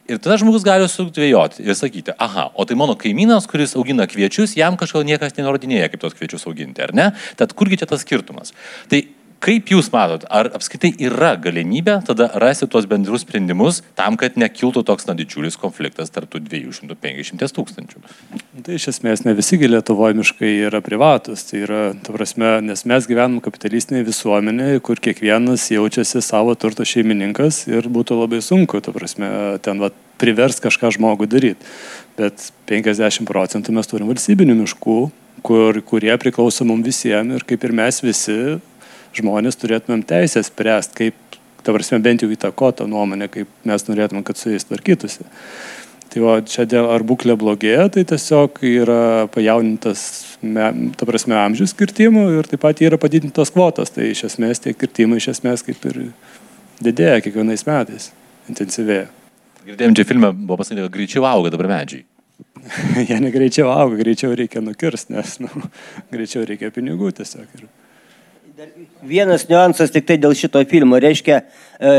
Ir 0.06 0.20
tada 0.22 0.36
žmogus 0.38 0.62
gali 0.66 0.86
sudvėjoti 0.90 1.64
ir 1.66 1.74
sakyti, 1.74 2.14
aha, 2.22 2.50
o 2.54 2.64
tai 2.68 2.76
mano 2.78 2.94
kaimynas, 2.98 3.48
kuris 3.50 3.74
augina 3.78 4.06
kviečius, 4.06 4.54
jam 4.58 4.78
kažkodėl 4.78 5.08
niekas 5.08 5.34
nenurodinėja, 5.34 5.90
kaip 5.90 6.04
tos 6.04 6.14
kviečius 6.14 6.46
auginti, 6.46 6.84
ar 6.84 6.94
ne? 6.94 7.08
Tad 7.38 7.54
kurgi 7.58 7.80
čia 7.80 7.88
tas 7.90 8.04
skirtumas? 8.06 8.54
Tai 8.92 9.02
kaip 9.42 9.70
jūs 9.70 9.88
matot, 9.92 10.24
ar 10.32 10.48
apskaitai 10.56 10.92
yra 11.06 11.34
galimybė 11.40 11.98
tada 12.06 12.28
rasti 12.42 12.68
tuos 12.70 12.86
bendrus 12.88 13.24
sprendimus 13.26 13.82
tam, 13.98 14.16
kad 14.20 14.38
nekiltų 14.40 14.82
toks 14.86 15.08
na 15.08 15.16
didžiulis 15.18 15.58
konfliktas 15.60 16.12
tarp 16.14 16.30
tų 16.32 16.42
250 16.46 17.54
tūkstančių? 17.58 18.02
Tai 18.66 18.78
iš 18.78 18.88
esmės 18.94 19.24
ne 19.26 19.34
visi 19.36 19.58
Lietuvoje 19.66 20.14
miškai 20.14 20.52
yra 20.68 20.80
privatus, 20.84 21.42
tai 21.48 21.64
yra, 21.64 21.80
ta 22.06 22.14
prasme, 22.14 22.52
nes 22.64 22.84
mes 22.86 23.08
gyvenam 23.08 23.40
kapitalistinėje 23.44 24.06
visuomenėje, 24.06 24.82
kur 24.86 25.00
kiekvienas 25.02 25.64
jaučiasi 25.72 26.22
savo 26.22 26.54
turto 26.54 26.86
šeimininkas 26.86 27.64
ir 27.66 27.88
būtų 27.92 28.20
labai 28.20 28.38
sunku, 28.44 28.80
ta 28.84 28.94
prasme, 28.94 29.28
ten 29.64 29.82
va, 29.82 29.90
privers 30.20 30.62
kažką 30.62 30.92
žmogų 30.96 31.28
daryti. 31.28 31.68
Bet 32.16 32.48
50 32.70 33.26
procentų 33.28 33.74
mes 33.76 33.90
turim 33.90 34.08
valstybinių 34.12 34.56
miškų, 34.62 35.00
kur, 35.46 35.82
kurie 35.86 36.14
priklauso 36.20 36.64
mums 36.68 36.86
visiems 36.86 37.40
ir 37.40 37.44
kaip 37.48 37.66
ir 37.66 37.74
mes 37.76 38.00
visi 38.04 38.38
žmonės 39.20 39.58
turėtumėm 39.60 40.04
teisę 40.08 40.42
spręsti, 40.46 40.96
kaip, 41.00 41.40
ta 41.66 41.74
prasme, 41.74 41.98
bent 42.04 42.22
jau 42.22 42.30
įtakota 42.32 42.86
nuomonė, 42.90 43.30
kaip 43.32 43.50
mes 43.66 43.88
norėtumėm, 43.88 44.24
kad 44.26 44.38
su 44.40 44.52
jais 44.52 44.68
tvarkytųsi. 44.68 45.26
Tai 46.12 46.22
va, 46.22 46.36
čia 46.46 46.64
dėl 46.70 46.86
ar 46.94 47.02
būklė 47.04 47.34
blogėja, 47.36 47.88
tai 47.92 48.06
tiesiog 48.08 48.62
yra 48.64 49.26
pajaunintas, 49.34 50.00
ta 50.40 51.08
prasme, 51.08 51.34
amžius 51.36 51.74
kirtimų 51.76 52.28
ir 52.38 52.48
taip 52.48 52.62
pat 52.62 52.80
yra 52.80 52.96
padidintos 53.00 53.50
kvotos. 53.52 53.92
Tai 53.92 54.06
iš 54.08 54.22
esmės 54.30 54.62
tie 54.64 54.72
kirtimai 54.72 55.18
iš 55.20 55.32
esmės 55.34 55.66
kaip 55.66 55.82
ir 55.90 55.98
didėja 56.80 57.20
kiekvienais 57.26 57.66
metais, 57.68 58.10
intensyvėja. 58.48 59.10
Girdėjom, 59.66 59.96
čia 59.98 60.06
filme 60.06 60.30
buvo 60.32 60.60
pasakyta, 60.62 60.86
kad 60.86 60.94
greičiau 60.94 61.26
auga 61.26 61.50
dabar 61.52 61.68
medžiai. 61.74 62.06
Jie 63.08 63.18
negreičiau 63.22 63.68
auga, 63.72 63.98
greičiau 63.98 64.34
reikia 64.38 64.62
nukirsti, 64.64 65.14
nes 65.16 65.36
nu, 65.42 65.50
greičiau 66.12 66.46
reikia 66.48 66.70
pinigų 66.74 67.12
tiesiog. 67.18 67.48
Ir... 67.58 67.66
Vienas 69.04 69.42
niuansas 69.50 69.90
tik 69.92 70.06
tai 70.08 70.14
dėl 70.16 70.32
šito 70.32 70.62
filmo. 70.70 70.96
Reiškia, 71.02 71.42
e, 71.76 71.90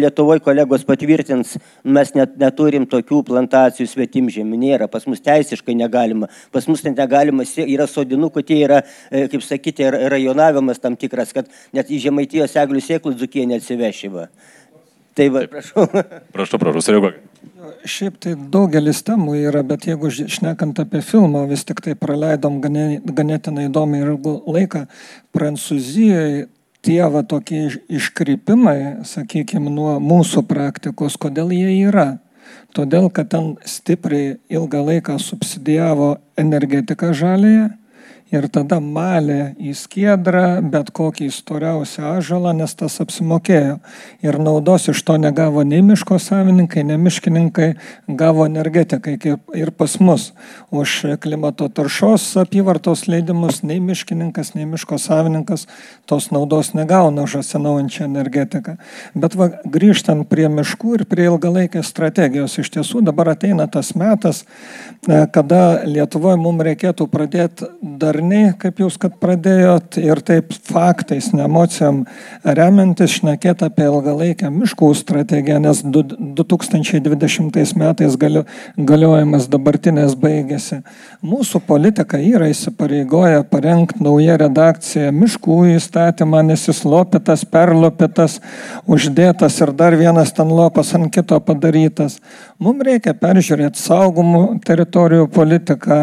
Lietuvoje 0.00 0.40
kolegos 0.40 0.86
patvirtins, 0.88 1.58
mes 1.84 2.12
net 2.16 2.38
neturim 2.40 2.86
tokių 2.88 3.20
plantacijų 3.28 3.84
svetimžemių. 3.90 4.56
Nėra, 4.62 4.88
pas 4.88 5.04
mus 5.04 5.20
teisiškai 5.20 5.76
negalima. 5.76 6.30
Pas 6.52 6.64
mus 6.70 6.86
net 6.86 6.96
negalima, 6.96 7.44
yra 7.66 7.84
sodinukų, 7.84 8.46
tie 8.48 8.62
yra, 8.64 8.80
e, 9.10 9.26
kaip 9.28 9.44
sakyti, 9.44 9.84
rajonavimas 9.84 10.80
tam 10.80 10.96
tikras, 10.96 11.34
kad 11.36 11.52
net 11.76 11.92
į 11.92 12.00
žemaitijos 12.08 12.56
eglių 12.64 12.80
sėklų 12.80 13.12
dzukie 13.20 13.44
neatsivešiva. 13.52 14.30
Tai 15.16 15.28
va, 15.32 15.46
prašau. 15.48 15.86
Prašau, 16.34 16.58
prašau, 16.60 16.82
sureaguok. 16.84 17.22
Šiaip 17.88 18.18
tai 18.20 18.34
daugelis 18.52 19.00
temų 19.06 19.38
yra, 19.46 19.62
bet 19.66 19.86
jeigu 19.88 20.10
šnekant 20.12 20.76
apie 20.82 21.00
filmą, 21.04 21.46
vis 21.48 21.64
tik 21.64 21.80
tai 21.84 21.94
praleidom 21.98 22.58
ganėtinai 22.60 23.68
įdomiai 23.70 24.04
ilgą 24.04 24.34
laiką. 24.44 24.82
Prancūzijoje 25.34 26.46
tie 26.86 27.00
va 27.14 27.22
tokie 27.26 27.62
iškrypimai, 27.88 29.06
sakykime, 29.08 29.72
nuo 29.72 29.96
mūsų 30.02 30.44
praktikos, 30.50 31.16
kodėl 31.18 31.54
jie 31.56 31.72
yra. 31.88 32.08
Todėl, 32.76 33.08
kad 33.10 33.32
ten 33.32 33.54
stipriai 33.66 34.36
ilgą 34.52 34.84
laiką 34.90 35.16
subsidijavo 35.22 36.16
energetiką 36.38 37.14
žalėje 37.16 37.70
ir 38.34 38.48
tada 38.50 38.78
malė 38.82 39.54
į 39.62 39.72
skiedrą 39.78 40.58
bet 40.66 40.90
kokį 40.94 41.28
storiausią 41.30 42.16
ažalą, 42.16 42.52
nes 42.58 42.74
tas 42.74 42.98
apsimokėjo. 43.02 43.76
Ir 44.26 44.38
naudos 44.42 44.88
iš 44.90 45.02
to 45.06 45.16
negavo 45.20 45.62
nei 45.66 45.82
miško 45.86 46.18
savininkai, 46.22 46.82
nei 46.88 46.98
miškininkai, 47.00 47.68
gavo 48.08 48.46
energetikai 48.48 49.16
ir 49.54 49.70
pas 49.70 49.98
mus. 50.02 50.32
Už 50.74 51.18
klimato 51.22 51.68
taršos 51.70 52.24
apyvartos 52.42 53.06
leidimus 53.10 53.62
nei 53.62 53.78
miškininkas, 53.84 54.54
nei 54.58 54.66
miško 54.66 54.98
savininkas 55.02 55.66
tos 56.10 56.30
naudos 56.34 56.72
negauna 56.74 57.26
už 57.26 57.38
atsinaujančią 57.44 58.08
energetiką. 58.10 58.76
Bet 59.14 59.38
va, 59.38 59.50
grįžtant 59.64 60.26
prie 60.30 60.48
miškų 60.50 60.98
ir 60.98 61.06
prie 61.08 61.28
ilgalaikės 61.30 61.92
strategijos, 61.94 62.58
iš 62.58 62.72
tiesų 62.74 63.04
dabar 63.06 63.32
ateina 63.36 63.68
tas 63.70 63.94
metas, 63.94 64.44
e, 65.06 65.22
kada 65.32 65.86
Lietuvoje 65.86 66.38
mums 66.40 66.66
reikėtų 66.66 67.06
pradėti 67.10 67.70
dar 68.00 68.15
darniai, 68.16 68.52
kaip 68.58 68.80
jūs 68.80 68.96
kad 69.00 69.16
pradėjot, 69.20 69.98
ir 70.00 70.20
taip 70.24 70.52
faktais, 70.66 71.32
ne 71.36 71.44
emocijom 71.44 72.04
remiantis, 72.44 73.18
šnekėti 73.18 73.66
apie 73.68 73.86
ilgalaikę 73.86 74.50
miškų 74.52 74.90
strategiją, 74.96 75.58
nes 75.64 75.82
2020 75.84 77.76
metais 77.80 78.16
galio, 78.20 78.44
galiojimas 78.76 79.48
dabartinės 79.52 80.16
baigėsi. 80.20 80.80
Mūsų 81.26 81.60
politika 81.66 82.20
yra 82.20 82.48
įsipareigoję 82.52 83.44
parengti 83.50 84.02
naują 84.04 84.38
redakciją 84.46 85.12
miškų 85.16 85.60
įstatymą, 85.76 86.42
nes 86.50 86.66
jis 86.68 86.84
lopytas, 86.88 87.44
perlopytas, 87.44 88.40
uždėtas 88.86 89.60
ir 89.62 89.74
dar 89.76 89.96
vienas 89.98 90.32
ten 90.36 90.48
lopas 90.52 90.94
ant 90.96 91.12
kito 91.12 91.40
padarytas. 91.40 92.20
Mums 92.56 92.86
reikia 92.86 93.12
peržiūrėti 93.12 93.76
saugomų 93.76 94.62
teritorijų 94.64 95.26
politiką. 95.28 95.96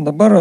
Dabar 0.00 0.32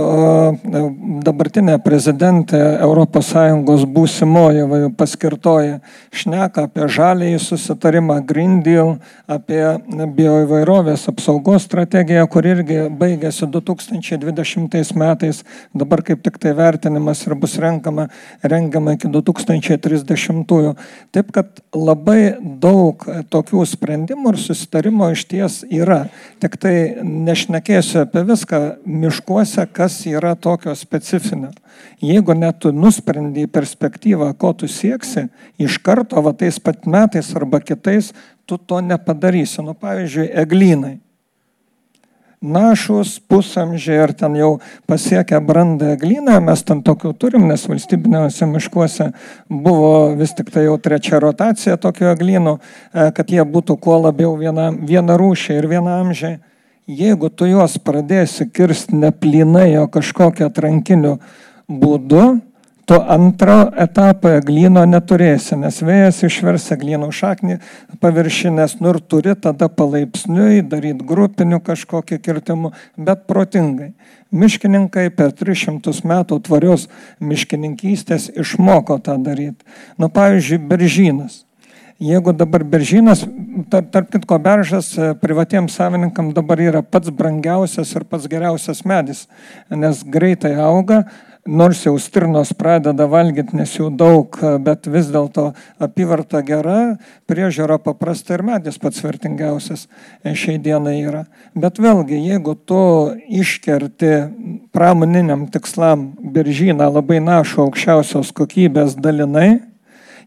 dabartinė 1.25 1.73
prezidentė 1.83 2.61
ES 2.79 3.83
būsimoji 3.91 4.79
paskirtoji 4.95 5.73
šneka 6.15 6.63
apie 6.69 6.87
žalėjį 6.95 7.41
susitarimą 7.43 8.21
Green 8.29 8.61
Deal, 8.63 8.93
apie 9.27 9.59
bioįvairovės 9.89 11.03
apsaugos 11.11 11.67
strategiją, 11.67 12.23
kur 12.31 12.47
irgi 12.47 12.85
baigėsi 12.87 13.49
2020 13.51 14.95
metais, 14.95 15.43
dabar 15.75 16.05
kaip 16.07 16.23
tik 16.23 16.39
tai 16.39 16.55
vertinimas 16.55 17.25
ir 17.27 17.35
bus 17.35 17.57
renkama, 17.59 18.07
rengiama 18.47 18.95
iki 18.95 19.11
2030. 19.11 20.71
Taip 21.11 21.35
kad 21.35 21.61
labai 21.75 22.37
daug 22.39 23.03
tokių 23.27 23.67
sprendimų 23.67 24.37
ir 24.37 24.41
susitarimo 24.47 25.11
iš 25.11 25.27
ties 25.27 25.48
yra. 25.69 26.03
Tik 26.41 26.55
tai 26.61 26.75
nešnekėsiu 27.03 28.03
apie 28.03 28.23
viską 28.27 28.61
miškuose, 28.85 29.65
kas 29.73 29.99
yra 30.09 30.35
tokio 30.35 30.75
specifinio. 30.77 31.51
Jeigu 32.03 32.35
net 32.37 32.61
tu 32.63 32.71
nusprendi 32.75 33.45
į 33.47 33.51
perspektyvą, 33.51 34.31
ko 34.39 34.53
tu 34.57 34.69
sieksi, 34.71 35.27
iš 35.59 35.79
karto, 35.83 36.21
va 36.23 36.33
tais 36.37 36.59
pat 36.63 36.87
metais 36.87 37.31
arba 37.35 37.61
kitais, 37.63 38.13
tu 38.47 38.57
to 38.57 38.81
nepadarysi. 38.83 39.63
Nu, 39.65 39.75
pavyzdžiui, 39.77 40.31
eglynai. 40.43 40.97
Našus, 42.39 43.17
pusamžiai 43.19 43.97
ar 44.05 44.13
ten 44.15 44.35
jau 44.39 44.51
pasiekę 44.87 45.41
brandą 45.43 45.93
eglyną, 45.97 46.37
mes 46.39 46.63
ten 46.63 46.79
tokių 46.87 47.11
turim, 47.19 47.49
nes 47.51 47.65
valstybiniuose 47.67 48.47
miškuose 48.47 49.09
buvo 49.49 50.15
vis 50.15 50.31
tik 50.37 50.53
tai 50.53 50.63
jau 50.69 50.77
trečia 50.79 51.19
rotacija 51.19 51.75
tokių 51.75 52.13
eglynų, 52.13 52.59
e, 52.59 53.09
kad 53.11 53.33
jie 53.35 53.43
būtų 53.43 53.75
kuo 53.83 53.99
labiau 54.05 54.37
viena, 54.39 54.69
viena 54.71 55.19
rūšė 55.19 55.59
ir 55.59 55.67
viena 55.67 55.99
amžiai 55.99 56.39
jeigu 56.89 57.29
tu 57.29 57.47
juos 57.49 57.77
pradėsi 57.85 58.47
kirsti 58.49 58.97
ne 58.97 59.11
plinai, 59.13 59.77
o 59.77 59.87
kažkokiu 59.91 60.47
atrankiniu 60.47 61.17
būdu, 61.69 62.39
tu 62.89 62.97
antro 63.13 63.57
etapo 63.77 64.31
eglyno 64.33 64.81
neturėsi, 64.89 65.53
nes 65.61 65.75
vėjas 65.85 66.23
išvers 66.25 66.63
eglyno 66.73 67.11
šaknį 67.13 67.59
paviršinės, 68.01 68.79
nu 68.81 68.95
ir 68.95 68.99
turi 69.11 69.35
tada 69.37 69.67
palaipsniui 69.69 70.63
daryti 70.71 71.05
grupinių 71.11 71.59
kažkokį 71.67 72.17
kirtimų, 72.25 72.71
bet 72.97 73.27
protingai. 73.29 73.91
Miškininkai 74.33 75.05
per 75.13 75.35
300 75.37 75.93
metų 76.09 76.39
tvarios 76.47 76.87
miškininkystės 77.21 78.31
išmoko 78.41 78.97
tą 79.05 79.19
daryti. 79.21 79.69
Nu, 80.01 80.09
pavyzdžiui, 80.13 80.61
beržynas 80.73 81.43
Jeigu 81.99 82.31
dabar 82.31 82.63
beržynas, 82.63 83.25
tarp, 83.67 83.89
tarp 83.91 84.11
kitko 84.13 84.37
beržas 84.39 84.93
e, 84.95 85.09
privatiems 85.19 85.73
savininkams 85.75 86.31
dabar 86.31 86.61
yra 86.63 86.79
pats 86.79 87.11
brangiausias 87.11 87.91
ir 87.91 88.05
pats 88.07 88.29
geriausias 88.31 88.85
medis, 88.87 89.25
nes 89.67 89.99
greitai 90.07 90.53
auga, 90.63 91.01
nors 91.47 91.83
jau 91.85 91.93
stirnos 91.99 92.51
pradeda 92.57 93.07
valgyti, 93.09 93.55
nes 93.57 93.71
jų 93.77 93.89
daug, 93.97 94.35
bet 94.63 94.89
vis 94.91 95.07
dėlto 95.13 95.49
apyvarta 95.81 96.41
gera, 96.45 96.97
priežiūra 97.29 97.79
paprasta 97.83 98.35
ir 98.35 98.43
medis 98.47 98.79
pats 98.81 99.01
vertingiausias 99.03 99.87
šiai 100.25 100.59
dienai 100.63 100.99
yra. 101.01 101.23
Bet 101.55 101.79
vėlgi, 101.81 102.19
jeigu 102.31 102.57
tu 102.67 102.81
iškerti 103.41 104.13
pramoniniam 104.75 105.47
tikslam 105.51 106.11
biržyną 106.35 106.91
labai 106.99 107.21
našų 107.23 107.65
aukščiausios 107.67 108.33
kokybės 108.35 108.99
dalinai, 108.99 109.69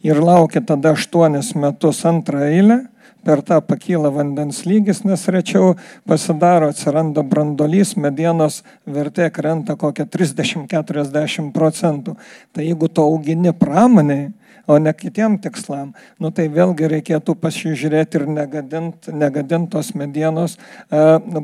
ir 0.03 0.19
laukia 0.19 0.63
tada 0.67 0.97
aštuonis 0.97 1.55
metus 1.55 2.03
antrą 2.09 2.43
eilę, 2.51 2.83
per 3.25 3.43
tą 3.47 3.61
pakyla 3.64 4.11
vandens 4.14 4.62
lygis, 4.66 5.03
nes 5.07 5.25
rečiau 5.31 5.77
pasidaro, 6.09 6.70
atsiranda 6.73 7.25
brandolys, 7.27 7.95
medienos 7.97 8.62
vertė 8.87 9.31
krenta 9.35 9.77
kokią 9.79 10.07
30-40 10.11 11.53
procentų. 11.55 12.16
Tai 12.53 12.66
jeigu 12.66 12.91
to 12.91 13.07
augini 13.07 13.55
pramoniai, 13.57 14.31
o 14.67 14.79
ne 14.79 14.93
kitiem 14.95 15.39
tikslam, 15.43 15.93
nu 16.23 16.31
tai 16.35 16.49
vėlgi 16.53 16.89
reikėtų 16.93 17.35
pasižiūrėti 17.43 18.21
ir 18.21 18.27
negadint, 18.31 19.09
negadint 19.13 19.71
tos 19.73 19.93
medienos 19.99 20.57
e, 20.57 21.03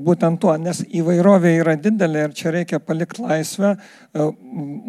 būtent 0.09 0.41
tuo, 0.43 0.55
nes 0.61 0.85
įvairovė 0.87 1.57
yra 1.59 1.75
didelė 1.81 2.29
ir 2.29 2.37
čia 2.39 2.55
reikia 2.55 2.81
palikti 2.83 3.25
laisvę, 3.25 3.75
e, 3.75 4.29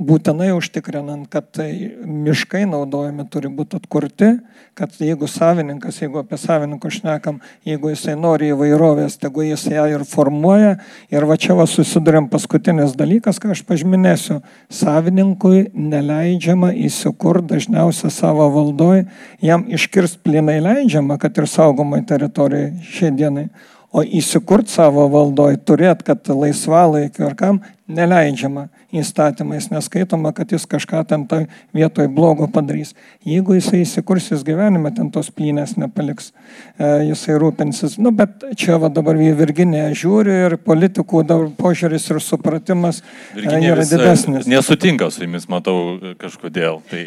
būtinai 0.09 0.51
užtikrinant, 0.57 1.29
kad 1.33 1.49
tai 1.57 1.69
miškai 2.05 2.65
naudojami 2.69 3.25
turi 3.33 3.51
būti 3.53 3.79
atkurti, 3.81 4.31
kad 4.79 4.93
jeigu 5.01 5.27
savininkas, 5.27 5.99
jeigu 6.03 6.21
apie 6.21 6.37
savininką 6.39 6.91
šnekam, 6.93 7.39
jeigu 7.67 7.91
jisai 7.91 8.15
nori 8.19 8.53
įvairovės, 8.53 9.17
tegu 9.19 9.43
jis 9.43 9.65
ją 9.73 9.85
ir 9.91 10.05
formuoja. 10.07 10.77
Ir 11.11 11.25
va 11.27 11.35
čia 11.41 11.57
va 11.57 11.65
susidurėm 11.67 12.29
paskutinis 12.31 12.95
dalykas, 12.99 13.41
ką 13.41 13.51
aš 13.55 13.65
pažymėsiu. 13.67 14.39
Savininkui 14.71 15.65
neleidžiama 15.73 16.71
įsikurti 16.87 17.55
dažniausiai 17.55 18.08
savo 18.13 18.47
valdoj, 18.53 19.03
jam 19.41 19.65
iškirst 19.67 20.21
plinai 20.23 20.59
leidžiama, 20.63 21.17
kad 21.21 21.37
ir 21.37 21.47
saugomai 21.49 22.01
teritorijai 22.07 22.71
šiai 22.91 23.11
dienai. 23.15 23.49
O 23.89 24.03
įsikurt 24.03 24.69
savo 24.69 25.07
valdoj, 25.09 25.57
turėt, 25.65 26.03
kad 26.05 26.27
laisvalaikiu 26.29 27.25
ar 27.25 27.35
kam 27.37 27.61
neleidžiama 27.89 28.67
įstatymais, 28.95 29.69
neskaitoma, 29.73 30.31
kad 30.33 30.51
jis 30.53 30.65
kažką 30.69 31.01
ten 31.09 31.25
toj 31.29 31.45
vietoj 31.75 32.07
blogo 32.13 32.47
padarys. 32.49 32.95
Jeigu 33.27 33.57
jisai 33.57 33.83
įsikursis 33.83 34.43
gyvenime, 34.45 34.91
ten 34.95 35.11
tos 35.13 35.29
plynės 35.33 35.75
nepaliks, 35.81 36.31
e, 36.77 36.89
jisai 37.09 37.37
rūpinsis. 37.41 37.97
Nu, 38.01 38.13
bet 38.15 38.45
čia 38.59 38.79
va 38.81 38.91
dabar 38.93 39.19
į 39.19 39.31
Virginiją 39.39 39.89
žiūri 39.97 40.37
ir 40.47 40.57
politikų 40.65 41.23
požiūris 41.59 42.09
ir 42.13 42.21
supratimas 42.23 43.01
e, 43.01 43.41
Virginija 43.41 43.75
yra 43.75 43.85
e, 43.85 43.89
didesnis. 43.93 44.49
Nesutinka 44.49 45.09
su 45.13 45.25
jumis, 45.25 45.49
matau, 45.51 45.97
kažkodėl. 46.21 46.81
Tai 46.89 47.03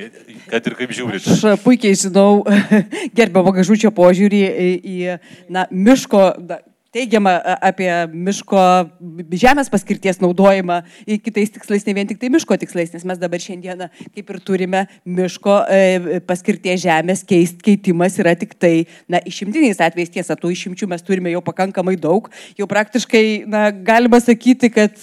kad 0.50 0.66
ir 0.66 0.78
kaip 0.78 0.94
žiūrite. 0.98 1.38
Aš 1.38 1.62
puikiai 1.64 1.98
žinau 1.98 2.42
gerbiamo 3.18 3.54
gažučio 3.54 3.94
požiūrį 3.94 4.44
į, 4.50 4.70
į 4.82 5.16
na, 5.52 5.66
miško. 5.70 6.26
Da, 6.42 6.62
teigiama 6.92 7.34
apie 7.64 7.90
miško 8.12 8.62
žemės 9.32 9.70
paskirties 9.72 10.20
naudojimą 10.22 10.82
kitais 11.24 11.52
tikslais, 11.54 11.86
ne 11.86 11.94
vien 11.96 12.08
tik 12.08 12.20
tai 12.20 12.28
miško 12.32 12.56
tikslais, 12.60 12.92
nes 12.92 13.06
mes 13.08 13.20
dabar 13.20 13.40
šiandieną 13.40 13.88
kaip 14.12 14.32
ir 14.34 14.40
turime 14.44 14.82
miško 15.08 15.56
e, 15.72 16.20
paskirties 16.28 16.82
žemės 16.84 17.24
keist, 17.28 17.62
keitimas 17.64 18.18
yra 18.20 18.34
tik 18.38 18.54
tai, 18.60 18.86
na, 19.10 19.22
išimtiniais 19.28 19.80
atvejais. 19.80 20.12
Tiesa, 20.12 20.36
tų 20.36 20.50
išimčių 20.52 20.88
mes 20.90 21.04
turime 21.06 21.32
jau 21.32 21.40
pakankamai 21.44 21.94
daug, 22.00 22.26
jau 22.58 22.66
praktiškai, 22.68 23.24
na, 23.48 23.62
galima 23.72 24.20
sakyti, 24.20 24.68
kad 24.74 24.98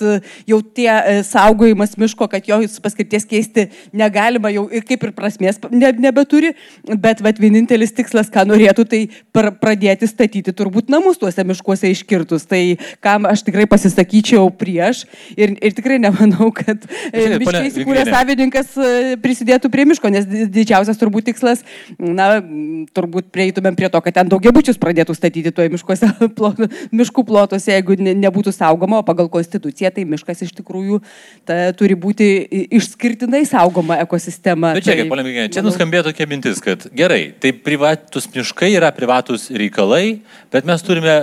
jau 0.49 0.59
tie 0.61 0.89
e, 0.91 1.15
saugojimas 1.25 1.97
miško, 1.97 2.29
kad 2.29 2.45
jo 2.49 2.59
paskirties 2.83 3.25
keisti 3.29 3.65
negalima, 3.95 4.51
jau 4.53 4.67
ir 4.69 4.85
kaip 4.85 5.07
ir 5.07 5.15
prasmės 5.17 5.57
ne, 5.73 5.89
nebeturi, 6.05 6.53
bet, 7.01 7.23
bet 7.25 7.41
vienintelis 7.41 7.95
tikslas, 7.97 8.29
ką 8.33 8.45
norėtų, 8.51 8.85
tai 8.91 9.01
pradėti 9.33 10.09
statyti 10.09 10.53
turbūt 10.53 10.93
namus 10.93 11.17
tuose 11.21 11.45
miškuose 11.47 11.78
miškuose 11.79 11.91
iškirtus. 11.91 12.45
Tai 12.47 12.77
kam 13.01 13.25
aš 13.25 13.43
tikrai 13.43 13.65
pasisakyčiau 13.69 14.49
prieš 14.51 15.05
ir, 15.37 15.55
ir 15.61 15.73
tikrai 15.73 15.99
nemanau, 15.99 16.51
kad 16.51 16.77
e, 17.11 17.37
miškai 17.39 17.69
įsikūrė 17.69 18.05
savininkas 18.09 18.75
e, 18.77 19.15
prisidėtų 19.21 19.69
prie 19.71 19.85
miško, 19.85 20.09
nes 20.11 20.25
didžiausias 20.27 20.99
turbūt 20.99 21.29
tikslas, 21.29 21.63
na, 21.97 22.41
turbūt 22.93 23.31
prieitumėm 23.31 23.77
prie 23.77 23.89
to, 23.89 24.01
kad 24.01 24.15
ten 24.15 24.29
daugiabučius 24.29 24.79
pradėtų 24.79 25.15
statyti 25.15 25.53
toje 25.55 25.71
miškuose, 25.73 26.11
plot, 26.37 26.59
miškų 26.91 27.25
plotuose, 27.25 27.71
jeigu 27.71 27.97
ne, 27.99 28.15
nebūtų 28.17 28.53
saugoma, 28.55 29.01
o 29.01 29.07
pagal 29.07 29.29
konstituciją 29.31 29.93
tai 29.95 30.05
miškas 30.09 30.45
iš 30.47 30.55
tikrųjų 30.59 31.01
ta, 31.47 31.71
turi 31.77 31.97
būti 31.99 32.29
išskirtinai 32.79 33.45
saugoma 33.49 33.99
ekosistema. 34.03 34.73
Bet 34.77 34.87
čia, 34.87 34.97
tai, 34.97 35.07
ponia 35.11 35.25
Miginė, 35.27 35.47
čia 35.53 35.61
manau... 35.61 35.73
nuskambėjo 35.73 36.09
tokia 36.09 36.29
mintis, 36.29 36.61
kad 36.63 36.87
gerai, 36.95 37.21
tai 37.39 37.53
privatus 37.53 38.29
miškai 38.33 38.71
yra 38.75 38.91
privatus 38.95 39.49
reikalai, 39.53 40.19
bet 40.53 40.67
mes 40.67 40.83
turime 40.85 41.19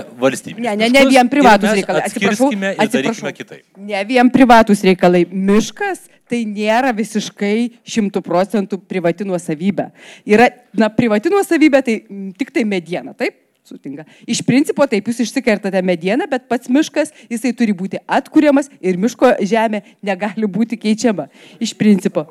valstybę. 0.47 0.61
Ne, 0.67 0.75
ne, 0.75 0.89
ne 0.89 1.05
vien 1.09 1.29
privatus 1.29 1.73
reikalai. 1.77 2.03
Atsiprašau, 2.07 2.51
atsiprašau. 2.77 3.33
Kitaip. 3.33 3.63
Ne 3.77 4.03
vien 4.07 4.29
privatus 4.33 4.83
reikalai. 4.87 5.25
Miškas 5.31 6.05
tai 6.27 6.43
nėra 6.47 6.91
visiškai 6.95 7.81
šimtų 7.87 8.21
procentų 8.23 8.79
privati 8.83 9.27
nuosavybė. 9.27 9.89
Yra, 10.27 10.49
na, 10.75 10.89
privati 10.93 11.31
nuosavybė 11.31 11.83
tai 11.83 11.99
tik 12.37 12.53
tai 12.55 12.65
mediena, 12.67 13.15
taip? 13.17 13.43
sutinka. 13.67 14.05
Iš 14.23 14.39
principo 14.47 14.85
taip 14.87 15.09
jūs 15.09 15.25
išsikertate 15.25 15.81
medieną, 15.83 16.23
bet 16.31 16.45
pats 16.47 16.69
miškas, 16.71 17.11
jisai 17.27 17.51
turi 17.51 17.75
būti 17.75 17.99
atkuriamas 18.07 18.71
ir 18.79 18.95
miško 18.95 19.33
žemė 19.43 19.83
negali 19.99 20.47
būti 20.47 20.79
keičiama. 20.79 21.27
Iš 21.59 21.75
principo. 21.75 22.29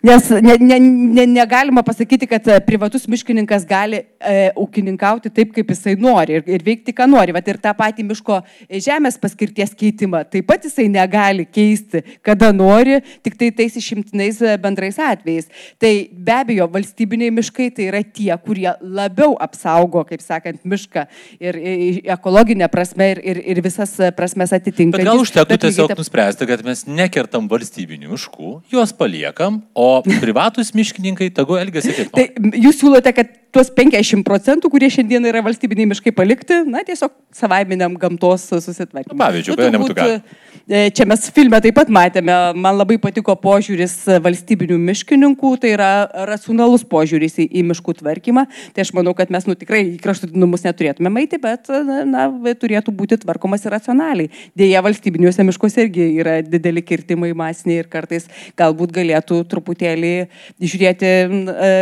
Nes 0.00 0.30
ne, 0.30 0.54
ne, 0.56 0.78
ne, 0.80 1.26
negalima 1.26 1.82
pasakyti, 1.84 2.24
kad 2.26 2.46
e, 2.48 2.54
privatus 2.64 3.02
miškininkas 3.10 3.66
gali 3.68 3.98
e, 4.00 4.36
ūkininkauti 4.56 5.28
taip, 5.28 5.50
kaip 5.52 5.72
jisai 5.74 5.92
nori 6.00 6.38
ir, 6.38 6.46
ir 6.48 6.62
veikti, 6.64 6.94
ką 6.96 7.04
nori. 7.10 7.34
Vat 7.36 7.50
ir 7.52 7.58
tą 7.60 7.74
patį 7.76 8.06
miško 8.08 8.38
žemės 8.70 9.20
paskirties 9.20 9.74
keitimą 9.76 10.22
taip 10.32 10.48
pat 10.48 10.64
jisai 10.64 10.86
negali 10.88 11.44
keisti, 11.44 12.00
kada 12.24 12.48
nori, 12.56 13.02
tik 13.20 13.36
tai 13.42 13.50
tais 13.58 13.76
išimtinais 13.76 14.40
e, 14.40 14.54
bendrais 14.62 14.96
atvejais. 15.04 15.50
Tai 15.76 15.92
be 16.16 16.36
abejo, 16.38 16.70
valstybiniai 16.72 17.36
miškai 17.36 17.68
tai 17.76 17.90
yra 17.90 18.00
tie, 18.00 18.32
kurie 18.40 18.72
labiau 18.80 19.36
apsaugo, 19.36 20.06
kaip 20.08 20.24
sakant, 20.24 20.64
mišką 20.64 21.04
ir, 21.44 21.60
ir 21.60 22.00
ekologinę 22.16 22.70
prasme 22.72 23.10
ir, 23.18 23.22
ir, 23.34 23.42
ir 23.52 23.62
visas 23.68 23.98
prasmes 24.16 24.56
atitinka. 24.56 24.96
Bet 24.96 25.12
gal 25.12 25.20
užtektų 25.20 25.60
tiesiog 25.68 25.94
nuspręsti, 26.00 26.48
kad 26.48 26.64
mes 26.64 26.86
nekertam 26.88 27.52
valstybinių 27.52 28.14
miškų, 28.16 28.56
juos 28.72 28.96
paliekam, 28.96 29.60
o 29.76 29.89
o 29.90 30.00
privatus 30.22 30.72
miškininkai 30.76 31.30
tagu 31.36 31.58
elgesi 31.60 31.96
kaip. 31.96 32.12
Tai 32.16 32.54
jūs 32.62 32.80
siūlote, 32.82 33.14
kad 33.16 33.36
tuos 33.54 33.70
50 33.74 34.24
procentų, 34.26 34.70
kurie 34.72 34.90
šiandien 34.92 35.26
yra 35.30 35.42
valstybiniai 35.44 35.88
miškai 35.90 36.12
palikti, 36.14 36.62
na, 36.70 36.84
tiesiog 36.86 37.12
savaiminiam 37.34 37.96
gamtos 37.98 38.46
susitvarkymui. 38.50 39.18
Pavyzdžiui, 39.18 39.58
nu, 39.58 39.72
nebūtų 39.76 39.98
galima. 39.98 40.38
E, 40.70 40.84
čia 40.94 41.02
mes 41.08 41.24
filme 41.34 41.58
taip 41.58 41.74
pat 41.74 41.88
matėme, 41.90 42.34
man 42.54 42.76
labai 42.78 42.94
patiko 43.02 43.34
požiūris 43.42 43.94
valstybinių 44.22 44.76
miškininkų, 44.78 45.48
tai 45.62 45.72
yra 45.74 45.88
racionalus 46.28 46.84
požiūris 46.86 47.40
į, 47.42 47.46
į 47.58 47.64
miškų 47.72 47.96
tvarkymą. 47.98 48.44
Tai 48.76 48.84
aš 48.84 48.92
manau, 48.94 49.10
kad 49.18 49.32
mes 49.34 49.48
nu, 49.48 49.56
tikrai 49.58 49.80
į 49.88 49.96
kraštutinumus 50.04 50.62
neturėtume 50.68 51.10
eiti, 51.24 51.40
bet 51.42 51.66
na, 52.06 52.28
turėtų 52.60 52.94
būti 52.94 53.18
tvarkomas 53.24 53.66
ir 53.66 53.74
racionaliai. 53.74 54.30
Dėja, 54.58 54.84
valstybiniuose 54.86 55.48
miškuose 55.48 55.88
irgi 55.88 56.06
yra 56.22 56.36
dideli 56.46 56.84
kirtimai 56.86 57.32
masiniai 57.34 57.82
ir 57.82 57.90
kartais 57.90 58.28
galbūt 58.60 58.94
galėtų 58.94 59.40
truputėlį 59.50 60.14
žiūrėti, 60.62 61.12
e, 61.50 61.74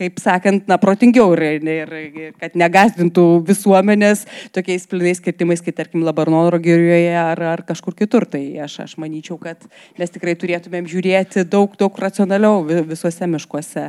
kaip 0.00 0.18
sakant, 0.24 0.66
na, 0.66 0.80
protingiau 0.88 1.34
ir, 1.36 1.44
ir, 1.60 1.94
ir 2.08 2.34
kad 2.40 2.56
negazdintų 2.58 3.26
visuomenės 3.48 4.24
tokiais 4.56 4.86
plinais 4.88 5.20
kirtimais, 5.22 5.62
kaip 5.64 5.76
tarkim 5.76 6.04
Labarnoro 6.06 6.60
girioje 6.62 7.12
ar, 7.20 7.42
ar 7.52 7.64
kažkur 7.68 7.96
kitur. 7.98 8.26
Tai 8.28 8.40
aš, 8.64 8.78
aš 8.86 8.96
manyčiau, 9.00 9.36
kad 9.40 9.68
mes 10.00 10.12
tikrai 10.14 10.34
turėtumėm 10.38 10.88
žiūrėti 10.88 11.44
daug, 11.48 11.74
daug 11.80 11.98
racionaliau 12.00 12.64
visuose 12.88 13.28
miškuose. 13.28 13.88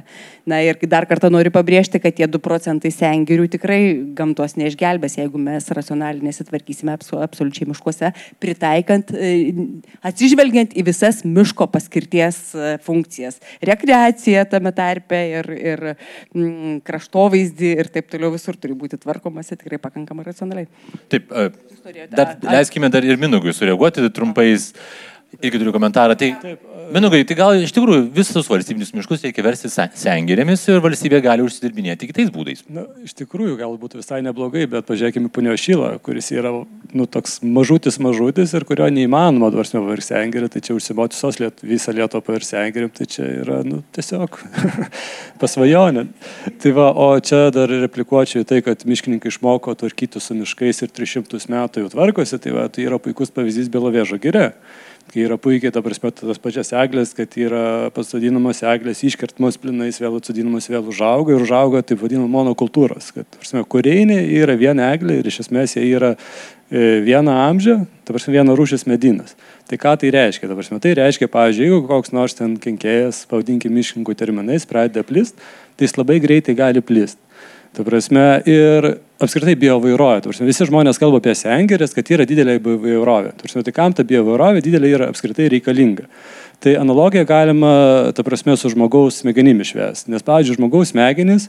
Na 0.49 0.61
ir 0.65 0.79
dar 0.91 1.07
kartą 1.09 1.31
noriu 1.31 1.53
pabrėžti, 1.55 2.01
kad 2.03 2.17
tie 2.17 2.27
2 2.27 2.41
procentai 2.43 2.91
sengirių 2.93 3.47
tikrai 3.55 3.81
gamtos 4.17 4.57
neišgelbės, 4.59 5.19
jeigu 5.21 5.41
mes 5.41 5.69
racionaliai 5.75 6.25
nesitvarkysime 6.29 6.95
absoliučiai 6.97 7.69
miškuose, 7.69 8.11
pritaikant, 8.41 9.13
e, 9.13 9.53
atsižvelgiant 10.09 10.75
į 10.75 10.85
visas 10.89 11.23
miško 11.27 11.69
paskirties 11.71 12.41
e, 12.55 12.75
funkcijas. 12.85 13.39
Rekreacija 13.65 14.45
tame 14.49 14.73
tarpe 14.75 15.19
ir, 15.37 15.51
ir 15.53 15.85
mm, 15.91 16.79
kraštovaizdį 16.89 17.71
ir 17.83 17.91
taip 17.93 18.09
toliau 18.11 18.33
visur 18.33 18.57
turi 18.59 18.75
būti 18.77 18.99
tvarkomasi 19.01 19.59
tikrai 19.61 19.79
pakankamai 19.81 20.25
racionaliai. 20.27 20.69
Taip, 21.13 21.31
dar, 22.11 22.35
leiskime 22.49 22.89
dar 22.93 23.05
ir 23.07 23.21
Minugui 23.21 23.53
sureaguoti 23.55 24.09
trumpais. 24.15 24.73
Irgi 25.37 25.59
turiu 25.59 25.71
komentarą. 25.75 26.15
Tai, 26.17 26.33
Minugai, 26.89 27.19
tai 27.21 27.35
gal 27.37 27.53
iš 27.61 27.69
tikrųjų 27.75 28.07
visus 28.15 28.47
valstybinius 28.49 28.95
miškus 28.97 29.21
reikia 29.21 29.43
versti 29.45 29.69
sengirėmis 29.69 30.63
ir 30.71 30.79
valstybė 30.81 31.19
gali 31.21 31.43
užsidirbinėti 31.45 32.07
kitais 32.09 32.31
būdais. 32.33 32.63
Na, 32.65 32.87
iš 33.05 33.13
tikrųjų, 33.19 33.59
galbūt 33.59 33.93
visai 33.99 34.23
neblogai, 34.25 34.63
bet 34.71 34.87
pažiūrėkime 34.87 35.29
punio 35.29 35.53
šylą, 35.53 35.91
kuris 36.01 36.31
yra 36.33 36.49
nu, 36.57 37.05
toks 37.05 37.43
mažutis 37.45 37.99
mažutis 38.01 38.55
ir 38.57 38.65
kurio 38.65 38.89
neįmanoma 38.95 39.51
dvarsime 39.53 39.83
pavirti 39.85 40.07
sengirį, 40.09 40.49
tai 40.49 40.63
čia 40.65 40.79
užsimoti 40.79 41.19
visos 41.19 41.37
liet, 41.43 41.61
visą 41.61 41.93
Lietuvą 41.93 42.25
pavirti 42.25 42.49
sengirį, 42.55 42.89
tai 42.97 43.09
čia 43.13 43.29
yra 43.43 43.61
nu, 43.69 43.83
tiesiog 43.93 44.41
pasvajonė. 45.45 46.07
Tai 46.57 46.75
va, 46.81 46.89
o 46.89 47.09
čia 47.21 47.45
dar 47.53 47.69
replikuočiau 47.85 48.41
į 48.41 48.49
tai, 48.49 48.63
kad 48.65 48.89
miškininkai 48.89 49.29
išmoko 49.29 49.77
tvarkyti 49.77 50.25
su 50.25 50.41
miškais 50.41 50.87
ir 50.87 50.97
300 50.97 51.45
metų 51.53 51.85
jau 51.85 51.93
tvarkosi, 51.93 52.41
tai, 52.41 52.57
va, 52.57 52.65
tai 52.73 52.89
yra 52.89 52.97
puikus 52.97 53.29
pavyzdys 53.37 53.69
Belovežo 53.69 54.17
gire 54.17 54.55
kai 55.09 55.23
yra 55.25 55.37
puikiai, 55.41 55.71
ta 55.73 55.81
prasme, 55.85 56.11
tas 56.13 56.39
pačias 56.41 56.71
eglės, 56.77 57.11
kad 57.17 57.33
yra 57.39 57.89
pasodinamos 57.95 58.61
eglės, 58.65 59.01
iškertamos 59.07 59.57
plinais, 59.61 59.99
vėl 60.01 60.19
atsodinamos, 60.19 60.69
vėl 60.69 60.89
užauga 60.91 61.35
ir 61.35 61.45
užauga 61.45 61.81
taip 61.85 62.01
vadinamo 62.03 62.29
monokultūros. 62.31 63.11
Kad, 63.15 63.27
prasme, 63.37 63.63
kureinė 63.69 64.19
yra 64.39 64.57
viena 64.59 64.91
eglė 64.93 65.19
ir 65.19 65.29
iš 65.31 65.41
esmės 65.45 65.75
jie 65.77 65.87
yra 65.89 66.13
e, 66.15 66.99
vieną 67.05 67.37
amžių, 67.47 67.77
ta 68.05 68.15
prasme, 68.15 68.35
viena 68.37 68.57
rūšis 68.57 68.85
medinas. 68.89 69.37
Tai 69.69 69.79
ką 69.81 69.95
tai 70.01 70.13
reiškia? 70.13 70.49
Ta 70.49 70.57
prasme, 70.57 70.81
tai 70.83 70.93
reiškia, 70.97 71.29
pavyzdžiui, 71.33 71.69
jeigu 71.69 71.81
koks 71.89 72.13
nors 72.15 72.37
ten 72.37 72.57
kenkėjas, 72.61 73.25
pavadinkime 73.29 73.79
miškininkų 73.79 74.17
terminais, 74.17 74.69
pradeda 74.69 75.05
plist, 75.05 75.37
tai 75.77 75.89
jis 75.89 75.97
labai 75.97 76.21
greitai 76.23 76.57
gali 76.57 76.85
plist. 76.85 77.21
Ta 77.79 77.85
prasme, 77.87 78.23
ir 78.43 78.85
apskritai 79.23 79.53
biovairovė. 79.55 80.33
Visi 80.43 80.65
žmonės 80.67 80.97
kalba 80.99 81.21
apie 81.21 81.31
sengirės, 81.39 81.93
kad 81.95 82.09
yra 82.11 82.25
didelė 82.27 82.57
biovairovė. 82.59 83.31
Tai 83.39 83.73
kam 83.77 83.95
ta 83.95 84.03
biovairovė 84.03 84.59
didelė 84.65 84.89
yra 84.97 85.07
apskritai 85.13 85.45
reikalinga. 85.53 86.09
Tai 86.59 86.73
analogiją 86.75 87.23
galima, 87.23 87.71
ta 88.11 88.25
prasme, 88.27 88.57
su 88.59 88.73
žmogaus 88.73 89.21
smegenimis 89.23 89.71
švęsti. 89.71 90.11
Nes, 90.11 90.25
pavyzdžiui, 90.27 90.57
žmogaus 90.59 90.91
smegenys, 90.91 91.47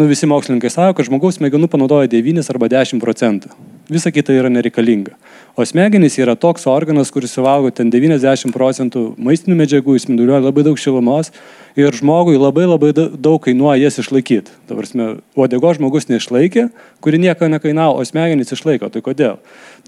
nu, 0.00 0.06
visi 0.08 0.26
mokslininkai 0.26 0.70
sako, 0.72 0.94
kad 0.96 1.06
žmogaus 1.10 1.36
smegenų 1.36 1.68
panaudoja 1.68 2.08
9 2.08 2.46
arba 2.48 2.68
10 2.72 3.02
procentų. 3.02 3.50
Visa 3.90 4.08
kita 4.14 4.32
yra 4.32 4.48
nereikalinga. 4.48 5.16
O 5.58 5.64
smegenys 5.66 6.14
yra 6.22 6.36
toks 6.38 6.64
organas, 6.70 7.10
kuris 7.12 7.34
suvalgo 7.34 7.72
ten 7.74 7.90
90 7.92 8.54
procentų 8.54 9.02
maistinių 9.20 9.58
medžiagų, 9.58 9.96
jis 9.98 10.06
spinduliuoja 10.06 10.44
labai 10.46 10.64
daug 10.64 10.78
šilumos 10.80 11.32
ir 11.76 11.98
žmogui 11.98 12.38
labai 12.38 12.64
labai 12.70 12.94
daug 12.94 13.40
kainuoja 13.44 13.82
jas 13.82 14.00
išlaikyti. 14.00 14.54
Tavarsime, 14.70 15.08
uodego 15.36 15.74
žmogus 15.76 16.08
neišlaikė, 16.08 16.68
kuri 17.04 17.20
nieko 17.20 17.50
nekainavo, 17.50 17.98
o 18.00 18.06
smegenys 18.06 18.54
išlaiko. 18.56 18.88
Tai 18.94 19.02
kodėl? 19.04 19.36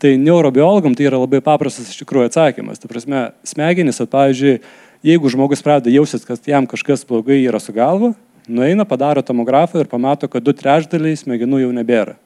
Tai 0.03 0.13
neurobiologam 0.19 0.99
tai 0.99 1.07
yra 1.09 1.23
labai 1.23 1.41
paprastas 1.47 1.95
iš 1.95 2.03
tikrųjų 2.03 2.29
atsakymas. 2.29 2.83
Prasme, 2.91 3.31
smegenys, 3.49 4.03
at, 4.03 4.13
pavyzdžiui, 4.13 4.59
jeigu 5.07 5.33
žmogus 5.33 5.65
pradeda 5.65 5.95
jausis, 5.95 6.27
kad 6.27 6.43
jam 6.51 6.69
kažkas 6.69 7.07
blogai 7.09 7.39
yra 7.47 7.63
su 7.63 7.73
galva, 7.77 8.13
nueina, 8.49 8.87
padaro 8.89 9.23
tomografą 9.23 9.83
ir 9.83 9.91
pamato, 9.91 10.29
kad 10.29 10.45
du 10.45 10.55
trečdaliai 10.57 11.19
smegenų 11.19 11.63
jau 11.65 11.73
nebėra. 11.75 12.17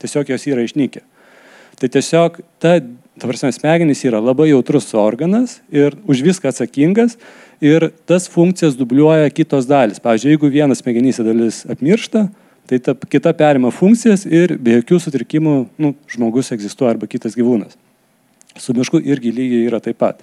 Tiesiog 0.00 0.32
jos 0.32 0.46
yra 0.48 0.64
išnykę. 0.64 1.02
Tai 1.80 1.88
tiesiog 1.88 2.40
ta, 2.60 2.74
ta 2.80 3.28
prasme, 3.28 3.52
smegenys 3.54 4.02
yra 4.08 4.20
labai 4.20 4.50
jautrus 4.50 4.90
organas 4.98 5.58
ir 5.72 5.96
už 6.08 6.22
viską 6.26 6.50
atsakingas 6.50 7.16
ir 7.64 7.90
tas 8.08 8.28
funkcijas 8.28 8.76
dubliuoja 8.76 9.30
kitos 9.32 9.68
dalis. 9.68 10.00
Pavyzdžiui, 10.02 10.34
jeigu 10.34 10.50
vienas 10.52 10.82
smegenys 10.82 11.20
dalis 11.24 11.62
apmiršta, 11.70 12.26
tai 12.68 12.78
ta 12.84 12.94
kita 12.94 13.32
perima 13.36 13.72
funkcijas 13.74 14.26
ir 14.28 14.56
be 14.60 14.78
jokių 14.78 15.00
sutrikimų 15.06 15.54
nu, 15.80 15.94
žmogus 16.10 16.52
egzistuoja 16.56 16.94
arba 16.94 17.08
kitas 17.10 17.36
gyvūnas. 17.38 17.76
Su 18.60 18.74
mišku 18.76 19.00
irgi 19.00 19.32
lygiai 19.34 19.68
yra 19.70 19.80
taip 19.82 20.00
pat. 20.00 20.20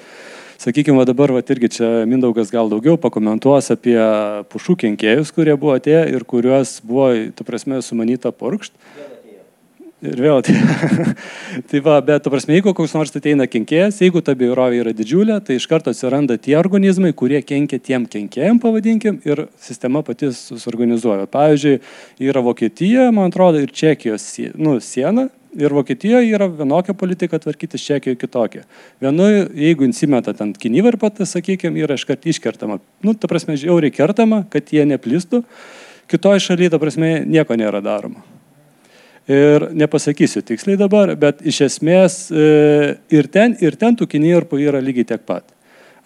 Sakykime, 0.57 1.03
dabar 1.05 1.29
va, 1.35 1.41
irgi 1.45 1.69
čia 1.69 1.87
Mindaugas 2.09 2.49
gal 2.49 2.71
daugiau 2.71 2.97
pakomentuos 2.97 3.69
apie 3.75 3.97
pušų 4.49 4.73
kenkėjus, 4.81 5.29
kurie 5.35 5.53
buvo 5.53 5.75
atėję 5.77 6.07
ir 6.17 6.25
kuriuos 6.25 6.79
buvo, 6.81 7.11
tu 7.37 7.45
prasme, 7.45 7.77
sumanyta 7.85 8.31
purkšt. 8.33 8.73
Ir 10.05 10.17
vėl, 10.21 10.41
tai, 10.45 10.55
tai 11.69 11.81
va, 11.85 11.99
bet, 12.05 12.21
tu 12.25 12.33
prasme, 12.33 12.57
jeigu 12.57 12.73
koks 12.77 12.97
nors 12.97 13.13
ateina 13.17 13.45
kenkėjas, 13.49 14.01
jeigu 14.01 14.21
ta 14.25 14.33
biorovė 14.37 14.81
yra 14.81 14.95
didžiulė, 14.97 15.39
tai 15.45 15.57
iš 15.57 15.69
karto 15.69 15.93
atsiranda 15.93 16.39
tie 16.41 16.53
organizmai, 16.57 17.13
kurie 17.17 17.43
kenkia 17.45 17.77
tiem 17.81 18.09
kenkėjim, 18.09 18.57
pavadinkim, 18.61 19.17
ir 19.29 19.47
sistema 19.61 20.01
pati 20.05 20.29
susorganizuoja. 20.33 21.25
Pavyzdžiui, 21.33 21.79
yra 22.29 22.45
Vokietija, 22.45 23.11
man 23.13 23.29
atrodo, 23.29 23.61
ir 23.61 23.73
Čekijos 23.73 24.29
nu, 24.57 24.77
siena, 24.81 25.31
ir 25.57 25.73
Vokietijoje 25.73 26.29
yra 26.35 26.47
vienokia 26.51 26.93
politika 26.97 27.39
tvarkytis, 27.41 27.83
Čekijoje 27.85 28.19
kitokia. 28.21 28.63
Vienu, 29.01 29.27
jeigu 29.57 29.85
insimeta 29.87 30.33
ten 30.37 30.53
kinivarpatą, 30.53 31.25
sakykime, 31.25 31.81
yra 31.83 31.97
iškart 31.97 32.25
iškertama. 32.29 32.79
Nu, 33.03 33.15
ta 33.17 33.29
prasme, 33.29 33.57
žiauriai 33.57 33.93
kertama, 33.93 34.43
kad 34.53 34.69
jie 34.73 34.85
neplistų. 34.87 35.43
Kitoje 36.07 36.45
šalyje, 36.45 36.71
ta 36.73 36.81
prasme, 36.81 37.11
nieko 37.27 37.57
nėra 37.59 37.81
daroma. 37.83 38.23
Ir 39.27 39.67
nepasakysiu 39.75 40.39
tiksliai 40.47 40.79
dabar, 40.79 41.11
bet 41.19 41.41
iš 41.43 41.65
esmės 41.65 42.29
e, 42.31 42.95
ir 43.11 43.27
ten, 43.27 43.57
ir 43.59 43.75
ten 43.75 43.97
tų 43.99 44.07
kinivarpų 44.13 44.61
yra 44.63 44.79
lygiai 44.79 45.09
tiek 45.09 45.25
pat. 45.27 45.49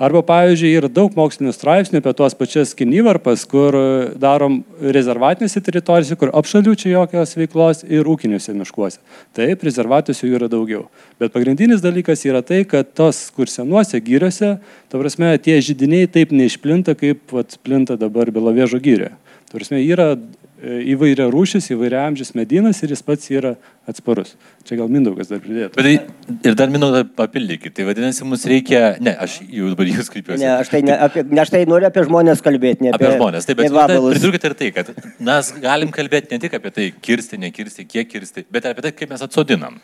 Arba, 0.02 0.24
pavyzdžiui, 0.26 0.72
yra 0.80 0.88
daug 0.89 1.14
mokslinių 1.14 1.52
straipsnių 1.54 1.99
apie 2.02 2.14
tuos 2.18 2.34
pačias 2.34 2.72
kinivarpas, 2.78 3.43
kur 3.49 3.76
darom 4.18 4.62
rezervatinėse 4.82 5.62
teritorijose, 5.62 6.18
kur 6.18 6.32
apšalių 6.39 6.74
čia 6.82 6.95
jokios 6.95 7.36
veiklos 7.38 7.84
ir 7.86 8.10
ūkiniuose 8.10 8.56
miškuose. 8.58 8.97
Taip, 9.38 9.62
rezervatuose 9.68 10.26
jų 10.26 10.39
yra 10.39 10.49
daugiau. 10.49 10.88
Bet 11.22 11.36
pagrindinis 11.36 11.86
dalykas 11.86 12.26
yra 12.26 12.41
tai, 12.41 12.64
kad 12.66 12.95
tos, 12.97 13.28
kur 13.36 13.52
senuose 13.52 14.02
gyriuose, 14.02 14.56
ta 14.89 15.04
prasme, 15.04 15.36
tie 15.38 15.60
žydiniai 15.62 16.10
taip 16.10 16.34
neišplinta, 16.34 16.97
kaip 16.97 17.38
vat, 17.38 17.60
plinta 17.62 17.99
dabar 18.02 18.34
Bilavėžo 18.34 18.82
gyrė. 18.82 19.14
Ta 19.52 19.60
prasme, 19.60 19.84
yra 19.86 20.16
E, 20.16 20.40
įvairia 20.62 21.26
rūšis, 21.34 21.72
įvairia 21.74 22.03
amžius 22.05 22.34
medinas 22.38 22.82
ir 22.86 22.91
jis 22.93 23.01
pats 23.05 23.30
yra 23.34 23.55
atsparus. 23.89 24.36
Čia 24.68 24.78
gal 24.78 24.91
Mindaugas 24.93 25.32
dar 25.32 25.41
pridėtų. 25.41 25.74
Bet 25.78 25.88
tai, 25.88 26.36
ir 26.45 26.57
dar 26.59 26.70
Mindaugą 26.74 27.01
papildykit. 27.18 27.74
Tai 27.78 27.88
vadinasi, 27.88 28.26
mums 28.28 28.45
reikia... 28.49 28.82
Ne, 29.01 29.16
aš 29.26 29.39
jau 29.47 29.72
dabar 29.72 29.89
jūs 29.89 30.12
kreipiuosi. 30.14 30.43
Ne, 30.43 30.51
aš 30.59 30.70
tai, 30.74 30.84
ne, 30.86 30.97
apie, 31.07 31.26
ne, 31.26 31.41
aš 31.41 31.53
tai 31.53 31.64
noriu 31.70 31.89
apie 31.89 32.05
žmonės 32.05 32.43
kalbėti, 32.45 32.86
ne 32.86 32.93
apie, 32.93 33.07
apie 33.09 33.18
žmonės. 33.18 33.49
Taip, 33.49 33.64
bet 33.64 33.95
pridurkite 34.12 34.51
ir 34.51 34.57
tai, 34.59 34.70
kad 34.76 34.93
mes 35.32 35.53
galim 35.64 35.95
kalbėti 35.95 36.36
ne 36.36 36.41
tik 36.45 36.59
apie 36.59 36.74
tai, 36.78 36.91
kirsti, 37.09 37.41
nekirsti, 37.41 37.88
kiek 37.89 38.12
kirsti, 38.12 38.45
bet 38.53 38.68
ir 38.68 38.76
apie 38.76 38.86
tai, 38.86 38.93
kaip 39.01 39.16
mes 39.16 39.26
atsodinam. 39.26 39.82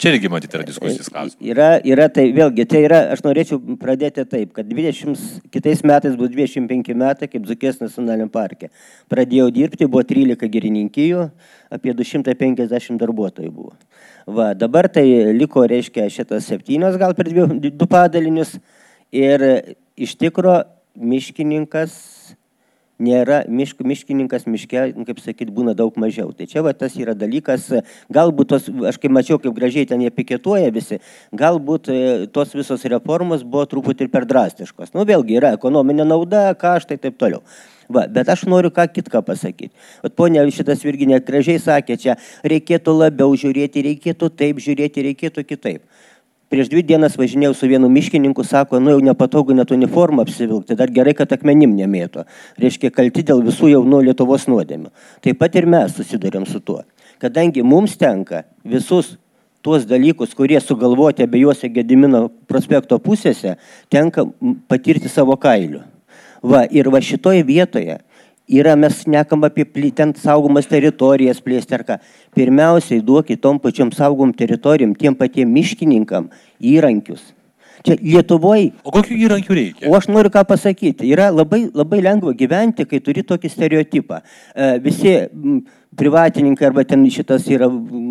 Čia 0.00 0.14
irgi 0.14 0.30
matyti 0.32 0.56
yra 0.56 0.64
diskusijos 0.64 1.10
klausimas. 1.12 1.44
Yra, 1.44 1.66
yra 1.84 2.06
tai, 2.08 2.30
vėlgi, 2.32 2.64
tai 2.70 2.80
yra, 2.86 3.02
aš 3.12 3.20
norėčiau 3.26 3.58
pradėti 3.82 4.22
taip, 4.24 4.54
kad 4.56 4.68
20, 4.70 5.42
kitais 5.52 5.82
metais 5.84 6.14
bus 6.16 6.30
25 6.32 6.94
metai, 6.96 7.28
kaip 7.28 7.44
Zukės 7.48 7.82
nacionaliniam 7.82 8.30
parke. 8.32 8.70
Pradėjau 9.12 9.50
dirbti, 9.52 9.84
buvo 9.84 10.00
13 10.08 10.48
girininkijų, 10.54 11.26
apie 11.76 11.92
250 11.98 12.96
darbuotojų 13.02 13.52
buvo. 13.52 13.74
Va, 14.24 14.54
dabar 14.56 14.88
tai 14.88 15.04
liko, 15.36 15.66
reiškia, 15.68 16.08
šitas 16.08 16.48
septynios, 16.48 16.96
gal 17.00 17.12
per 17.18 17.28
dvi, 17.28 17.68
du 17.68 17.90
padalinius. 17.90 18.56
Ir 19.12 19.44
iš 20.00 20.16
tikro 20.16 20.62
miškininkas 20.96 22.19
nėra 23.00 23.40
mišk, 23.48 23.82
miškininkas 23.86 24.46
miške, 24.50 24.84
nu, 24.96 25.06
kaip 25.08 25.22
sakyt, 25.24 25.50
būna 25.54 25.74
daug 25.78 25.96
mažiau. 26.00 26.30
Tai 26.36 26.46
čia 26.50 26.62
va 26.66 26.74
tas 26.76 26.94
yra 27.00 27.16
dalykas, 27.18 27.70
galbūt 28.12 28.52
tos, 28.52 28.68
aš 28.92 29.00
kaip 29.00 29.14
mačiau, 29.16 29.40
kaip 29.42 29.56
gražiai 29.56 29.88
ten 29.88 30.04
jie 30.04 30.12
piketuoja 30.14 30.70
visi, 30.74 31.00
galbūt 31.36 31.90
e, 31.90 31.98
tos 32.34 32.54
visos 32.56 32.86
reformos 32.92 33.44
buvo 33.44 33.66
truputį 33.70 34.06
ir 34.06 34.14
per 34.14 34.28
drastiškos. 34.30 34.94
Nu 34.94 35.06
vėlgi 35.08 35.40
yra 35.40 35.54
ekonominė 35.58 36.06
nauda, 36.08 36.50
kaštai 36.60 37.00
ir 37.00 37.04
taip 37.08 37.20
toliau. 37.20 37.44
Va, 37.90 38.04
bet 38.06 38.28
aš 38.30 38.44
noriu 38.46 38.70
ką 38.70 38.84
kitką 38.86 39.18
pasakyti. 39.26 39.72
Vat 40.04 40.14
ponia 40.14 40.44
šitas 40.54 40.84
Virginė 40.86 41.18
gražiai 41.26 41.58
sakė, 41.58 41.96
čia 41.98 42.14
reikėtų 42.46 42.94
labiau 42.94 43.34
žiūrėti, 43.34 43.82
reikėtų 43.88 44.28
taip 44.38 44.60
žiūrėti, 44.62 45.08
reikėtų 45.08 45.42
kitaip. 45.48 45.82
Prieš 46.50 46.66
dvi 46.66 46.82
dienas 46.82 47.14
važinėjau 47.14 47.54
su 47.54 47.68
vienu 47.70 47.86
miškininku, 47.94 48.42
sako, 48.42 48.80
nu 48.82 48.96
jau 48.96 49.02
nepatogu 49.06 49.54
net 49.54 49.70
uniformą 49.70 50.24
apsivilkti, 50.26 50.74
dar 50.74 50.90
gerai, 50.90 51.12
kad 51.14 51.30
akmenim 51.30 51.76
nemėto. 51.78 52.24
Reiškia, 52.58 52.90
kalti 52.90 53.22
dėl 53.28 53.44
visų 53.46 53.70
jaunų 53.70 54.00
Lietuvos 54.08 54.48
nuodėmių. 54.50 54.90
Taip 55.22 55.38
pat 55.38 55.54
ir 55.54 55.68
mes 55.70 55.94
susidurėm 55.94 56.48
su 56.50 56.58
tuo. 56.58 56.80
Kadangi 57.22 57.62
mums 57.62 57.94
tenka 58.00 58.42
visus 58.66 59.12
tuos 59.62 59.86
dalykus, 59.86 60.34
kurie 60.34 60.58
sugalvoti 60.58 61.22
abiejose 61.22 61.70
Gedimino 61.70 62.26
prospekto 62.50 62.98
pusėse, 62.98 63.54
tenka 63.86 64.26
patirti 64.66 65.06
savo 65.12 65.38
kailiu. 65.38 65.84
Va, 66.42 66.64
ir 66.66 66.90
va 66.90 66.98
šitoje 67.04 67.44
vietoje 67.46 68.00
yra, 68.50 68.76
mes 68.76 69.06
nekam 69.06 69.44
apie 69.46 69.64
ten 69.94 70.14
saugomas 70.14 70.66
teritorijas 70.66 71.40
plėsti 71.40 71.74
ar 71.78 71.84
ką. 71.86 71.98
Pirmiausiai 72.34 73.00
duokit 73.00 73.40
tom 73.40 73.58
pačiom 73.58 73.92
saugom 73.92 74.32
teritorijom, 74.32 74.94
tiem 74.94 75.14
patiem 75.14 75.48
miškininkam 75.48 76.30
įrankius. 76.60 77.22
Čia 77.86 77.96
Lietuvoje. 77.96 78.70
O 78.84 78.92
kokių 78.92 79.16
įrankių 79.24 79.56
reikia? 79.56 79.88
O 79.88 79.96
aš 79.96 80.10
noriu 80.12 80.32
ką 80.32 80.42
pasakyti. 80.48 81.08
Yra 81.08 81.30
labai, 81.32 81.62
labai 81.72 82.02
lengva 82.04 82.34
gyventi, 82.36 82.84
kai 82.88 83.00
turi 83.04 83.24
tokį 83.24 83.50
stereotipą. 83.52 84.20
E, 84.52 84.72
visi 84.84 85.14
privatininkai 85.96 86.68
arba 86.68 86.84
ten 86.84 87.06
šitas 87.10 87.48
yra 87.50 87.66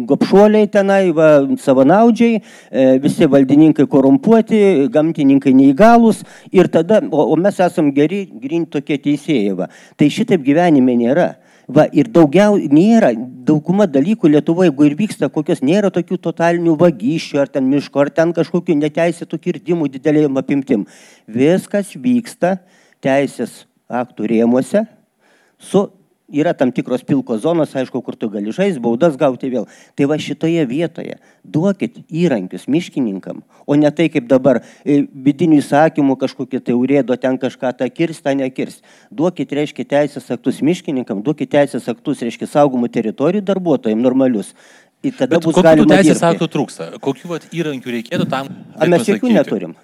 gopšuoliai 0.10 0.68
tenai, 0.74 1.12
va, 1.16 1.30
savanaudžiai, 1.62 2.40
e, 2.40 2.88
visi 3.04 3.30
valdininkai 3.30 3.86
korumpuoti, 3.92 4.90
gamtininkai 4.94 5.54
neįgalus 5.56 6.24
ir 6.52 6.72
tada, 6.74 7.04
o, 7.12 7.30
o 7.30 7.38
mes 7.40 7.62
esam 7.62 7.94
geri, 7.96 8.26
grin 8.42 8.66
tokie 8.66 8.98
teisėjai. 9.06 9.54
Va. 9.62 9.70
Tai 9.98 10.10
šitaip 10.18 10.44
gyvenime 10.46 10.98
nėra. 10.98 11.30
Va, 11.70 11.86
ir 11.94 12.08
daugiau 12.10 12.56
nėra, 12.58 13.12
dauguma 13.46 13.86
dalykų 13.86 14.32
Lietuvoje, 14.34 14.72
jeigu 14.72 14.88
ir 14.88 14.96
vyksta 14.98 15.28
kokios, 15.30 15.60
nėra 15.62 15.92
tokių 15.94 16.18
totalinių 16.24 16.74
vagysčių, 16.80 17.44
ar 17.44 17.52
ten 17.54 17.68
miško, 17.70 18.02
ar 18.02 18.10
ten 18.10 18.34
kažkokių 18.34 18.74
neteisėtų 18.80 19.38
kirtimų 19.44 19.92
didelėjim 19.94 20.42
apimtim. 20.42 20.88
Viskas 21.30 21.94
vyksta 21.94 22.56
teisės 23.06 23.68
aktų 23.86 24.32
rėmuose 24.34 24.88
su 25.62 25.86
yra 26.32 26.54
tam 26.54 26.72
tikros 26.72 27.04
pilkos 27.08 27.42
zonos, 27.44 27.76
aišku, 27.76 28.02
kur 28.06 28.16
tu 28.16 28.30
gali 28.30 28.54
žaisti, 28.56 28.82
baudas 28.84 29.18
gauti 29.20 29.50
vėl. 29.52 29.68
Tai 29.98 30.08
va 30.12 30.18
šitoje 30.22 30.66
vietoje 30.70 31.18
duokit 31.44 32.02
įrankius 32.10 32.68
miškininkam, 32.70 33.42
o 33.66 33.78
ne 33.80 33.92
tai 33.96 34.10
kaip 34.14 34.28
dabar 34.30 34.62
e, 34.84 35.02
vidinių 35.10 35.62
įsakymų 35.64 36.18
kažkokį 36.22 36.64
tai 36.66 36.78
urėdo 36.78 37.18
ten 37.20 37.40
kažką 37.42 37.74
tą 37.80 37.90
kirst, 37.94 38.24
tą 38.26 38.36
nekirst. 38.38 38.84
Duokit, 39.12 39.52
reiškia, 39.56 39.88
teisės 39.96 40.30
aktus 40.36 40.62
miškininkam, 40.66 41.24
duokit 41.26 41.52
teisės 41.56 41.90
aktus, 41.92 42.24
reiškia, 42.26 42.50
saugomų 42.50 42.92
teritorijų 42.94 43.46
darbuotojams 43.50 44.06
normalius. 44.06 44.54
Ir 45.04 45.14
tada 45.16 45.38
Bet 45.38 45.46
bus 45.48 45.56
galima. 45.64 45.96
Teisės 45.96 46.24
aktų 46.28 46.50
trūksta? 46.52 46.90
Kokių 47.00 47.30
vat, 47.32 47.46
įrankių 47.56 47.94
reikėtų 48.00 48.26
tam? 48.32 48.50
Ar 48.76 48.92
mes 48.92 49.08
jokių 49.08 49.32
neturim? 49.32 49.78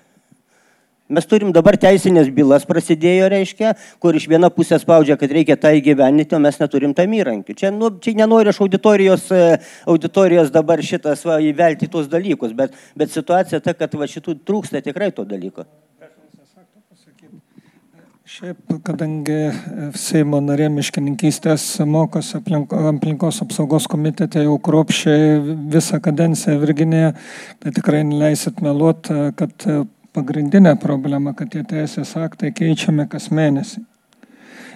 Mes 1.06 1.28
turim 1.30 1.52
dabar 1.54 1.76
teisinės 1.78 2.32
bylas 2.34 2.64
prasidėjo, 2.66 3.28
reiškia, 3.30 3.76
kur 4.02 4.18
iš 4.18 4.24
viena 4.32 4.50
pusė 4.50 4.80
spaudžia, 4.82 5.20
kad 5.22 5.30
reikia 5.38 5.54
tai 5.62 5.76
gyveninti, 5.86 6.34
o 6.34 6.40
mes 6.42 6.58
neturim 6.58 6.96
tam 6.98 7.14
įrankių. 7.14 7.54
Čia, 7.60 7.70
nu, 7.70 7.92
čia 8.02 8.16
nenoriu 8.18 8.50
aš 8.50 8.64
auditorijos, 8.66 9.28
e, 9.30 9.60
auditorijos 9.86 10.50
dabar 10.56 10.82
šitas 10.82 11.22
va, 11.30 11.38
įvelti 11.46 11.92
tuos 11.94 12.10
dalykus, 12.10 12.58
bet, 12.58 12.74
bet 12.98 13.14
situacija 13.14 13.62
ta, 13.62 13.78
kad 13.78 13.94
va, 13.94 14.10
šitų 14.10 14.40
trūksta 14.50 14.82
tikrai 14.82 15.12
to 15.14 15.28
dalyko. 15.30 15.68
Šiaip, 18.26 18.58
kadangi 18.82 19.36
Seimo 20.02 20.40
narė 20.42 20.72
miškininkystės 20.74 21.68
mokosi 21.86 22.40
aplinko, 22.40 22.80
aplinkos 22.90 23.44
apsaugos 23.46 23.86
komitete 23.88 24.42
jau 24.42 24.58
kruopšiai 24.66 25.38
visą 25.70 26.02
kadenciją 26.02 26.58
Virginėje, 26.64 27.14
tai 27.62 27.76
tikrai 27.78 28.02
neleisit 28.10 28.66
meluoti, 28.66 29.20
kad 29.38 29.70
pagrindinė 30.16 30.76
problema, 30.82 31.36
kad 31.38 31.52
tie 31.54 31.64
teisės 31.68 32.16
aktai 32.20 32.54
keičiami 32.56 33.08
kas 33.12 33.30
mėnesį. 33.36 33.84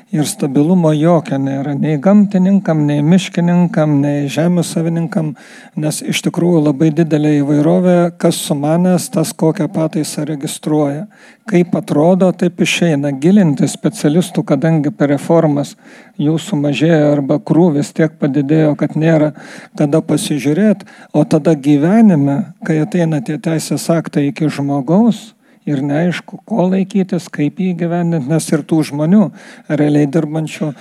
Ir 0.10 0.26
stabilumo 0.26 0.89
jokio 0.97 1.38
nėra 1.38 1.76
nei 1.78 1.99
gamtininkam, 2.01 2.80
nei 2.88 3.03
miškininkam, 3.05 3.91
nei 4.01 4.24
žemės 4.26 4.72
savininkam, 4.74 5.36
nes 5.78 5.99
iš 6.01 6.24
tikrųjų 6.26 6.64
labai 6.66 6.89
didelė 6.97 7.36
įvairovė, 7.43 7.93
kas 8.18 8.39
sumanęs, 8.47 9.05
tas 9.14 9.36
kokią 9.38 9.68
pataisą 9.70 10.26
registruoja. 10.26 11.05
Kaip 11.49 11.78
atrodo, 11.78 12.32
taip 12.34 12.57
išeina. 12.66 13.14
Gilinti 13.22 13.70
specialistų, 13.70 14.47
kadangi 14.49 14.89
per 14.89 15.14
reformas 15.14 15.76
jų 16.18 16.39
sumažėjo 16.41 17.14
arba 17.14 17.38
krūvis 17.38 17.93
tiek 17.93 18.18
padidėjo, 18.18 18.74
kad 18.82 18.97
nėra 18.97 19.36
kada 19.78 20.01
pasižiūrėti, 20.01 20.89
o 21.14 21.22
tada 21.22 21.53
gyvenime, 21.53 22.47
kai 22.66 22.82
ateina 22.82 23.22
tie 23.22 23.38
teisės 23.38 23.86
aktai 23.93 24.32
iki 24.32 24.49
žmogaus, 24.49 25.36
ir 25.68 25.82
neaišku, 25.86 26.41
ko 26.47 26.68
laikytis, 26.70 27.28
kaip 27.34 27.60
jį 27.60 27.74
gyvendinti, 27.80 28.30
nes 28.32 28.49
ir 28.53 28.64
tų 28.68 28.82
žmonių 28.91 29.24
realiai 29.70 30.10
dirbančių 30.10 30.72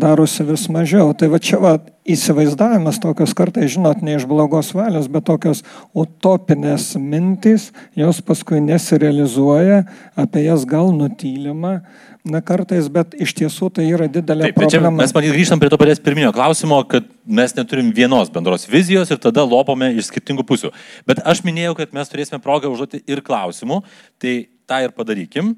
darosi 0.00 0.46
vis 0.48 0.68
mažiau. 0.72 1.14
Tai 1.16 1.30
va 1.32 1.40
čia 1.42 1.60
va, 1.62 1.76
įsivaizdavimas 2.06 3.00
tokios 3.02 3.34
kartais, 3.36 3.72
žinot, 3.74 4.02
ne 4.04 4.16
iš 4.16 4.26
blogos 4.30 4.72
valios, 4.76 5.08
bet 5.10 5.26
tokios 5.26 5.62
utopinės 5.96 6.92
mintys, 7.00 7.70
jos 7.98 8.20
paskui 8.24 8.60
nesirealizuoja, 8.64 9.82
apie 10.18 10.44
jas 10.46 10.66
gal 10.68 10.92
nutylima, 10.94 11.80
na 12.26 12.40
kartais, 12.42 12.88
bet 12.92 13.14
iš 13.22 13.34
tiesų 13.38 13.70
tai 13.78 13.86
yra 13.90 14.08
didelė 14.10 14.48
Taip, 14.48 14.58
tai 14.58 14.70
čia 14.70 14.80
problema. 14.80 15.02
mes 15.02 15.14
matyt 15.14 15.34
grįžtam 15.34 15.62
prie 15.62 15.70
to 15.70 15.78
paties 15.80 16.02
pirminio 16.02 16.32
klausimo, 16.34 16.80
kad 16.90 17.06
mes 17.26 17.54
neturim 17.58 17.92
vienos 17.94 18.30
bendros 18.34 18.66
vizijos 18.70 19.10
ir 19.14 19.20
tada 19.22 19.44
lopome 19.46 19.92
iš 19.94 20.10
skirtingų 20.10 20.46
pusių. 20.46 20.72
Bet 21.06 21.22
aš 21.26 21.44
minėjau, 21.46 21.76
kad 21.78 21.94
mes 21.96 22.10
turėsime 22.10 22.42
progą 22.42 22.70
užduoti 22.72 23.02
ir 23.06 23.22
klausimų, 23.26 23.82
tai 24.22 24.38
tą 24.66 24.82
ir 24.86 24.94
padarykim. 24.96 25.54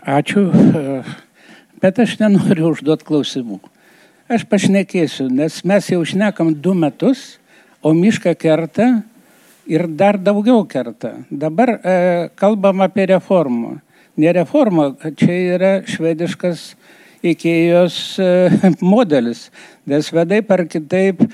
Ačiū, 0.00 0.46
bet 1.82 2.00
aš 2.02 2.18
nenoriu 2.20 2.70
užduoti 2.74 3.06
klausimų. 3.08 3.60
Aš 4.30 4.44
pašnekėsiu, 4.46 5.26
nes 5.32 5.60
mes 5.66 5.90
jau 5.90 6.02
šnekam 6.06 6.52
du 6.54 6.74
metus, 6.78 7.40
o 7.82 7.94
mišką 7.96 8.36
kerta 8.38 9.00
ir 9.66 9.86
dar 9.88 10.18
daugiau 10.20 10.62
kerta. 10.68 11.16
Dabar 11.30 11.72
e, 11.78 11.94
kalbam 12.38 12.84
apie 12.84 13.08
reformą. 13.10 13.78
Ne 14.20 14.32
reforma, 14.36 14.92
čia 15.18 15.36
yra 15.56 15.72
švediškas 15.88 16.74
Ikėjos 17.20 17.96
e, 18.16 18.28
modelis, 18.92 19.50
nes 19.88 20.06
vedai 20.14 20.40
par 20.46 20.62
kitaip 20.70 21.20
e, 21.20 21.26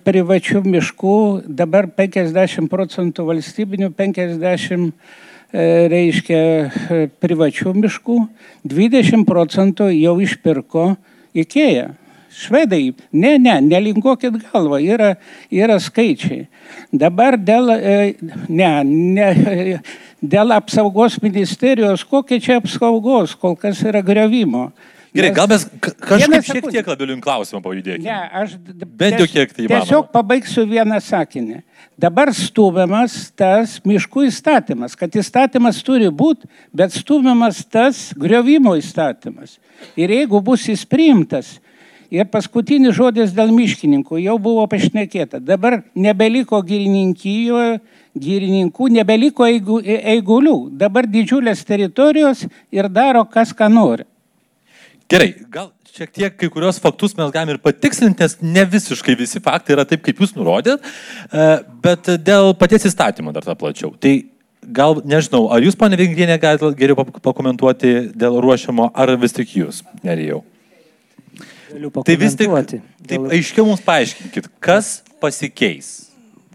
privačių 0.00 0.62
miškų, 0.64 1.16
dabar 1.58 1.90
50 1.92 2.70
procentų 2.72 3.26
valstybinių, 3.28 3.90
50 3.98 4.86
e, 4.86 5.25
reiškia 5.52 6.40
e, 6.40 6.98
privačių 7.22 7.74
miškų, 7.76 8.16
20 8.66 9.26
procentų 9.28 9.90
jau 9.94 10.16
išpirko 10.22 10.94
Ikėja. 11.36 11.92
Švedai, 12.36 12.90
ne, 13.16 13.36
ne, 13.40 13.54
nelinkokit 13.64 14.34
galvą, 14.50 14.76
yra, 14.84 15.14
yra 15.52 15.78
skaičiai. 15.80 16.46
Dabar 16.92 17.38
dėl, 17.40 17.70
e, 17.72 17.94
ne, 18.52 18.70
ne, 18.84 19.28
dėl 20.20 20.52
apsaugos 20.56 21.16
ministerijos, 21.22 22.04
kokia 22.04 22.40
čia 22.42 22.58
apsaugos, 22.60 23.36
kol 23.40 23.56
kas 23.56 23.80
yra 23.88 24.02
grevimo. 24.04 24.68
Gerai, 25.16 25.30
gal 25.36 25.48
mes 25.50 25.64
ka- 25.80 25.92
kažkaip 26.10 26.44
šiek 26.46 26.68
tiek 26.70 26.86
labiau 26.92 27.08
link 27.10 27.24
klausimo 27.24 27.60
pajudėkime. 27.64 28.04
Ne, 28.04 28.30
aš 28.42 28.56
Bent 28.86 29.18
jau 29.20 29.26
kiek 29.26 29.52
tai 29.52 29.64
įmanoma. 29.66 29.84
Tiesiog 29.86 30.10
pabaigsiu 30.12 30.66
vieną 30.68 31.00
sakinį. 31.02 31.62
Dabar 31.98 32.32
stumiamas 32.36 33.30
tas 33.36 33.78
miškų 33.84 34.26
įstatymas, 34.28 34.96
kad 34.96 35.10
įstatymas 35.16 35.82
turi 35.82 36.10
būti, 36.12 36.44
bet 36.74 36.92
stumiamas 36.92 37.62
tas 37.64 38.12
griovimo 38.16 38.74
įstatymas. 38.76 39.56
Ir 39.96 40.10
jeigu 40.12 40.42
bus 40.44 40.66
jis 40.68 40.84
priimtas, 40.84 41.54
ir 42.12 42.24
paskutinis 42.30 42.94
žodis 42.94 43.32
dėl 43.34 43.48
miškininkų 43.50 44.20
jau 44.22 44.36
buvo 44.38 44.66
pašnekėta, 44.70 45.40
dabar 45.42 45.80
nebeliko 45.96 46.60
girininkijoje, 46.62 47.80
girininkų, 48.16 48.88
nebeliko 48.94 49.44
eigu- 49.44 49.82
eigulių, 49.84 50.70
dabar 50.78 51.04
didžiulės 51.06 51.64
teritorijos 51.66 52.46
ir 52.72 52.88
daro 52.88 53.24
kas 53.24 53.52
ką 53.52 53.68
nori. 53.72 54.04
Gerai, 55.10 55.32
gal 55.52 55.70
šiek 55.96 56.12
tiek 56.12 56.34
kai 56.36 56.48
kurios 56.52 56.80
faktus 56.82 57.14
mes 57.16 57.30
galime 57.32 57.54
ir 57.56 57.60
patikslinti, 57.62 58.24
nes 58.24 58.36
ne 58.42 58.64
visiškai 58.68 59.14
visi 59.18 59.40
faktai 59.42 59.76
yra 59.76 59.84
taip, 59.88 60.02
kaip 60.04 60.18
jūs 60.20 60.34
nurodėt, 60.36 60.82
e, 60.82 61.46
bet 61.84 62.10
dėl 62.26 62.52
paties 62.58 62.88
įstatymo 62.90 63.32
dar 63.34 63.46
tą 63.46 63.54
plačiau. 63.58 63.94
Tai 64.02 64.14
gal, 64.76 65.00
nežinau, 65.06 65.46
ar 65.54 65.62
jūs, 65.64 65.78
ponė 65.78 65.98
Vingrienė, 66.00 66.38
galite 66.42 66.72
geriau 66.78 67.06
pakomentuoti 67.22 67.94
dėl 68.18 68.40
ruošiamo, 68.42 68.90
ar 68.94 69.14
vis 69.22 69.36
tik 69.36 69.56
jūs, 69.60 69.82
nerijau. 70.06 70.42
Tai 72.06 72.16
vis 72.18 72.36
tik, 72.38 72.52
taip 73.06 73.30
aiškiau 73.36 73.66
mums 73.68 73.82
paaiškinkit, 73.84 74.48
kas 74.62 75.00
pasikeis, 75.22 76.05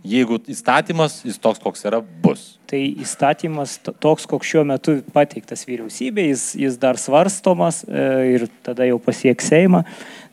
jeigu 0.03 0.39
įstatymas, 0.49 1.21
jis 1.25 1.37
toks, 1.41 1.61
koks 1.61 1.85
yra, 1.85 2.01
bus. 2.23 2.57
Tai 2.69 2.79
įstatymas 2.79 3.77
to- 3.83 3.93
toks, 3.93 4.25
koks 4.29 4.47
šiuo 4.47 4.65
metu 4.65 5.01
pateiktas 5.13 5.65
vyriausybė, 5.67 6.27
jis, 6.31 6.45
jis 6.55 6.77
dar 6.81 6.97
svarstomas 6.97 7.83
e, 7.83 8.35
ir 8.35 8.47
tada 8.63 8.87
jau 8.87 8.99
pasieks 8.99 9.51
Seimą. 9.51 9.83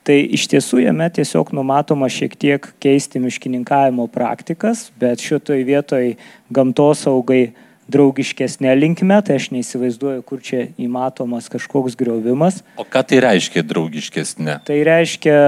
Tai 0.06 0.16
iš 0.16 0.46
tiesų 0.48 0.80
jame 0.86 1.04
tiesiog 1.12 1.50
numatoma 1.52 2.08
šiek 2.08 2.36
tiek 2.38 2.68
keisti 2.80 3.20
miškininkavimo 3.20 4.06
praktikas, 4.08 4.88
bet 4.96 5.20
šitoj 5.20 5.66
vietoj 5.68 6.14
gamtosaugai 6.48 7.50
draugiškesnė 7.88 8.74
linkme, 8.76 9.16
tai 9.24 9.38
aš 9.40 9.48
neįsivaizduoju, 9.54 10.22
kur 10.28 10.42
čia 10.44 10.66
įmatomas 10.80 11.48
kažkoks 11.52 11.96
griovimas. 11.98 12.60
O 12.76 12.84
ką 12.84 13.02
tai 13.08 13.20
reiškia 13.24 13.64
draugiškesnė? 13.64 14.58
Tai 14.68 14.78
reiškia 14.88 15.38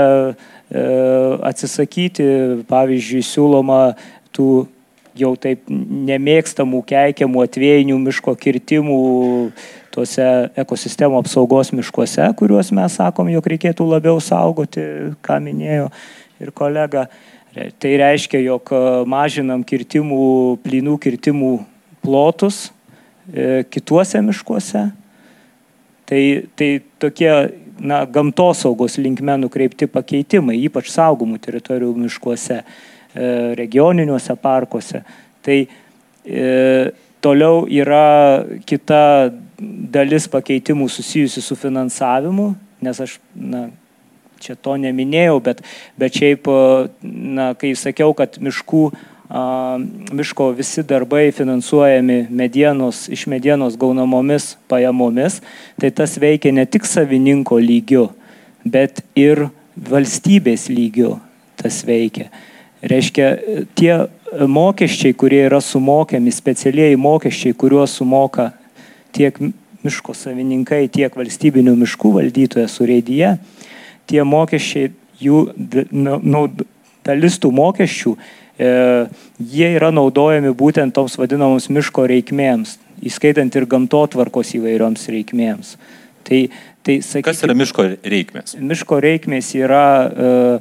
atsisakyti, 0.70 2.26
pavyzdžiui, 2.70 3.24
siūloma 3.26 3.80
tų 4.34 4.50
jau 5.18 5.32
taip 5.40 5.66
nemėgstamų, 5.70 6.82
keikiamų 6.86 7.42
atvėjinių 7.46 7.96
miško 8.04 8.34
kirtimų 8.38 9.00
tuose 9.94 10.26
ekosistemų 10.60 11.18
apsaugos 11.20 11.72
miškuose, 11.74 12.28
kuriuos 12.38 12.70
mes 12.76 12.96
sakom, 13.00 13.30
jog 13.32 13.48
reikėtų 13.52 13.86
labiau 13.90 14.20
saugoti, 14.22 14.84
ką 15.24 15.40
minėjo 15.42 15.90
ir 16.40 16.54
kolega. 16.56 17.08
Tai 17.50 17.90
reiškia, 17.98 18.38
jog 18.44 18.70
e, 18.70 18.80
mažinam 19.10 19.64
kirtimų, 19.66 20.60
plynų 20.62 20.94
kirtimų 21.02 21.50
plotus 22.04 22.68
e, 23.34 23.64
kituose 23.66 24.20
miškuose. 24.22 24.84
Tai, 26.06 26.20
tai 26.58 26.68
tokie 27.02 27.32
na, 27.80 28.04
gamtosaugos 28.04 28.98
linkme 29.00 29.36
nukreipti 29.40 29.88
pakeitimai, 29.90 30.58
ypač 30.68 30.90
saugomų 30.92 31.40
teritorijų 31.42 31.92
miškuose, 32.04 32.60
e, 32.60 33.28
regioniniuose 33.58 34.36
parkuose. 34.40 35.02
Tai 35.44 35.58
e, 35.64 36.48
toliau 37.24 37.64
yra 37.68 38.44
kita 38.68 39.02
dalis 39.60 40.28
pakeitimų 40.30 40.88
susijusi 40.92 41.42
su 41.44 41.56
finansavimu, 41.58 42.52
nes 42.84 43.00
aš 43.04 43.18
na, 43.34 43.68
čia 44.40 44.56
to 44.56 44.76
neminėjau, 44.80 45.38
bet, 45.44 45.60
bet 46.00 46.16
šiaip, 46.16 46.48
na, 47.04 47.52
kai 47.60 47.74
sakiau, 47.76 48.14
kad 48.16 48.38
miškų, 48.40 48.86
miško 50.12 50.50
visi 50.50 50.82
darbai 50.82 51.30
finansuojami 51.32 52.26
medienos, 52.30 53.08
iš 53.08 53.26
medienos 53.26 53.76
gaunamomis 53.78 54.56
pajamomis, 54.68 55.40
tai 55.78 55.90
tas 55.90 56.18
veikia 56.18 56.52
ne 56.52 56.66
tik 56.66 56.86
savininko 56.86 57.60
lygiu, 57.62 58.08
bet 58.64 59.04
ir 59.14 59.46
valstybės 59.76 60.68
lygiu 60.68 61.18
tas 61.60 61.84
veikia. 61.86 62.30
Reiškia, 62.82 63.28
tie 63.76 63.94
mokesčiai, 64.48 65.14
kurie 65.14 65.44
yra 65.46 65.60
sumokami, 65.60 66.32
specialieji 66.32 66.96
mokesčiai, 66.96 67.54
kuriuos 67.54 67.98
sumoka 68.00 68.50
tiek 69.12 69.36
miško 69.84 70.14
savininkai, 70.16 70.88
tiek 70.92 71.14
valstybinių 71.16 71.76
miškų 71.84 72.14
valdytojas 72.16 72.74
surėdyje, 72.80 73.34
tie 74.10 74.24
mokesčiai, 74.24 74.90
jų 75.20 75.44
dalis 77.04 77.38
tų 77.40 77.52
mokesčių, 77.54 78.16
jie 78.60 79.70
yra 79.76 79.90
naudojami 79.94 80.52
būtent 80.56 80.92
toms 80.96 81.16
vadinamoms 81.20 81.70
miško 81.72 82.04
reikmėms, 82.10 82.76
įskaitant 83.08 83.54
ir 83.56 83.66
gamtotvarkos 83.70 84.52
įvairioms 84.58 85.06
reikmėms. 85.14 85.74
Tai, 86.28 86.42
tai 86.84 86.98
sakykime, 87.00 87.24
Kas 87.30 87.42
yra 87.46 87.56
miško 87.56 87.86
reikmės? 88.04 88.56
miško 88.60 89.00
reikmės 89.00 89.54
yra, 89.56 89.86
e, 90.04 90.60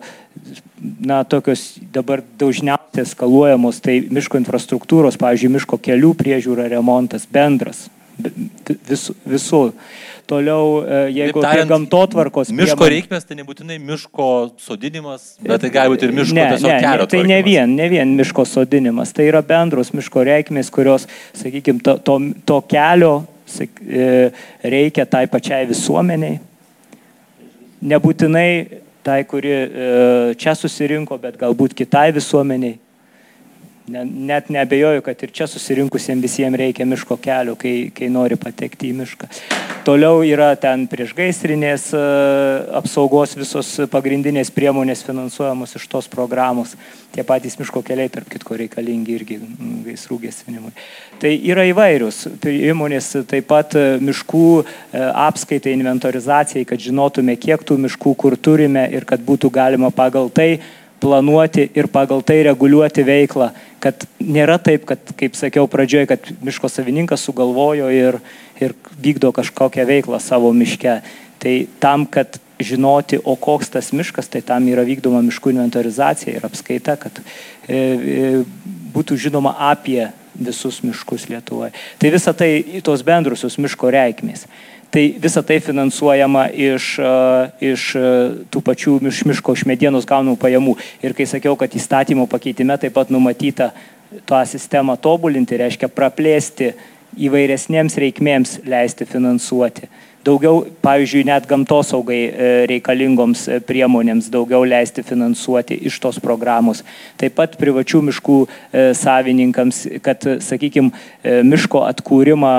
na, 1.03 1.23
tokios 1.27 1.73
dabar 1.93 2.23
dažniausiai 2.39 3.03
eskaluojamos, 3.03 3.81
tai 3.83 3.99
miško 4.07 4.39
infrastruktūros, 4.39 5.19
pavyzdžiui, 5.19 5.51
miško 5.59 5.81
kelių 5.83 6.13
priežiūra, 6.21 6.69
remontas 6.71 7.27
bendras 7.27 7.89
be- 8.19 8.31
vis, 8.87 9.09
visų. 9.27 9.73
Toliau, 10.29 10.83
e, 10.85 10.97
jeigu 11.15 11.41
apie 11.41 11.63
gamtotvarkos 11.65 12.51
Miško 12.53 12.75
priemonę- 12.77 12.89
reikmės 12.93 13.25
tai 13.25 13.37
nebūtinai 13.39 13.79
miško 13.81 14.27
sodinimas, 14.61 15.23
bet 15.41 15.63
tai 15.63 15.71
gali 15.73 15.95
būti 15.95 16.05
ir 16.05 16.13
miško 16.13 16.35
ne, 16.37 16.43
tiesiog 16.51 16.69
ne, 16.69 16.79
kelio. 16.83 17.01
ne, 17.01 17.07
tai 17.09 17.21
ne 17.23 17.23
tvarkymas. 17.23 17.47
vien, 17.49 17.75
ne 17.75 17.87
vien 17.89 18.11
miško 18.19 18.45
sodinimas, 18.45 19.13
tai 19.13 19.25
yra 19.31 19.41
bendros 19.41 19.89
miško 19.89 20.25
reikmės, 20.29 20.69
kurios, 20.69 21.07
sakykime, 21.33 21.81
to, 21.81 21.97
to, 22.05 22.19
to 22.45 22.59
kelio 22.69 23.15
sak, 23.49 23.81
e, 23.81 24.29
reikia 24.63 25.07
tai 25.09 25.25
pačiai 25.27 25.65
visuomeniai. 25.69 26.37
Nebūtinai 27.89 28.51
tai, 29.01 29.23
kuri 29.25 29.49
e, 29.49 29.89
čia 30.37 30.53
susirinko, 30.53 31.17
bet 31.17 31.39
galbūt 31.41 31.73
kitai 31.73 32.11
visuomeniai. 32.13 32.77
Ne, 33.89 34.03
net 34.05 34.49
nebejoju, 34.53 35.01
kad 35.01 35.23
ir 35.23 35.31
čia 35.33 35.47
susirinkusiems 35.49 36.21
visiems 36.21 36.57
reikia 36.59 36.85
miško 36.85 37.15
kelio, 37.17 37.55
kai, 37.57 37.89
kai 37.95 38.09
nori 38.13 38.37
patekti 38.37 38.91
į 38.91 38.97
mišką. 38.99 39.29
Toliau 39.87 40.19
yra 40.27 40.51
ten 40.59 40.83
priešgaisrinės 40.91 41.87
e, 41.97 42.01
apsaugos 42.77 43.33
visos 43.39 43.71
pagrindinės 43.89 44.51
priemonės 44.53 45.01
finansuojamos 45.07 45.73
iš 45.79 45.87
tos 45.89 46.09
programos. 46.11 46.75
Tie 47.15 47.25
patys 47.25 47.57
miško 47.57 47.81
keliai, 47.87 48.11
tarp 48.13 48.29
kitko, 48.29 48.59
reikalingi 48.59 49.15
irgi 49.15 49.39
gaisrų 49.87 50.19
gesinimui. 50.27 50.73
Tai 51.21 51.31
yra 51.49 51.65
įvairius 51.71 52.27
įmonės, 52.45 53.07
taip 53.31 53.47
pat 53.49 53.73
e, 53.79 53.87
miškų 54.05 54.45
e, 54.59 54.65
apskaitai, 55.25 55.73
inventorizacijai, 55.79 56.67
kad 56.69 56.83
žinotume, 56.83 57.39
kiek 57.41 57.65
tų 57.65 57.79
miškų 57.87 58.13
kur 58.19 58.37
turime 58.37 58.85
ir 58.93 59.09
kad 59.09 59.25
būtų 59.25 59.49
galima 59.55 59.89
pagal 59.95 60.29
tai 60.29 60.59
planuoti 60.99 61.69
ir 61.75 61.87
pagal 61.91 62.21
tai 62.25 62.41
reguliuoti 62.47 63.05
veiklą, 63.07 63.49
kad 63.83 64.03
nėra 64.19 64.57
taip, 64.61 64.85
kad, 64.89 65.01
kaip 65.19 65.37
sakiau 65.39 65.69
pradžioje, 65.71 66.09
kad 66.11 66.29
miško 66.43 66.69
savininkas 66.71 67.23
sugalvojo 67.27 67.89
ir, 67.93 68.19
ir 68.59 68.75
vykdo 68.99 69.31
kažkokią 69.35 69.87
veiklą 69.87 70.19
savo 70.23 70.51
miške. 70.55 70.99
Tai 71.39 71.55
tam, 71.79 72.03
kad 72.05 72.39
žinoti, 72.59 73.19
o 73.23 73.35
koks 73.39 73.71
tas 73.71 73.93
miškas, 73.95 74.27
tai 74.27 74.41
tam 74.43 74.67
yra 74.67 74.83
vykdoma 74.87 75.21
miškų 75.23 75.53
inventorizacija 75.55 76.35
ir 76.35 76.47
apskaita, 76.47 76.97
kad 76.99 77.21
e, 77.21 77.23
e, 77.75 78.31
būtų 78.93 79.15
žinoma 79.15 79.55
apie 79.71 80.09
visus 80.39 80.81
miškus 80.83 81.29
Lietuvoje. 81.31 81.71
Tai 81.99 82.11
visa 82.11 82.33
tai 82.35 82.81
tos 82.83 83.03
bendrusios 83.07 83.57
miško 83.59 83.91
reikmės. 83.95 84.45
Tai 84.89 85.03
visa 85.21 85.43
tai 85.45 85.59
finansuojama 85.61 86.47
iš, 86.49 86.85
iš 87.61 87.83
tų 88.49 88.61
pačių 88.65 88.95
iš 89.11 89.21
miško 89.29 89.53
iš 89.53 89.67
medienos 89.69 90.07
gaunamų 90.09 90.39
pajamų. 90.41 90.73
Ir 91.05 91.13
kai 91.13 91.27
sakiau, 91.29 91.53
kad 91.59 91.75
įstatymo 91.77 92.25
pakeitime 92.31 92.77
taip 92.81 92.95
pat 92.97 93.13
numatyta 93.13 93.69
tą 94.25 94.41
sistemą 94.49 94.97
tobulinti, 94.97 95.59
reiškia 95.61 95.91
praplėsti 95.93 96.73
įvairesniems 97.21 97.97
reikmėms 98.01 98.59
leisti 98.69 99.05
finansuoti. 99.05 99.89
Daugiau, 100.25 100.65
pavyzdžiui, 100.83 101.21
net 101.29 101.45
gamtosaugai 101.47 102.17
e, 102.27 102.47
reikalingoms 102.67 103.45
e, 103.47 103.59
priemonėms 103.63 104.27
daugiau 104.33 104.65
leisti 104.67 105.03
finansuoti 105.07 105.77
iš 105.87 105.95
tos 106.03 106.19
programos. 106.19 106.83
Taip 107.17 107.37
pat 107.37 107.55
privačių 107.61 108.01
miškų 108.09 108.35
e, 108.43 108.83
savininkams, 108.99 109.79
kad, 110.03 110.27
sakykime, 110.43 110.91
miško 111.47 111.85
atkūrimą 111.87 112.51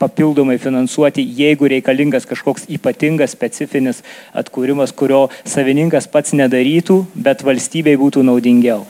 papildomai 0.00 0.58
finansuoti, 0.62 1.24
jeigu 1.38 1.68
reikalingas 1.70 2.28
kažkoks 2.28 2.68
ypatingas, 2.76 3.34
specifinis 3.36 4.02
atkūrimas, 4.36 4.92
kurio 4.96 5.26
savininkas 5.48 6.08
pats 6.12 6.34
nedarytų, 6.36 7.00
bet 7.14 7.44
valstybei 7.46 7.96
būtų 8.00 8.24
naudingiau. 8.26 8.84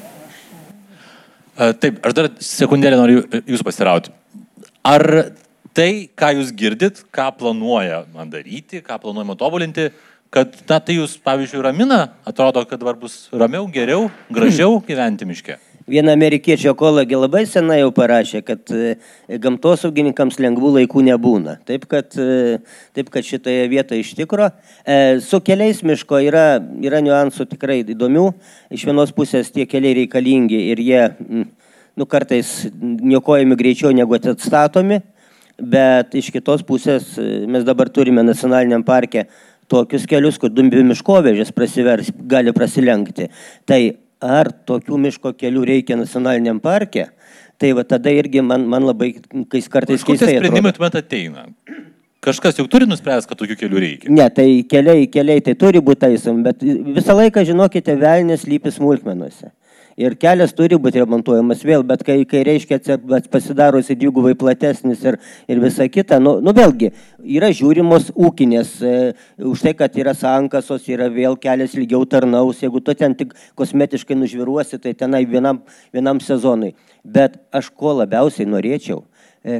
Taip, 1.56 2.02
aš 2.04 2.16
dar 2.16 2.30
sekundėlę 2.42 2.98
noriu 3.00 3.22
jūsų 3.48 3.64
pasirauti. 3.64 4.12
Ar 4.84 5.02
tai, 5.76 6.08
ką 6.12 6.34
jūs 6.36 6.52
girdit, 6.56 7.00
ką 7.14 7.30
planuoja 7.38 8.04
man 8.14 8.28
daryti, 8.32 8.82
ką 8.84 8.98
planuojama 9.00 9.38
tobulinti, 9.40 9.88
kad 10.32 10.52
na, 10.68 10.80
tai 10.82 10.98
jūs, 10.98 11.16
pavyzdžiui, 11.24 11.62
ramina, 11.64 12.00
atrodo, 12.28 12.64
kad 12.68 12.82
dabar 12.82 12.98
bus 13.00 13.26
ramiau, 13.32 13.64
geriau, 13.72 14.10
gražiau 14.32 14.82
gyventi 14.84 15.28
miške? 15.28 15.56
Viena 15.86 16.16
amerikiečių 16.16 16.72
ekologė 16.72 17.14
labai 17.14 17.44
senai 17.46 17.76
jau 17.78 17.92
parašė, 17.94 18.40
kad 18.42 18.72
e, 18.74 18.96
gamtosaugininkams 19.42 20.40
lengvų 20.42 20.72
laikų 20.80 21.04
nebūna. 21.06 21.60
Taip 21.68 21.84
kad, 21.90 22.10
e, 22.18 22.56
taip 22.96 23.12
kad 23.14 23.26
šitoje 23.26 23.68
vietoje 23.70 24.02
iš 24.02 24.16
tikro. 24.18 24.48
E, 24.82 25.20
su 25.22 25.38
keliais 25.46 25.84
miško 25.86 26.18
yra, 26.26 26.58
yra 26.82 26.98
niuansų 27.06 27.46
tikrai 27.52 27.84
įdomių. 27.84 28.24
Iš 28.74 28.86
vienos 28.88 29.14
pusės 29.14 29.52
tie 29.54 29.68
keliai 29.70 29.94
reikalingi 30.00 30.58
ir 30.72 30.82
jie 30.82 31.04
nu, 31.22 32.08
kartais 32.10 32.66
niokojami 32.82 33.58
greičiau 33.60 33.94
negu 33.94 34.18
atstatomi. 34.18 34.98
Bet 35.56 36.16
iš 36.18 36.32
kitos 36.34 36.66
pusės 36.66 37.14
mes 37.16 37.62
dabar 37.64 37.88
turime 37.94 38.26
nacionaliniam 38.26 38.82
parke 38.84 39.28
tokius 39.70 40.08
kelius, 40.10 40.36
kur 40.42 40.50
dumbių 40.50 40.82
miškovežės 40.90 41.54
prasivers, 41.54 42.10
gali 42.26 42.52
prasilenkti. 42.54 43.30
Tai 43.66 43.80
ar 44.22 44.50
tokių 44.68 44.98
miško 45.06 45.34
kelių 45.36 45.64
reikia 45.72 45.98
nacionaliniam 45.98 46.60
parke, 46.62 47.08
tai 47.60 47.72
va 47.76 47.84
tada 47.84 48.12
irgi 48.12 48.42
man, 48.44 48.64
man 48.68 48.86
labai 48.88 49.12
kai 49.50 49.60
kartais 49.60 50.04
keistai. 50.04 50.36
Kokie 50.36 50.40
sprendimai 50.40 50.72
tuomet 50.76 50.98
ateina? 51.02 51.46
Kažkas 52.26 52.58
jau 52.58 52.64
turi 52.70 52.88
nuspręsti, 52.88 53.30
kad 53.30 53.38
tokių 53.38 53.58
kelių 53.60 53.82
reikia. 53.82 54.10
Ne, 54.10 54.26
tai 54.34 54.48
keliai, 54.66 55.06
keliai 55.12 55.44
tai 55.44 55.54
turi 55.58 55.82
būti 55.84 56.02
taisom, 56.06 56.40
bet 56.46 56.64
visą 56.64 57.14
laiką, 57.14 57.44
žinokite, 57.46 57.94
velnės 58.00 58.48
lypi 58.48 58.72
smulkmenuose 58.74 59.52
ir 59.96 60.16
kelias 60.20 60.52
turi 60.56 60.78
būti 60.80 61.00
remontuojamas 61.00 61.64
vėl, 61.66 61.84
bet 61.86 62.04
kai, 62.06 62.18
kai 62.28 62.42
reiškia 62.46 62.98
pasidarosi 63.32 63.96
dvigubai 63.96 64.34
platesnis 64.38 65.02
ir, 65.06 65.18
ir 65.48 65.60
visa 65.62 65.88
kita, 65.88 66.20
nu, 66.22 66.36
nu 66.44 66.54
vėlgi, 66.56 66.92
yra 67.38 67.50
žiūrimos 67.56 68.12
ūkinės, 68.14 68.76
e, 68.84 68.94
už 69.52 69.64
tai, 69.66 69.74
kad 69.78 69.96
yra 69.98 70.14
sankasos, 70.16 70.86
yra 70.92 71.08
vėl 71.12 71.38
kelias 71.40 71.74
ilgiau 71.78 72.04
tarnaus, 72.08 72.62
jeigu 72.64 72.84
tu 72.84 72.94
ten 72.94 73.16
tik 73.16 73.34
kosmetiškai 73.58 74.18
nužviruosi, 74.20 74.80
tai 74.82 74.94
tenai 74.94 75.24
vienam, 75.28 75.62
vienam 75.96 76.20
sezonui. 76.22 76.74
Bet 77.06 77.40
aš 77.54 77.70
ko 77.72 77.96
labiausiai 78.00 78.48
norėčiau, 78.50 79.04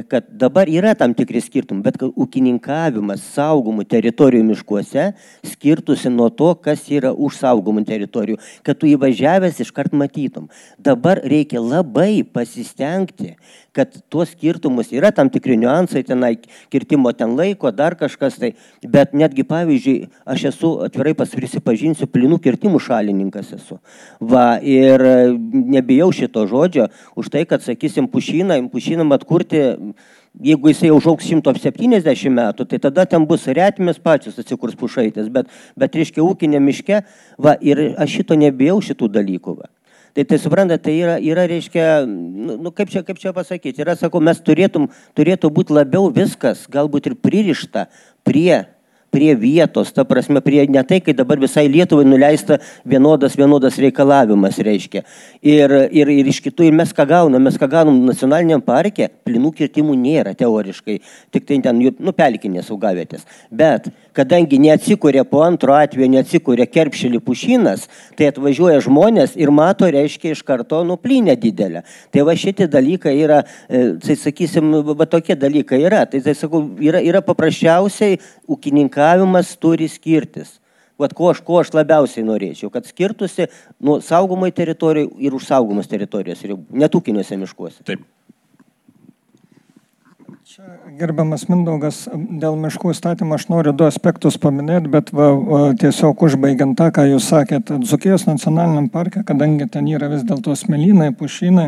kad 0.07 0.25
dabar 0.27 0.67
yra 0.67 0.91
tam 0.97 1.13
tikri 1.15 1.39
skirtumai, 1.43 1.85
bet 1.85 2.01
ūkininkavimas 2.03 3.23
saugomų 3.35 3.85
teritorijų 3.87 4.43
miškuose 4.49 5.05
skirtusi 5.47 6.11
nuo 6.11 6.27
to, 6.33 6.49
kas 6.59 6.83
yra 6.91 7.13
už 7.13 7.37
saugomų 7.39 7.85
teritorijų, 7.87 8.39
kad 8.67 8.79
tu 8.81 8.89
įvažiavęs 8.91 9.61
iškart 9.63 9.95
matytum. 9.95 10.49
Dabar 10.75 11.21
reikia 11.23 11.63
labai 11.63 12.25
pasistengti, 12.27 13.37
kad 13.77 13.93
tuos 14.11 14.33
skirtumus 14.33 14.89
yra 14.95 15.11
tam 15.15 15.29
tikri 15.33 15.57
niuansai, 15.61 16.03
tenai 16.07 16.33
kirtimo 16.73 17.13
ten 17.13 17.35
laiko, 17.37 17.71
dar 17.75 17.95
kažkas 17.99 18.39
tai, 18.41 18.51
bet 18.81 19.13
netgi 19.17 19.45
pavyzdžiui, 19.47 20.09
aš 20.25 20.47
esu 20.51 20.73
atvirai 20.87 21.13
prisipažinsiu, 21.17 22.09
plinų 22.09 22.41
kirtimų 22.43 22.81
šalininkas 22.81 23.53
esu. 23.59 23.79
Va, 24.19 24.57
ir 24.61 25.03
nebijau 25.53 26.09
šito 26.15 26.47
žodžio 26.49 26.89
už 27.15 27.33
tai, 27.33 27.45
kad, 27.49 27.65
sakysim, 27.65 28.09
pušyną, 28.11 28.63
pušynam 28.73 29.13
atkurti 29.15 29.65
jeigu 30.43 30.69
jisai 30.71 30.91
užauks 30.93 31.29
170 31.29 32.33
metų, 32.33 32.67
tai 32.69 32.79
tada 32.81 33.05
ten 33.09 33.25
bus 33.29 33.47
retmės 33.47 34.01
pačios 34.03 34.37
atsikurs 34.41 34.77
pušaitės, 34.77 35.31
bet, 35.33 35.49
bet 35.77 35.97
reiškia 35.97 36.25
ūkinė 36.25 36.61
miške, 36.61 37.01
va, 37.41 37.57
ir 37.61 37.81
aš 37.97 38.19
šito 38.19 38.37
nebijau 38.37 38.79
šitų 38.83 39.09
dalykų. 39.17 39.57
Va. 39.61 39.71
Tai, 40.17 40.23
tai 40.25 40.37
suprantate, 40.41 40.81
tai 40.81 40.95
yra, 40.97 41.15
yra 41.21 41.43
reiškia, 41.45 41.83
nu, 42.09 42.55
nu, 42.57 42.71
kaip, 42.73 42.89
čia, 42.89 43.03
kaip 43.05 43.19
čia 43.21 43.35
pasakyti, 43.37 43.83
yra, 43.83 43.93
sakau, 43.93 44.17
mes 44.17 44.39
turėtum, 44.41 44.87
turėtų 45.13 45.51
būti 45.53 45.75
labiau 45.77 46.07
viskas, 46.09 46.63
galbūt 46.73 47.11
ir 47.11 47.15
pririšta 47.21 47.83
prie 48.25 48.63
prie 49.11 49.35
vietos, 49.35 49.91
ta 49.91 50.03
prasme, 50.05 50.41
prie 50.41 50.65
ne 50.67 50.83
tai, 50.83 50.99
kai 51.01 51.13
dabar 51.15 51.39
visai 51.39 51.67
Lietuvai 51.71 52.05
nuleista 52.05 52.59
vienodas, 52.85 53.37
vienodas 53.39 53.77
reikalavimas, 53.81 54.59
reiškia. 54.63 55.03
Ir, 55.41 55.73
ir, 55.95 56.11
ir 56.11 56.27
iš 56.27 56.41
kitų, 56.45 56.67
ir 56.67 56.75
mes 56.75 56.91
ką 56.95 57.07
gaunam, 57.07 57.43
mes 57.47 57.57
ką 57.59 57.69
gaunam 57.71 58.01
nacionaliniam 58.07 58.61
parke, 58.63 59.09
plinų 59.27 59.53
kirtimų 59.57 59.95
nėra 59.99 60.35
teoriškai, 60.37 60.99
tik 61.33 61.47
tai 61.47 61.59
ten, 61.63 61.79
nu, 61.79 62.13
pelkinės 62.15 62.71
augavietės. 62.73 63.25
Bet 63.51 63.89
kadangi 64.17 64.59
neatsikūrė 64.61 65.23
po 65.29 65.43
antro 65.45 65.75
atveju, 65.77 66.09
neatsikūrė 66.17 66.67
kerpšelį 66.71 67.21
pušinas, 67.23 67.87
tai 68.17 68.31
atvažiuoja 68.31 68.81
žmonės 68.85 69.37
ir 69.39 69.51
mato, 69.53 69.87
reiškia, 69.93 70.33
iš 70.35 70.43
karto 70.47 70.83
nuplynę 70.87 71.37
didelę. 71.39 71.83
Tai 72.11 72.25
va 72.27 72.35
šitie 72.37 72.67
dalykai 72.71 73.15
yra, 73.21 73.43
e, 73.69 73.83
tai 74.03 74.17
sakysim, 74.19 74.73
va 74.97 75.07
tokie 75.09 75.37
dalykai 75.37 75.81
yra. 75.85 76.03
Tai, 76.09 76.21
tai 76.25 76.35
sakau, 76.37 76.63
yra, 76.83 77.01
yra 77.05 77.21
paprasčiausiai 77.25 78.17
ūkininkavimas 78.97 79.57
turi 79.59 79.87
skirtis. 79.87 80.59
Vat 80.97 81.13
ko 81.13 81.29
aš, 81.29 81.43
ko 81.45 81.59
aš 81.61 81.73
labiausiai 81.73 82.25
norėčiau, 82.25 82.71
kad 82.73 82.85
skirtusi 82.85 83.47
nuo 83.79 84.01
saugomai 84.01 84.51
teritorijai 84.51 85.11
ir 85.21 85.33
už 85.33 85.45
saugomos 85.45 85.87
teritorijos, 85.87 86.41
netūkiniuose 86.73 87.37
miškuose. 87.37 87.83
Taip. 87.85 88.01
Gerbiamas 90.97 91.43
Mindaugas, 91.51 92.07
dėl 92.41 92.55
miškų 92.57 92.95
įstatymą 92.95 93.35
aš 93.37 93.45
noriu 93.51 93.75
du 93.77 93.85
aspektus 93.85 94.39
paminėti, 94.41 94.89
bet 94.89 95.11
va, 95.13 95.27
va, 95.35 95.59
tiesiog 95.77 96.17
užbaigiant 96.17 96.73
tą, 96.79 96.87
ką 96.95 97.05
jūs 97.11 97.27
sakėte, 97.29 97.77
Dzukijos 97.83 98.25
nacionaliniam 98.25 98.87
parke, 98.89 99.21
kadangi 99.27 99.67
ten 99.69 99.85
yra 99.91 100.09
vis 100.09 100.23
dėlto 100.25 100.55
smėlynai, 100.57 101.11
pušynai, 101.19 101.67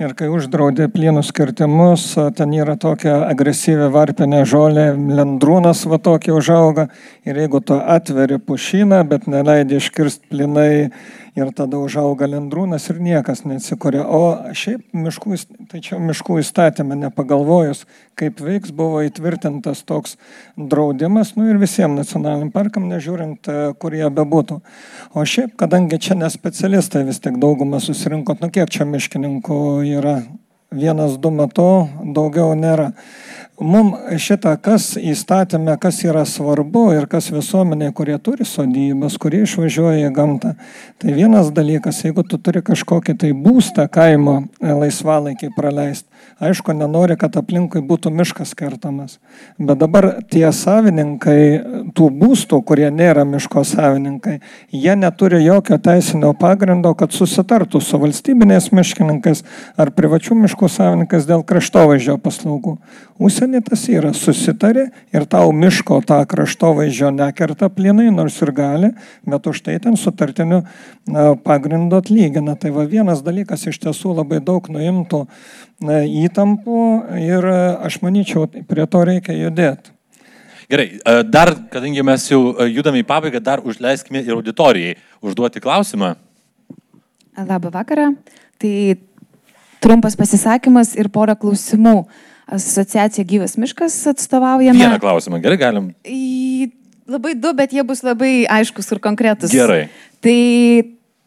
ir 0.00 0.14
kai 0.16 0.30
uždraudė 0.32 0.88
plienus 0.92 1.28
kirtimus, 1.36 2.14
ten 2.36 2.54
yra 2.56 2.76
tokia 2.80 3.18
agresyvi 3.28 3.90
varpinė 3.92 4.42
žolė, 4.48 4.86
lendrūnas 4.96 5.84
va 5.90 6.00
tokia 6.00 6.32
užauga, 6.38 6.88
ir 7.28 7.40
jeigu 7.42 7.60
tu 7.60 7.76
atveri 7.76 8.40
pušyną, 8.40 9.02
bet 9.10 9.28
neleidži 9.30 9.80
iškirsti 9.82 10.32
plinai 10.32 10.70
ir 11.40 11.52
tada 11.56 11.78
užauga 11.80 12.28
lendrūnas 12.30 12.86
ir 12.92 13.00
niekas 13.02 13.42
neatsikuria. 13.48 14.02
O 14.04 14.52
šiaip 14.56 14.94
miškų, 14.96 15.38
čia 15.82 16.00
miškų 16.02 16.40
įstatymė 16.42 16.98
nepagalvojus, 17.06 17.84
kaip 18.20 18.42
veiks, 18.44 18.74
buvo 18.76 19.02
įtvirtintas 19.06 19.82
toks 19.88 20.16
draudimas, 20.56 21.34
nu 21.38 21.48
ir 21.50 21.60
visiems 21.62 21.98
nacionaliniam 22.02 22.52
parkam, 22.54 22.88
nežiūrint, 22.92 23.48
e, 23.48 23.72
kur 23.80 23.96
jie 23.96 24.10
bebūtų. 24.20 24.60
O 25.14 25.24
šiaip, 25.24 25.56
kadangi 25.60 26.00
čia 26.02 26.18
ne 26.20 26.30
specialistai 26.30 27.06
vis 27.08 27.22
tik 27.24 27.40
daugumą 27.42 27.80
susirinkot, 27.82 28.44
nu 28.44 28.52
kiek 28.54 28.70
čia 28.70 28.88
miškininkų 28.88 29.60
yra, 29.96 30.20
vienas, 30.70 31.16
du 31.18 31.32
metu, 31.34 31.70
daugiau 32.14 32.54
nėra 32.54 32.92
mums 33.60 34.20
šitą, 34.20 34.56
kas 34.62 34.94
įstatymė, 34.98 35.76
kas 35.80 36.00
yra 36.04 36.24
svarbu 36.28 36.86
ir 36.96 37.06
kas 37.10 37.30
visuomenė, 37.32 37.92
kurie 37.96 38.16
turi 38.18 38.46
sodybas, 38.48 39.18
kurie 39.20 39.44
išvažiuoja 39.46 40.08
į 40.08 40.14
gamtą. 40.16 40.54
Tai 41.00 41.14
vienas 41.16 41.52
dalykas, 41.54 42.02
jeigu 42.04 42.24
tu 42.26 42.40
turi 42.42 42.64
kažkokį 42.66 43.16
tai 43.20 43.32
būstą 43.36 43.86
kaimo 43.92 44.42
laisvalaikį 44.60 45.52
praleisti, 45.56 46.09
aišku, 46.40 46.74
nenori, 46.76 47.16
kad 47.20 47.36
aplinkui 47.36 47.82
būtų 47.84 48.12
miškas 48.14 48.54
kertamas. 48.58 49.18
Bet 49.58 49.80
dabar 49.82 50.08
tie 50.30 50.46
savininkai 50.54 51.40
tų 51.96 52.08
būstų, 52.20 52.62
kurie 52.66 52.88
nėra 52.94 53.26
miško 53.28 53.64
savininkai, 53.66 54.38
jie 54.72 54.96
neturi 54.96 55.42
jokio 55.44 55.78
teisinio 55.82 56.32
pagrindo, 56.38 56.94
kad 56.98 57.14
susitartų 57.16 57.82
su 57.84 58.00
valstybinės 58.00 58.70
miškininkais 58.76 59.44
ar 59.80 59.92
privačių 59.96 60.38
miškų 60.44 60.70
savininkais 60.72 61.28
dėl 61.28 61.44
kraštovaizdžio 61.46 62.18
paslaugų. 62.24 62.76
Užsienį 63.20 63.60
tas 63.66 63.82
yra, 63.92 64.14
susitarė 64.16 64.86
ir 65.12 65.26
tau 65.28 65.52
miško 65.52 65.98
tą 66.08 66.22
kraštovaizdžio 66.28 67.10
nekerta 67.12 67.68
plinai, 67.68 68.08
nors 68.14 68.38
ir 68.40 68.54
gali, 68.56 68.94
bet 69.28 69.48
už 69.50 69.60
tai 69.66 69.76
ten 69.84 69.98
sutartiniu 70.00 70.62
pagrindu 71.44 71.98
atlygina. 72.00 72.56
Tai 72.56 72.72
va 72.76 72.86
vienas 72.88 73.20
dalykas 73.26 73.66
iš 73.68 73.80
tiesų 73.84 74.14
labai 74.22 74.40
daug 74.44 74.64
nuimtų 74.72 75.26
įtampų 76.26 76.82
ir 77.20 77.46
aš 77.86 78.00
manyčiau, 78.04 78.46
prie 78.48 78.86
to 78.90 79.02
reikia 79.06 79.36
judėti. 79.36 79.94
Gerai, 80.70 81.00
e, 81.02 81.22
dar, 81.26 81.50
kadangi 81.70 82.02
mes 82.06 82.24
jau 82.30 82.52
e, 82.52 82.68
judame 82.70 83.00
į 83.02 83.06
pabaigą, 83.08 83.40
dar 83.42 83.62
užleiskime 83.66 84.22
ir 84.22 84.36
auditorijai 84.36 84.94
užduoti 85.18 85.62
klausimą. 85.62 86.12
Labą 87.40 87.72
vakarą. 87.74 88.12
Tai 88.60 88.74
trumpas 89.82 90.14
pasisakymas 90.18 90.92
ir 90.94 91.10
pora 91.10 91.34
klausimų. 91.34 92.04
Asociacija 92.50 93.26
Gyvas 93.26 93.56
Miškas 93.58 93.96
atstovaujame. 94.12 94.78
Vieną 94.78 95.00
klausimą, 95.02 95.40
gerai, 95.42 95.58
galim. 95.58 95.90
Labai 97.10 97.34
du, 97.34 97.50
bet 97.58 97.74
jie 97.74 97.82
bus 97.86 98.04
labai 98.06 98.44
aiškus 98.46 98.92
ir 98.94 99.02
konkretus. 99.02 99.50
Gerai. 99.50 99.88
Tai 100.22 100.38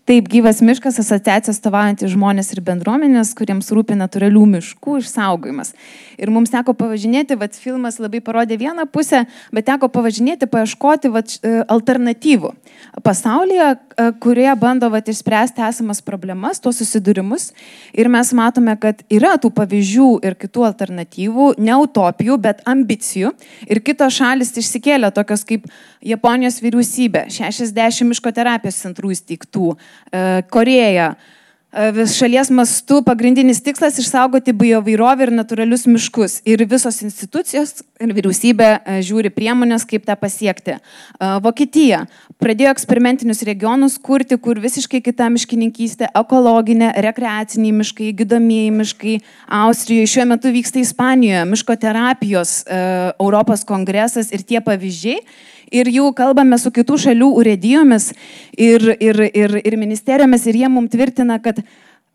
Taip, 0.04 0.26
gyvas 0.28 0.58
miškas 0.60 0.98
asociacija 1.00 1.54
stovaujantis 1.56 2.12
žmonės 2.12 2.50
ir 2.52 2.60
bendruomenės, 2.68 3.30
kuriems 3.40 3.70
rūpi 3.72 3.96
natūralių 3.96 4.42
miškų 4.58 4.98
išsaugojimas. 5.00 5.70
Ir 6.20 6.28
mums 6.28 6.52
teko 6.52 6.74
pavažinėti, 6.76 7.38
vad 7.40 7.56
filmas 7.56 8.02
labai 8.04 8.20
parodė 8.20 8.58
vieną 8.60 8.84
pusę, 8.92 9.22
bet 9.56 9.70
teko 9.70 9.88
pavažinėti, 9.94 10.50
paieškoti 10.52 11.12
vat, 11.14 11.38
e, 11.40 11.62
alternatyvų. 11.72 12.52
Pasaulyje, 13.00 13.70
e, 13.72 14.10
kurie 14.20 14.50
bando 14.60 14.90
vat, 14.92 15.08
išspręsti 15.08 15.64
esamas 15.70 16.04
problemas, 16.04 16.60
tuos 16.60 16.84
susidūrimus. 16.84 17.54
Ir 17.96 18.12
mes 18.12 18.34
matome, 18.36 18.76
kad 18.76 19.06
yra 19.08 19.38
tų 19.40 19.54
pavyzdžių 19.56 20.10
ir 20.28 20.36
kitų 20.36 20.68
alternatyvų, 20.68 21.48
ne 21.64 21.80
utopijų, 21.80 22.38
bet 22.44 22.60
ambicijų. 22.68 23.32
Ir 23.72 23.80
kitos 23.80 24.20
šalis 24.20 24.52
išsikėlė 24.52 25.16
tokios 25.16 25.48
kaip 25.48 25.72
Japonijos 26.04 26.60
vyriausybė, 26.60 27.30
60 27.32 28.04
miško 28.12 28.36
terapijos 28.36 28.84
centrų 28.84 29.16
įsteigtų 29.16 29.78
Koreja. 30.50 31.16
E, 31.74 32.06
šalies 32.06 32.52
mastu 32.54 33.00
pagrindinis 33.02 33.64
tikslas- 33.66 33.98
išsaugoti 34.02 34.54
biovairovę 34.54 35.26
ir 35.26 35.32
natūralius 35.34 35.88
miškus. 35.90 36.42
Ir 36.46 36.62
visos 36.70 37.02
institucijos 37.02 37.82
ir 38.00 38.14
vyriausybė 38.14 38.68
e, 38.86 39.00
žiūri 39.02 39.32
priemonės, 39.34 39.86
kaip 39.90 40.06
tą 40.06 40.14
pasiekti. 40.16 40.78
Vokietija 41.42 42.06
pradėjo 42.38 42.70
eksperimentinius 42.76 43.42
regionus 43.42 43.98
kurti, 43.98 44.38
kur 44.38 44.56
visiškai 44.62 45.02
kita 45.02 45.30
miškininkystė- 45.34 46.12
ekologinė, 46.22 46.94
rekreaciniai 46.94 47.74
miškai, 47.74 48.14
gydomieji 48.14 48.72
miškai. 48.72 49.22
Austrijoje 49.50 50.12
šiuo 50.14 50.28
metu 50.28 50.54
vyksta 50.54 50.78
Ispanijoje 50.80 51.46
miško 51.50 51.76
terapijos 51.76 52.64
Europos 53.20 53.64
kongresas 53.64 54.32
ir 54.32 54.44
tie 54.44 54.62
pavyzdžiai 54.62 55.18
ir 55.74 55.90
jau 55.92 56.12
kalbame 56.16 56.60
su 56.62 56.72
kitų 56.74 57.00
šalių 57.08 57.32
urėdijomis 57.42 58.12
ir, 58.58 58.94
ir, 59.00 59.24
ir, 59.34 59.58
ir 59.64 59.80
ministerijomis 59.80 60.46
ir 60.48 60.62
jie 60.62 60.70
mums 60.72 60.94
tvirtina, 60.94 61.40
kad 61.44 61.64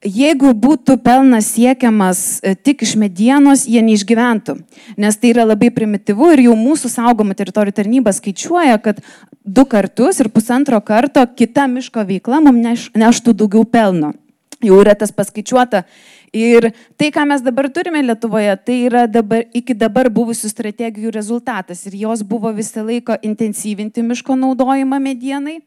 jeigu 0.05 0.53
būtų 0.55 0.99
pelnas 1.03 1.51
siekiamas 1.57 2.39
e, 2.43 2.55
tik 2.55 2.85
iš 2.87 2.95
medienos, 3.01 3.65
jie 3.67 3.83
neišgyventų, 3.83 4.55
nes 5.01 5.19
tai 5.19 5.33
yra 5.33 5.49
labai 5.49 5.73
primityvu 5.75 6.31
ir 6.37 6.45
jau 6.47 6.55
mūsų 6.59 6.93
saugomų 6.93 7.35
teritorijų 7.39 7.79
tarnyba 7.81 8.15
skaičiuoja, 8.15 8.79
kad 8.85 9.03
du 9.43 9.67
kartus 9.67 10.23
ir 10.23 10.31
pusantro 10.31 10.79
karto 10.81 11.25
kita 11.27 11.67
miško 11.71 12.07
veikla 12.07 12.41
mums 12.45 12.63
neš, 12.63 12.89
neštų 12.95 13.35
daugiau 13.43 13.67
pelno. 13.67 14.15
Jau 14.63 14.81
yra 14.83 14.97
tas 14.99 15.13
paskaičiuota 15.15 15.85
Ir 16.33 16.71
tai, 17.01 17.09
ką 17.15 17.25
mes 17.29 17.43
dabar 17.45 17.71
turime 17.73 18.03
Lietuvoje, 18.05 18.53
tai 18.65 18.77
yra 18.89 19.07
dabar, 19.09 19.47
iki 19.57 19.75
dabar 19.75 20.11
buvusių 20.13 20.51
strategijų 20.53 21.13
rezultatas. 21.15 21.87
Ir 21.89 21.97
jos 22.03 22.23
buvo 22.23 22.53
visą 22.53 22.85
laiką 22.85 23.21
intensyvinti 23.25 24.05
miško 24.05 24.37
naudojimą 24.37 25.01
medienai. 25.01 25.59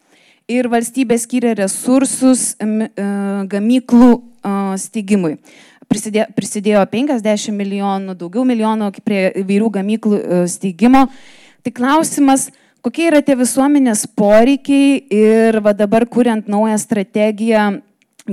Ir 0.52 0.68
valstybė 0.70 1.18
skiria 1.22 1.56
resursus 1.56 2.56
e, 2.60 2.90
gamyklų 3.50 4.14
steigimui. 4.82 5.38
Prisidėjo, 5.92 6.26
prisidėjo 6.36 6.82
50 6.88 7.52
milijonų, 7.56 8.16
daugiau 8.20 8.46
milijonų 8.48 8.90
prie 9.04 9.26
įvairių 9.44 9.70
gamyklų 9.78 10.18
e, 10.18 10.42
steigimo. 10.52 11.06
Tai 11.62 11.74
klausimas, 11.76 12.50
kokie 12.82 13.10
yra 13.10 13.22
tie 13.26 13.36
visuomenės 13.38 14.06
poreikiai 14.18 15.02
ir 15.14 15.60
va 15.62 15.74
dabar 15.78 16.08
kuriant 16.10 16.48
naują 16.50 16.78
strategiją 16.82 17.82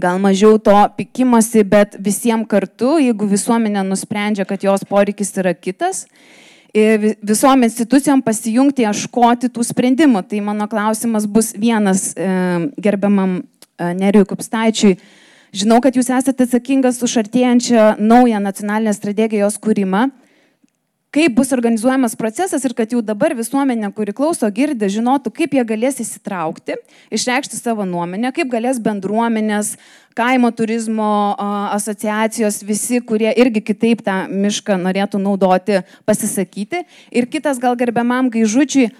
gal 0.00 0.18
mažiau 0.22 0.58
to 0.58 0.74
pikimosi, 0.96 1.64
bet 1.64 1.96
visiems 1.98 2.48
kartu, 2.50 2.96
jeigu 3.02 3.28
visuomenė 3.30 3.84
nusprendžia, 3.86 4.46
kad 4.48 4.62
jos 4.64 4.84
poreikis 4.88 5.34
yra 5.40 5.54
kitas, 5.54 6.06
visom 7.22 7.64
institucijom 7.64 8.22
pasijungti, 8.22 8.84
ieškoti 8.86 9.50
tų 9.54 9.64
sprendimų. 9.64 10.22
Tai 10.28 10.42
mano 10.44 10.68
klausimas 10.68 11.26
bus 11.26 11.52
vienas 11.56 12.12
e, 12.14 12.28
gerbiamam 12.78 13.40
e, 13.40 13.94
Neriui 13.96 14.28
Kupstaičiui. 14.28 14.98
Žinau, 15.56 15.80
kad 15.80 15.96
jūs 15.96 16.10
esate 16.12 16.44
atsakingas 16.44 17.00
už 17.02 17.16
artėjančią 17.22 17.94
naują 17.98 18.40
nacionalinę 18.44 18.92
strategijos 18.92 19.56
kūrimą 19.64 20.10
kaip 21.14 21.34
bus 21.38 21.52
organizuojamas 21.56 22.16
procesas 22.16 22.64
ir 22.64 22.74
kad 22.76 22.92
jau 22.92 23.00
dabar 23.04 23.32
visuomenė, 23.36 23.90
kuri 23.96 24.12
klauso, 24.16 24.48
girdi, 24.52 24.90
žinotų, 24.92 25.32
kaip 25.34 25.56
jie 25.56 25.64
galės 25.68 26.00
įsitraukti, 26.04 26.76
išreikšti 27.14 27.56
savo 27.56 27.86
nuomonę, 27.88 28.32
kaip 28.36 28.50
galės 28.52 28.80
bendruomenės, 28.84 29.76
kaimo 30.18 30.50
turizmo 30.52 31.36
asociacijos, 31.72 32.60
visi, 32.66 33.00
kurie 33.00 33.30
irgi 33.40 33.62
kitaip 33.70 34.02
tą 34.04 34.24
mišką 34.28 34.76
norėtų 34.82 35.20
naudoti, 35.22 35.80
pasisakyti. 36.08 36.84
Ir 37.14 37.28
kitas 37.30 37.60
gal 37.62 37.78
gerbiamam 37.78 38.28
gaižučiui, 38.34 38.90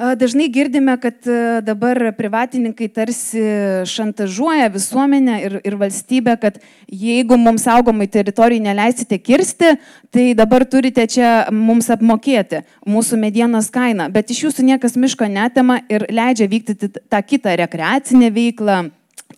Dažnai 0.00 0.46
girdime, 0.48 0.94
kad 0.96 1.26
dabar 1.60 1.98
privatininkai 2.16 2.86
tarsi 2.88 3.42
šantažuoja 3.84 4.70
visuomenę 4.72 5.34
ir, 5.44 5.56
ir 5.60 5.74
valstybę, 5.76 6.38
kad 6.40 6.56
jeigu 6.88 7.36
mums 7.36 7.66
saugomai 7.68 8.06
teritorijai 8.08 8.62
neleisite 8.64 9.18
kirsti, 9.20 9.74
tai 10.08 10.30
dabar 10.38 10.64
turite 10.64 11.04
čia 11.04 11.50
mums 11.52 11.90
apmokėti 11.92 12.62
mūsų 12.88 13.18
medienos 13.20 13.68
kainą. 13.74 14.08
Bet 14.14 14.32
iš 14.32 14.46
jūsų 14.46 14.64
niekas 14.70 14.96
miško 14.96 15.28
netema 15.28 15.82
ir 15.92 16.06
leidžia 16.08 16.48
vykti 16.48 16.78
tą 16.88 17.20
kitą 17.20 17.58
rekreacinę 17.60 18.32
veiklą 18.32 18.86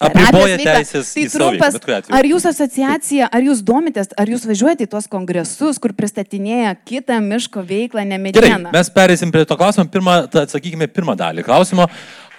Apriboja 0.08 0.58
teisės. 0.60 1.12
Tai 1.14 1.26
trumpas, 1.32 1.78
ar 2.18 2.28
jūs 2.28 2.46
asociacija, 2.50 3.28
ar 3.32 3.46
jūs 3.46 3.62
domitės, 3.66 4.10
ar 4.18 4.32
jūs 4.32 4.46
važiuojate 4.48 4.88
į 4.88 4.90
tuos 4.94 5.08
kongresus, 5.10 5.78
kur 5.82 5.94
pristatinėja 5.96 6.74
kitą 6.88 7.20
miško 7.24 7.64
veiklą, 7.68 8.04
ne 8.08 8.18
medieną? 8.22 8.72
Mes 8.74 8.92
perėsim 8.94 9.32
prie 9.34 9.46
to 9.48 9.58
klausimo. 9.60 9.86
Pirmą, 9.92 10.22
atsakykime 10.28 10.88
pirmą 10.92 11.16
dalį 11.18 11.46
klausimo. 11.46 11.88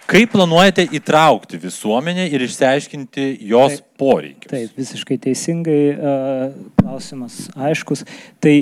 Kaip 0.03 0.33
planuojate 0.33 0.83
įtraukti 0.99 1.57
visuomenę 1.61 2.25
ir 2.35 2.43
išsiaiškinti 2.43 3.29
jos 3.47 3.77
taip, 3.77 3.85
poreikius? 4.01 4.49
Taip, 4.51 4.73
visiškai 4.75 5.15
teisingai 5.23 5.79
klausimas 6.81 7.45
aiškus. 7.55 8.03
Tai 8.43 8.55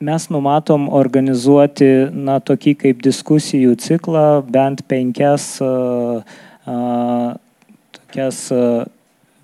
mes 0.00 0.28
numatom 0.32 0.86
organizuoti, 0.96 1.90
na, 2.14 2.38
tokį 2.40 2.76
kaip 2.84 3.02
diskusijų 3.04 3.74
ciklą, 3.82 4.26
bent 4.48 4.84
penkias 4.88 5.52
uh, 5.64 6.22
uh, 6.64 7.34
tokias 8.10 8.50
e, 8.50 8.84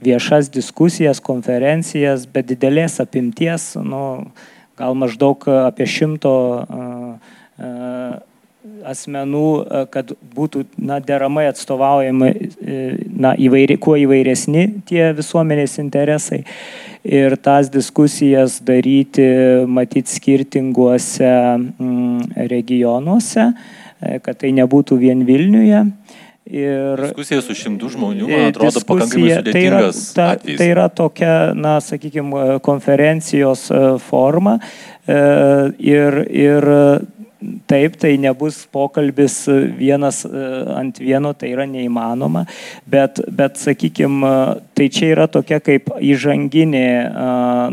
viešas 0.03 0.51
diskusijas, 0.51 1.21
konferencijas, 1.21 2.27
bet 2.27 2.47
didelės 2.51 3.01
apimties, 3.01 3.77
nu, 3.79 4.27
gal 4.77 4.95
maždaug 4.95 5.47
apie 5.47 5.87
šimto 5.87 6.35
e, 6.61 6.89
e, 7.63 7.71
asmenų, 8.87 9.47
kad 9.91 10.11
būtų 10.35 10.65
na, 10.79 10.99
deramai 11.01 11.47
atstovaujama 11.49 12.33
na, 13.15 13.33
įvairi, 13.39 13.79
kuo 13.79 13.95
įvairesni 13.99 14.83
tie 14.87 15.13
visuomenės 15.15 15.79
interesai. 15.79 16.43
Ir 17.07 17.37
tas 17.39 17.71
diskusijas 17.71 18.59
daryti, 18.67 19.27
matyti, 19.71 20.11
skirtinguose 20.11 21.31
mm, 21.31 22.35
regionuose, 22.51 23.53
kad 24.27 24.43
tai 24.43 24.51
nebūtų 24.59 24.99
vien 24.99 25.23
Vilniuje. 25.27 25.85
Ir 26.47 27.01
diskusija 27.03 27.43
su 27.43 27.57
šimtų 27.59 27.89
žmonių, 27.97 28.29
man 28.31 28.45
atrodo, 28.53 28.79
pakankamai 28.87 29.33
sudėtingas. 29.33 29.51
Tai 29.57 29.63
yra, 29.67 30.37
ta, 30.39 30.55
tai 30.61 30.69
yra 30.71 30.87
tokia, 30.95 31.33
na, 31.59 31.75
sakykime, 31.83 32.61
konferencijos 32.63 33.67
e, 33.75 33.83
forma. 34.07 34.55
E, 35.11 35.19
ir, 35.83 36.21
ir 36.31 36.69
taip, 37.67 37.99
tai 37.99 38.15
nebus 38.23 38.63
pokalbis 38.71 39.41
vienas 39.75 40.23
e, 40.23 40.47
ant 40.79 41.03
vieno, 41.03 41.35
tai 41.35 41.51
yra 41.57 41.67
neįmanoma, 41.67 42.47
bet, 42.87 43.25
bet 43.27 43.59
sakykime, 43.59 44.35
tai 44.79 44.91
čia 44.95 45.13
yra 45.17 45.27
tokia 45.27 45.59
kaip 45.59 45.91
įžanginė, 45.99 46.89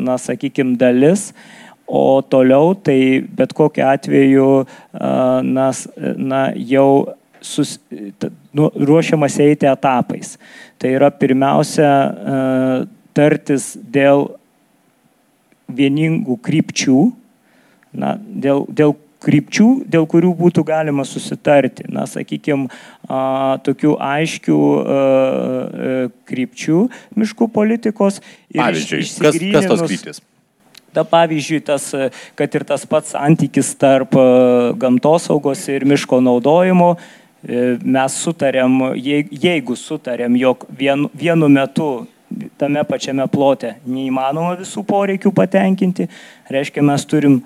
na, 0.01 0.17
sakykime, 0.17 0.79
dalis. 0.81 1.29
O 1.93 2.23
toliau 2.25 2.73
tai 2.79 3.21
bet 3.37 3.51
kokiu 3.53 3.83
atveju, 3.85 4.53
na, 4.97 5.65
na 6.17 6.47
jau 6.57 6.87
sus, 7.43 7.77
nu, 8.55 8.71
ruošiamas 8.75 9.37
eiti 9.43 9.67
etapais. 9.69 10.37
Tai 10.79 10.91
yra 10.95 11.11
pirmiausia 11.11 11.89
e, 11.91 12.37
tartis 13.15 13.73
dėl 13.77 14.29
vieningų 15.73 16.37
krypčių, 16.43 16.99
na, 17.99 18.15
dėl, 18.17 18.65
dėl 18.69 18.95
krypčių, 19.23 19.69
dėl 19.87 20.07
kurių 20.09 20.33
būtų 20.39 20.65
galima 20.67 21.05
susitarti. 21.07 21.85
Na, 21.91 22.07
sakykime, 22.09 22.67
tokių 23.67 23.95
aiškių 24.03 24.59
a, 24.59 24.83
a, 24.83 25.95
krypčių 26.29 26.83
miškų 27.19 27.49
politikos. 27.53 28.21
Pavyzdžiui, 28.53 29.01
kas, 29.23 29.41
kas 29.55 29.71
tos 29.71 29.87
kryptis? 29.87 30.23
Ta, 30.93 31.01
pavyzdžiui, 31.09 31.57
tas, 31.65 31.87
kad 32.37 32.53
ir 32.53 32.67
tas 32.69 32.83
pats 32.85 33.15
santykis 33.15 33.71
tarp 33.81 34.13
gamtosaugos 34.77 35.63
ir 35.73 35.87
miško 35.89 36.19
naudojimo 36.21 36.91
E, 36.93 37.22
mes 37.43 38.19
sutarėm, 38.23 38.79
jeigu 38.95 39.75
sutarėm, 39.75 40.37
jog 40.39 40.63
vien, 40.79 41.07
vienu 41.13 41.49
metu 41.51 41.89
tame 42.57 42.83
pačiame 42.87 43.25
plote 43.31 43.75
neįmanoma 43.85 44.55
visų 44.61 44.85
poreikių 44.87 45.33
patenkinti, 45.35 46.07
reiškia, 46.51 46.85
mes 46.85 47.05
turim 47.09 47.41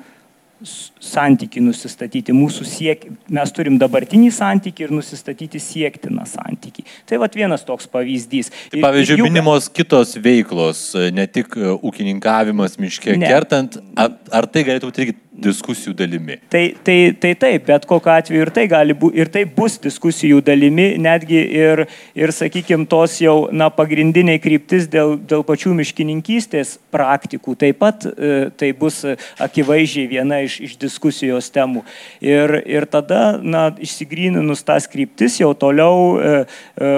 santyki 1.04 1.62
nusistatyti, 1.62 2.34
mūsų 2.34 2.66
siek, 2.66 3.04
mes 3.30 3.52
turim 3.54 3.76
dabartinį 3.78 4.32
santyki 4.34 4.88
ir 4.88 4.93
nusistatyti 4.95 5.62
siektiną 5.62 6.26
santyki. 6.26 6.86
Tai 7.06 7.20
va 7.22 7.30
vienas 7.34 7.66
toks 7.68 7.86
pavyzdys. 7.91 8.50
Tai, 8.72 8.82
pavyzdžiui, 8.88 9.20
jų... 9.22 9.28
minimos 9.30 9.70
kitos 9.70 10.16
veiklos, 10.18 10.82
ne 11.14 11.28
tik 11.30 11.54
e, 11.60 11.76
ūkininkavimas 11.78 12.80
miške 12.82 13.20
ne. 13.22 13.30
kertant, 13.30 13.78
ar, 13.93 14.16
ar 14.34 14.50
tai 14.50 14.66
galėtų 14.66 14.89
būti 14.89 15.06
irgi 15.06 15.18
diskusijų 15.42 15.94
dalimi. 15.98 16.38
Tai, 16.52 16.64
tai, 16.86 16.98
tai 17.22 17.34
taip, 17.40 17.66
bet 17.68 17.86
kokiu 17.90 18.12
atveju 18.14 18.46
ir 18.46 18.52
tai, 18.54 18.66
bu, 18.98 19.10
ir 19.16 19.30
tai 19.34 19.44
bus 19.58 19.78
diskusijų 19.82 20.42
dalimi, 20.46 20.88
netgi 21.02 21.40
ir, 21.60 21.84
ir 22.18 22.34
sakykime, 22.34 22.88
tos 22.90 23.20
jau 23.22 23.36
na, 23.52 23.70
pagrindiniai 23.74 24.42
kryptis 24.42 24.88
dėl, 24.92 25.16
dėl 25.30 25.46
pačių 25.48 25.76
miškininkystės 25.78 26.78
praktikų. 26.94 27.58
Taip 27.62 27.82
pat 27.84 28.08
e, 28.10 28.50
tai 28.58 28.72
bus 28.78 29.04
akivaizdžiai 29.44 30.10
viena 30.12 30.42
iš, 30.46 30.60
iš 30.68 30.76
diskusijos 30.82 31.52
temų. 31.54 31.86
Ir, 32.26 32.58
ir 32.66 32.90
tada, 32.90 33.38
na, 33.42 33.70
išsigryninus 33.78 34.66
tas 34.68 34.90
kryptis, 34.90 35.40
jau 35.42 35.54
toliau 35.58 36.18
e, 36.18 36.36
e, 36.78 36.94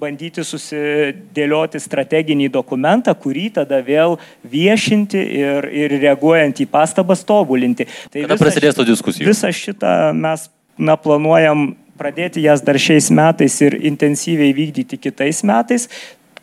bandyti 0.00 0.44
susidėlioti 0.44 1.80
strateginį 1.80 2.50
dokumentą, 2.52 3.14
kurį 3.16 3.48
tada 3.60 3.80
vėl 3.84 4.18
viešinti 4.44 5.22
ir, 5.40 5.70
ir 5.70 5.96
reaguojant 6.02 6.60
į 6.62 6.68
pastabas 6.70 7.24
tobulinti. 7.26 7.88
Tai 8.12 8.26
Kada 8.26 8.38
prasidės 8.40 8.78
to 8.78 8.86
diskusijų? 8.88 9.28
Visą 9.30 9.52
šitą 9.54 9.96
mes 10.16 10.48
na, 10.78 10.96
planuojam 11.00 11.74
pradėti 11.96 12.42
jas 12.44 12.60
dar 12.64 12.76
šiais 12.80 13.08
metais 13.14 13.56
ir 13.64 13.78
intensyviai 13.88 14.52
vykdyti 14.56 14.98
kitais 15.00 15.42
metais 15.48 15.88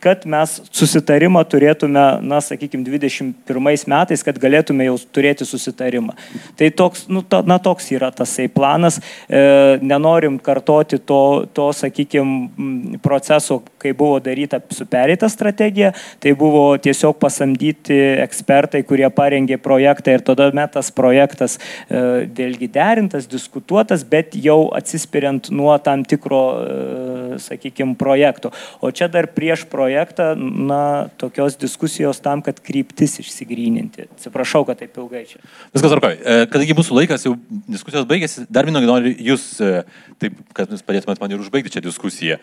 kad 0.03 0.25
mes 0.27 0.57
susitarimą 0.73 1.43
turėtume, 1.47 2.03
na, 2.25 2.39
sakykime, 2.43 2.83
21 2.83 3.87
metais, 3.93 4.23
kad 4.25 4.39
galėtume 4.41 4.87
jau 4.89 4.97
turėti 5.15 5.47
susitarimą. 5.47 6.15
Tai 6.59 6.69
toks, 6.75 7.05
nu, 7.11 7.23
to, 7.23 7.39
na, 7.47 7.59
toks 7.63 7.87
yra 7.95 8.11
tasai 8.11 8.49
planas. 8.51 8.99
E, 9.27 9.43
nenorim 9.83 10.39
kartoti 10.43 10.99
to, 10.99 11.21
to 11.55 11.69
sakykime, 11.75 12.99
proceso, 13.03 13.61
kai 13.81 13.93
buvo 13.97 14.19
daryta 14.23 14.59
su 14.73 14.87
pereita 14.89 15.29
strategija. 15.31 15.93
Tai 16.23 16.35
buvo 16.39 16.65
tiesiog 16.83 17.17
pasamdyti 17.21 17.97
ekspertai, 18.23 18.83
kurie 18.87 19.07
parengė 19.13 19.59
projektą 19.63 20.17
ir 20.17 20.25
tada 20.27 20.49
metas 20.55 20.91
projektas 20.91 21.57
e, 21.57 22.27
vėlgi 22.27 22.69
derintas, 22.73 23.27
diskutuotas, 23.31 24.03
bet 24.07 24.35
jau 24.35 24.67
atsispiriant 24.75 25.51
nuo 25.53 25.75
tam 25.83 26.03
tikro, 26.07 26.43
e, 26.59 27.22
sakykime, 27.41 27.95
projekto. 27.99 28.51
O 28.83 28.91
čia 28.91 29.07
dar 29.11 29.27
prieš 29.33 29.65
projektą 29.69 30.33
na, 30.37 31.09
tokios 31.21 31.57
diskusijos 31.59 32.21
tam, 32.23 32.43
kad 32.45 32.59
kryptis 32.63 33.19
išsigryninti. 33.23 34.07
Atsiprašau, 34.17 34.65
kad 34.69 34.81
taip 34.81 34.97
ilgai 35.01 35.25
čia. 35.29 35.43
Viskas 35.75 35.93
tvarkoja. 35.93 36.17
E, 36.19 36.47
kadangi 36.53 36.77
mūsų 36.77 36.99
laikas 37.01 37.27
jau 37.27 37.35
diskusijos 37.67 38.07
baigėsi, 38.09 38.47
dar 38.53 38.69
vieną 38.69 38.83
noriu 38.85 39.13
jūs, 39.31 39.45
e, 39.63 39.83
taip, 40.21 40.41
kad 40.57 40.73
jūs 40.73 40.85
padėtumėt 40.85 41.21
man 41.23 41.35
ir 41.35 41.45
užbaigti 41.45 41.77
čia 41.77 41.85
diskusiją. 41.85 42.41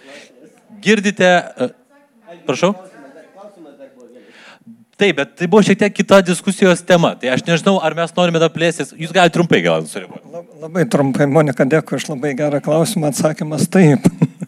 Girdite, 0.85 1.31
e, 1.31 1.71
prašau? 2.49 2.75
Taip, 5.01 5.17
bet 5.17 5.31
tai 5.41 5.47
buvo 5.49 5.63
šiek 5.65 5.79
tiek 5.81 5.95
kita 5.97 6.19
diskusijos 6.21 6.83
tema. 6.85 7.15
Tai 7.17 7.31
aš 7.33 7.47
nežinau, 7.47 7.79
ar 7.81 7.95
mes 7.97 8.13
norime 8.19 8.43
dar 8.43 8.51
plėstis. 8.53 8.93
Jūs 9.01 9.15
galite 9.17 9.33
trumpai 9.39 9.63
gal 9.65 9.87
sureaguoti. 9.89 10.43
Labai 10.61 10.85
trumpai, 10.93 11.29
Monika, 11.31 11.65
dėkui, 11.65 11.97
aš 11.97 12.11
labai 12.11 12.35
gerą 12.37 12.61
klausimą. 12.67 13.09
Atsakymas 13.09 13.65
taip. 13.73 14.05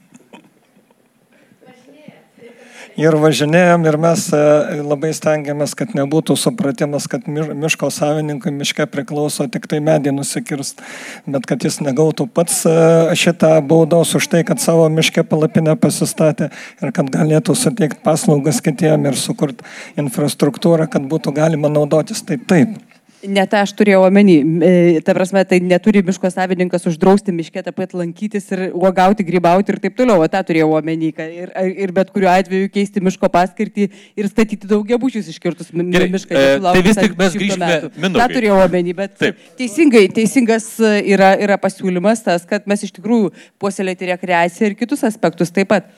ir 3.01 3.17
važinėjom 3.19 3.87
ir 3.89 3.99
mes 4.01 4.25
e, 4.35 4.41
labai 4.83 5.13
stengiamės, 5.17 5.75
kad 5.79 5.95
nebūtų 5.97 6.37
supratimas, 6.39 7.09
kad 7.11 7.27
miško 7.29 7.91
savininkui 7.95 8.53
miške 8.55 8.87
priklauso 8.93 9.47
tik 9.53 9.69
tai 9.71 9.81
medį 9.85 10.15
nusikirst, 10.17 10.83
bet 11.27 11.49
kad 11.49 11.65
jis 11.65 11.81
negautų 11.85 12.29
pats 12.35 12.63
e, 12.69 12.77
šitą 13.19 13.55
baudos 13.67 14.15
už 14.19 14.29
tai, 14.33 14.45
kad 14.49 14.63
savo 14.63 14.89
miške 14.93 15.25
palapinę 15.29 15.77
pasistatė 15.81 16.53
ir 16.83 16.95
kad 16.95 17.11
galėtų 17.13 17.57
suteikti 17.59 18.03
paslaugas 18.05 18.63
kitiem 18.65 19.09
ir 19.11 19.19
sukurti 19.19 19.67
infrastruktūrą, 20.01 20.91
kad 20.93 21.09
būtų 21.09 21.37
galima 21.37 21.73
naudotis. 21.73 22.25
Tai 22.27 22.39
taip. 22.49 22.92
Ne 23.23 23.45
tą 23.47 23.61
aš 23.63 23.71
turėjau 23.79 24.03
omeny. 24.09 24.35
E, 24.67 25.01
ta 25.07 25.15
prasme, 25.15 25.45
tai 25.47 25.61
neturi 25.63 26.03
miško 26.03 26.31
savininkas 26.33 26.89
uždrausti 26.91 27.35
miške 27.35 27.63
taip 27.63 27.77
pat 27.79 27.95
lankytis 27.95 28.49
ir 28.55 28.63
uogauti, 28.71 29.27
grybauti 29.27 29.71
ir 29.75 29.79
taip 29.83 29.95
toliau. 29.99 30.25
O 30.25 30.29
tą 30.31 30.41
turėjau 30.49 30.73
omeny. 30.79 31.13
Ir, 31.13 31.53
ir 31.85 31.95
bet 31.95 32.11
kuriuo 32.15 32.33
atveju 32.33 32.71
keisti 32.75 33.03
miško 33.05 33.31
paskirtį 33.33 33.89
ir 34.19 34.31
statyti 34.31 34.71
daugia 34.71 34.99
bučius 35.03 35.31
iškirtus 35.31 35.71
mišką. 35.73 36.35
E, 36.35 36.61
tai 36.67 36.85
vis 36.85 36.99
tik 36.99 37.19
mes 37.19 37.39
grįžtame. 37.39 38.13
Ta 38.19 38.29
turėjau 38.33 38.59
omeny, 38.65 38.95
bet 38.99 39.15
taip. 39.23 39.43
teisingai, 39.61 40.09
teisingas 40.19 40.73
yra, 40.83 41.35
yra 41.47 41.61
pasiūlymas 41.63 42.27
tas, 42.27 42.47
kad 42.49 42.67
mes 42.71 42.83
iš 42.89 42.97
tikrųjų 42.99 43.31
puoselėti 43.63 44.11
rekreaciją 44.11 44.73
ir 44.73 44.81
kitus 44.83 45.07
aspektus 45.07 45.55
taip 45.55 45.71
pat. 45.71 45.93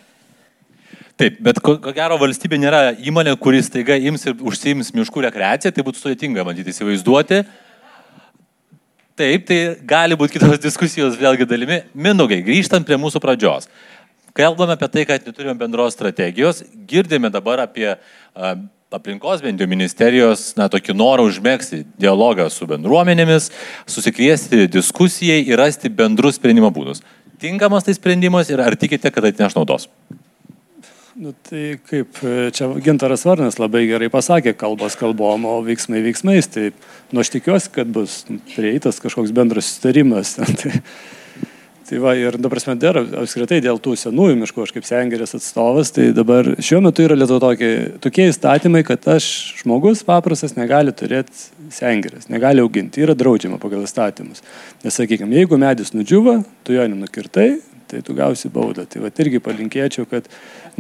Taip, 1.14 1.36
bet 1.46 1.60
ko, 1.62 1.76
ko 1.78 1.92
gero 1.94 2.16
valstybė 2.18 2.58
nėra 2.58 2.80
įmonė, 2.98 3.36
kuris 3.38 3.68
taiga 3.70 3.94
ims 4.02 4.24
ir 4.26 4.40
užsiims 4.42 4.90
miškų 4.96 5.22
rekreaciją, 5.28 5.70
tai 5.74 5.84
būtų 5.86 6.00
sudėtinga, 6.00 6.42
matyti, 6.46 6.74
įsivaizduoti. 6.74 7.44
Taip, 9.14 9.44
tai 9.46 9.58
gali 9.86 10.18
būti 10.18 10.40
kitos 10.40 10.58
diskusijos 10.66 11.14
vėlgi 11.20 11.46
dalimi. 11.46 11.84
Mindugai, 11.94 12.40
grįžtant 12.42 12.86
prie 12.88 12.98
mūsų 12.98 13.22
pradžios. 13.22 13.70
Kalbame 14.34 14.74
apie 14.74 14.88
tai, 14.90 15.04
kad 15.06 15.28
neturime 15.28 15.54
bendros 15.54 15.94
strategijos, 15.94 16.64
girdime 16.90 17.30
dabar 17.30 17.62
apie 17.62 17.92
a, 17.94 18.54
aplinkos 18.94 19.42
bent 19.44 19.62
jau 19.62 19.70
ministerijos, 19.70 20.48
na, 20.58 20.66
tokį 20.70 20.98
norą 20.98 21.28
užmėgsti 21.30 21.84
dialogą 22.02 22.48
su 22.50 22.66
bendruomenėmis, 22.66 23.52
susikviesti 23.86 24.66
diskusijai 24.66 25.44
ir 25.46 25.62
rasti 25.62 25.94
bendrus 25.94 26.42
sprendimo 26.42 26.74
būdus. 26.74 27.06
Tinkamas 27.38 27.86
tai 27.86 27.94
sprendimas 27.94 28.50
ir 28.50 28.62
ar 28.66 28.74
tikite, 28.78 29.14
kad 29.14 29.30
atneš 29.30 29.54
naudos? 29.54 29.86
Nu, 31.14 31.30
tai 31.46 31.76
kaip 31.86 32.16
čia 32.50 32.66
Gintaras 32.82 33.22
Varnas 33.22 33.60
labai 33.62 33.84
gerai 33.86 34.08
pasakė, 34.10 34.56
kalbos 34.58 34.96
kalbom, 34.98 35.44
o 35.46 35.60
veiksmai 35.62 36.00
veiksmais. 36.02 36.48
Tai 36.50 36.72
nu, 37.14 37.22
aš 37.22 37.30
tikiuosi, 37.36 37.70
kad 37.76 37.92
bus 37.94 38.24
prieitas 38.56 38.98
kažkoks 39.02 39.30
bendras 39.36 39.68
sustarimas. 39.70 40.34
tai, 40.62 40.80
Tai 41.84 41.98
va, 42.00 42.14
ir 42.16 42.38
dabar 42.40 42.56
mes 42.64 42.78
dar 42.80 42.96
apskritai 42.96 43.58
dėl 43.60 43.76
tų 43.84 43.92
senųjų 44.00 44.38
miškų, 44.40 44.62
aš 44.64 44.70
kaip 44.72 44.86
Sengeris 44.88 45.36
atstovas, 45.36 45.90
tai 45.92 46.06
dabar 46.16 46.46
šiuo 46.56 46.78
metu 46.80 47.04
yra 47.04 47.18
lietuvo 47.18 47.42
tokie, 47.42 47.68
tokie 48.00 48.30
įstatymai, 48.30 48.80
kad 48.88 49.04
aš 49.12 49.26
žmogus 49.58 50.00
paprastas 50.08 50.56
negali 50.56 50.94
turėti 50.96 51.68
Sengeris, 51.76 52.30
negali 52.32 52.64
auginti, 52.64 53.04
yra 53.04 53.12
draudžiama 53.12 53.60
pagal 53.60 53.84
įstatymus. 53.84 54.40
Nes 54.80 54.96
sakykime, 54.96 55.36
jeigu 55.36 55.60
medis 55.60 55.92
nudžiuva, 55.92 56.38
tu 56.64 56.72
jo 56.72 56.88
nenukirtai, 56.88 57.50
tai 57.94 58.02
tu 58.02 58.18
gausi 58.18 58.50
baudą. 58.52 58.86
Tai 58.90 59.06
va 59.06 59.12
irgi 59.24 59.40
palinkėčiau, 59.44 60.10
kad, 60.10 60.28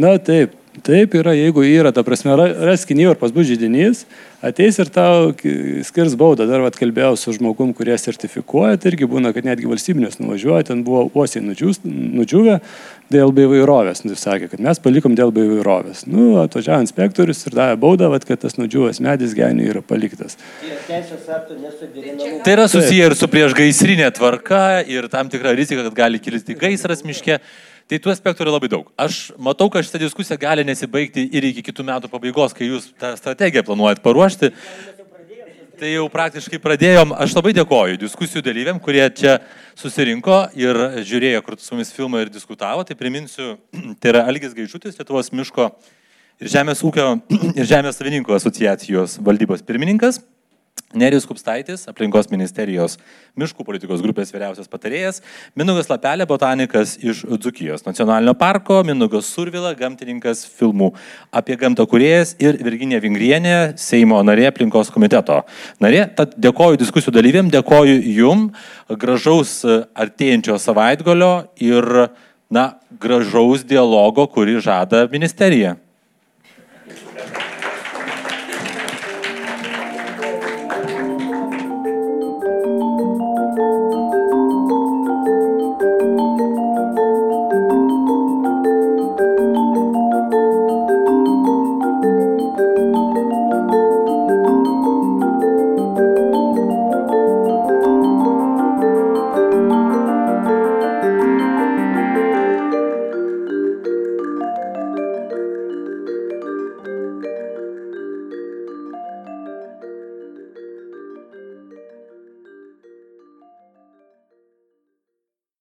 na 0.00 0.16
taip, 0.18 0.58
Taip 0.82 1.12
yra, 1.14 1.30
jeigu 1.38 1.62
yra, 1.62 1.92
ta 1.94 2.02
prasme, 2.02 2.34
raskinį 2.34 3.04
ir 3.06 3.18
pas 3.20 3.30
bus 3.30 3.46
žydinys, 3.46 4.00
ateis 4.42 4.80
ir 4.82 4.88
tau 4.90 5.30
skirs 5.86 6.16
baudą. 6.18 6.48
Dar 6.50 6.64
vat, 6.64 6.74
kalbėjau 6.74 7.12
su 7.20 7.34
žmogum, 7.36 7.70
kurie 7.78 7.94
sertifikuoja, 8.00 8.80
tai 8.82 8.90
irgi 8.90 9.06
būna, 9.06 9.30
kad 9.36 9.46
netgi 9.46 9.70
valstybinės 9.70 10.18
nuvažiuoja, 10.18 10.66
ten 10.72 10.82
buvo 10.86 11.04
uosiai 11.14 11.44
nudžiūvę 11.46 12.56
dėl 13.14 13.30
beivairovės. 13.36 14.02
Nu, 14.02 14.16
jis 14.16 14.24
sakė, 14.26 14.48
kad 14.50 14.64
mes 14.66 14.82
palikom 14.82 15.14
dėl 15.14 15.30
beivairovės. 15.36 16.08
Nu, 16.10 16.40
atvažiavo 16.42 16.82
inspektorius 16.82 17.44
ir 17.46 17.54
davė 17.54 17.76
baudą, 17.84 18.08
vat, 18.10 18.26
kad 18.26 18.42
tas 18.42 18.58
nudžiūvęs 18.58 18.98
medis 19.04 19.36
geniai 19.38 19.70
yra 19.70 19.84
paliktas. 19.84 20.34
Tai 22.42 22.56
yra 22.56 22.66
susiję 22.72 23.12
ir 23.12 23.14
su 23.18 23.30
priešgaisrinė 23.30 24.10
tvarka 24.18 24.64
ir 24.90 25.06
tam 25.12 25.30
tikra 25.30 25.54
rizika, 25.54 25.86
kad 25.86 26.02
gali 26.02 26.18
kilti 26.24 26.58
gaisras 26.58 27.06
miške. 27.06 27.38
Tai 27.84 27.98
tų 28.00 28.12
aspektų 28.14 28.46
yra 28.46 28.54
labai 28.54 28.70
daug. 28.72 28.86
Aš 28.96 29.34
matau, 29.36 29.66
kad 29.72 29.84
šitą 29.84 30.00
diskusiją 30.00 30.38
gali 30.40 30.64
nesibaigti 30.64 31.26
ir 31.36 31.44
iki 31.50 31.66
kitų 31.66 31.84
metų 31.84 32.08
pabaigos, 32.08 32.54
kai 32.56 32.70
jūs 32.70 32.88
tą 33.00 33.10
strategiją 33.18 33.60
planuojat 33.66 34.00
paruošti. 34.04 34.48
Tai 35.74 35.90
jau 35.90 36.06
praktiškai 36.08 36.60
pradėjom. 36.64 37.12
Aš 37.20 37.34
labai 37.36 37.52
dėkoju 37.58 37.98
diskusijų 38.00 38.40
dalyviam, 38.46 38.78
kurie 38.80 39.04
čia 39.12 39.36
susirinko 39.76 40.38
ir 40.56 40.80
žiūrėjo 41.04 41.42
kartu 41.44 41.66
su 41.66 41.74
mumis 41.74 41.92
filmą 41.92 42.22
ir 42.24 42.32
diskutavo. 42.32 42.86
Tai 42.88 42.96
priminsiu, 42.96 43.58
tai 44.00 44.14
yra 44.14 44.24
Algis 44.30 44.56
Gaižutis, 44.56 44.96
Lietuvos 44.96 45.28
miško 45.34 45.68
ir 46.40 46.52
žemės 46.56 46.80
ūkio 46.88 47.10
ir 47.58 47.68
žemės 47.68 48.00
savininkų 48.00 48.38
asociacijos 48.38 49.18
valdybos 49.26 49.66
pirmininkas. 49.66 50.22
Nerijus 50.94 51.26
Kupstaitis, 51.28 51.84
aplinkos 51.90 52.30
ministerijos 52.32 52.96
miškų 53.40 53.66
politikos 53.66 54.02
grupės 54.04 54.30
vyriausias 54.34 54.70
patarėjas, 54.70 55.20
Minugas 55.58 55.90
Lapelė, 55.90 56.26
botanikas 56.30 56.94
iš 57.02 57.24
Dzukijos 57.26 57.86
nacionalinio 57.86 58.36
parko, 58.38 58.80
Minugas 58.86 59.28
Survila, 59.34 59.74
gamtininkas 59.78 60.44
filmų 60.46 60.92
apie 61.34 61.58
gamtą 61.60 61.86
kuriejas 61.90 62.34
ir 62.42 62.58
Virginija 62.64 63.02
Vingrienė, 63.04 63.56
Seimo 63.80 64.22
narė 64.26 64.48
aplinkos 64.50 64.92
komiteto 64.94 65.42
narė. 65.82 66.06
Tad 66.16 66.38
dėkoju 66.40 66.80
diskusijų 66.80 67.14
dalyviam, 67.18 67.50
dėkoju 67.52 68.00
jum, 68.14 68.48
gražaus 68.88 69.60
artėjančio 69.66 70.58
savaitgalio 70.62 71.32
ir, 71.62 72.08
na, 72.54 72.68
gražaus 73.02 73.66
dialogo, 73.66 74.28
kurį 74.30 74.60
žada 74.64 75.06
ministerija. 75.12 75.76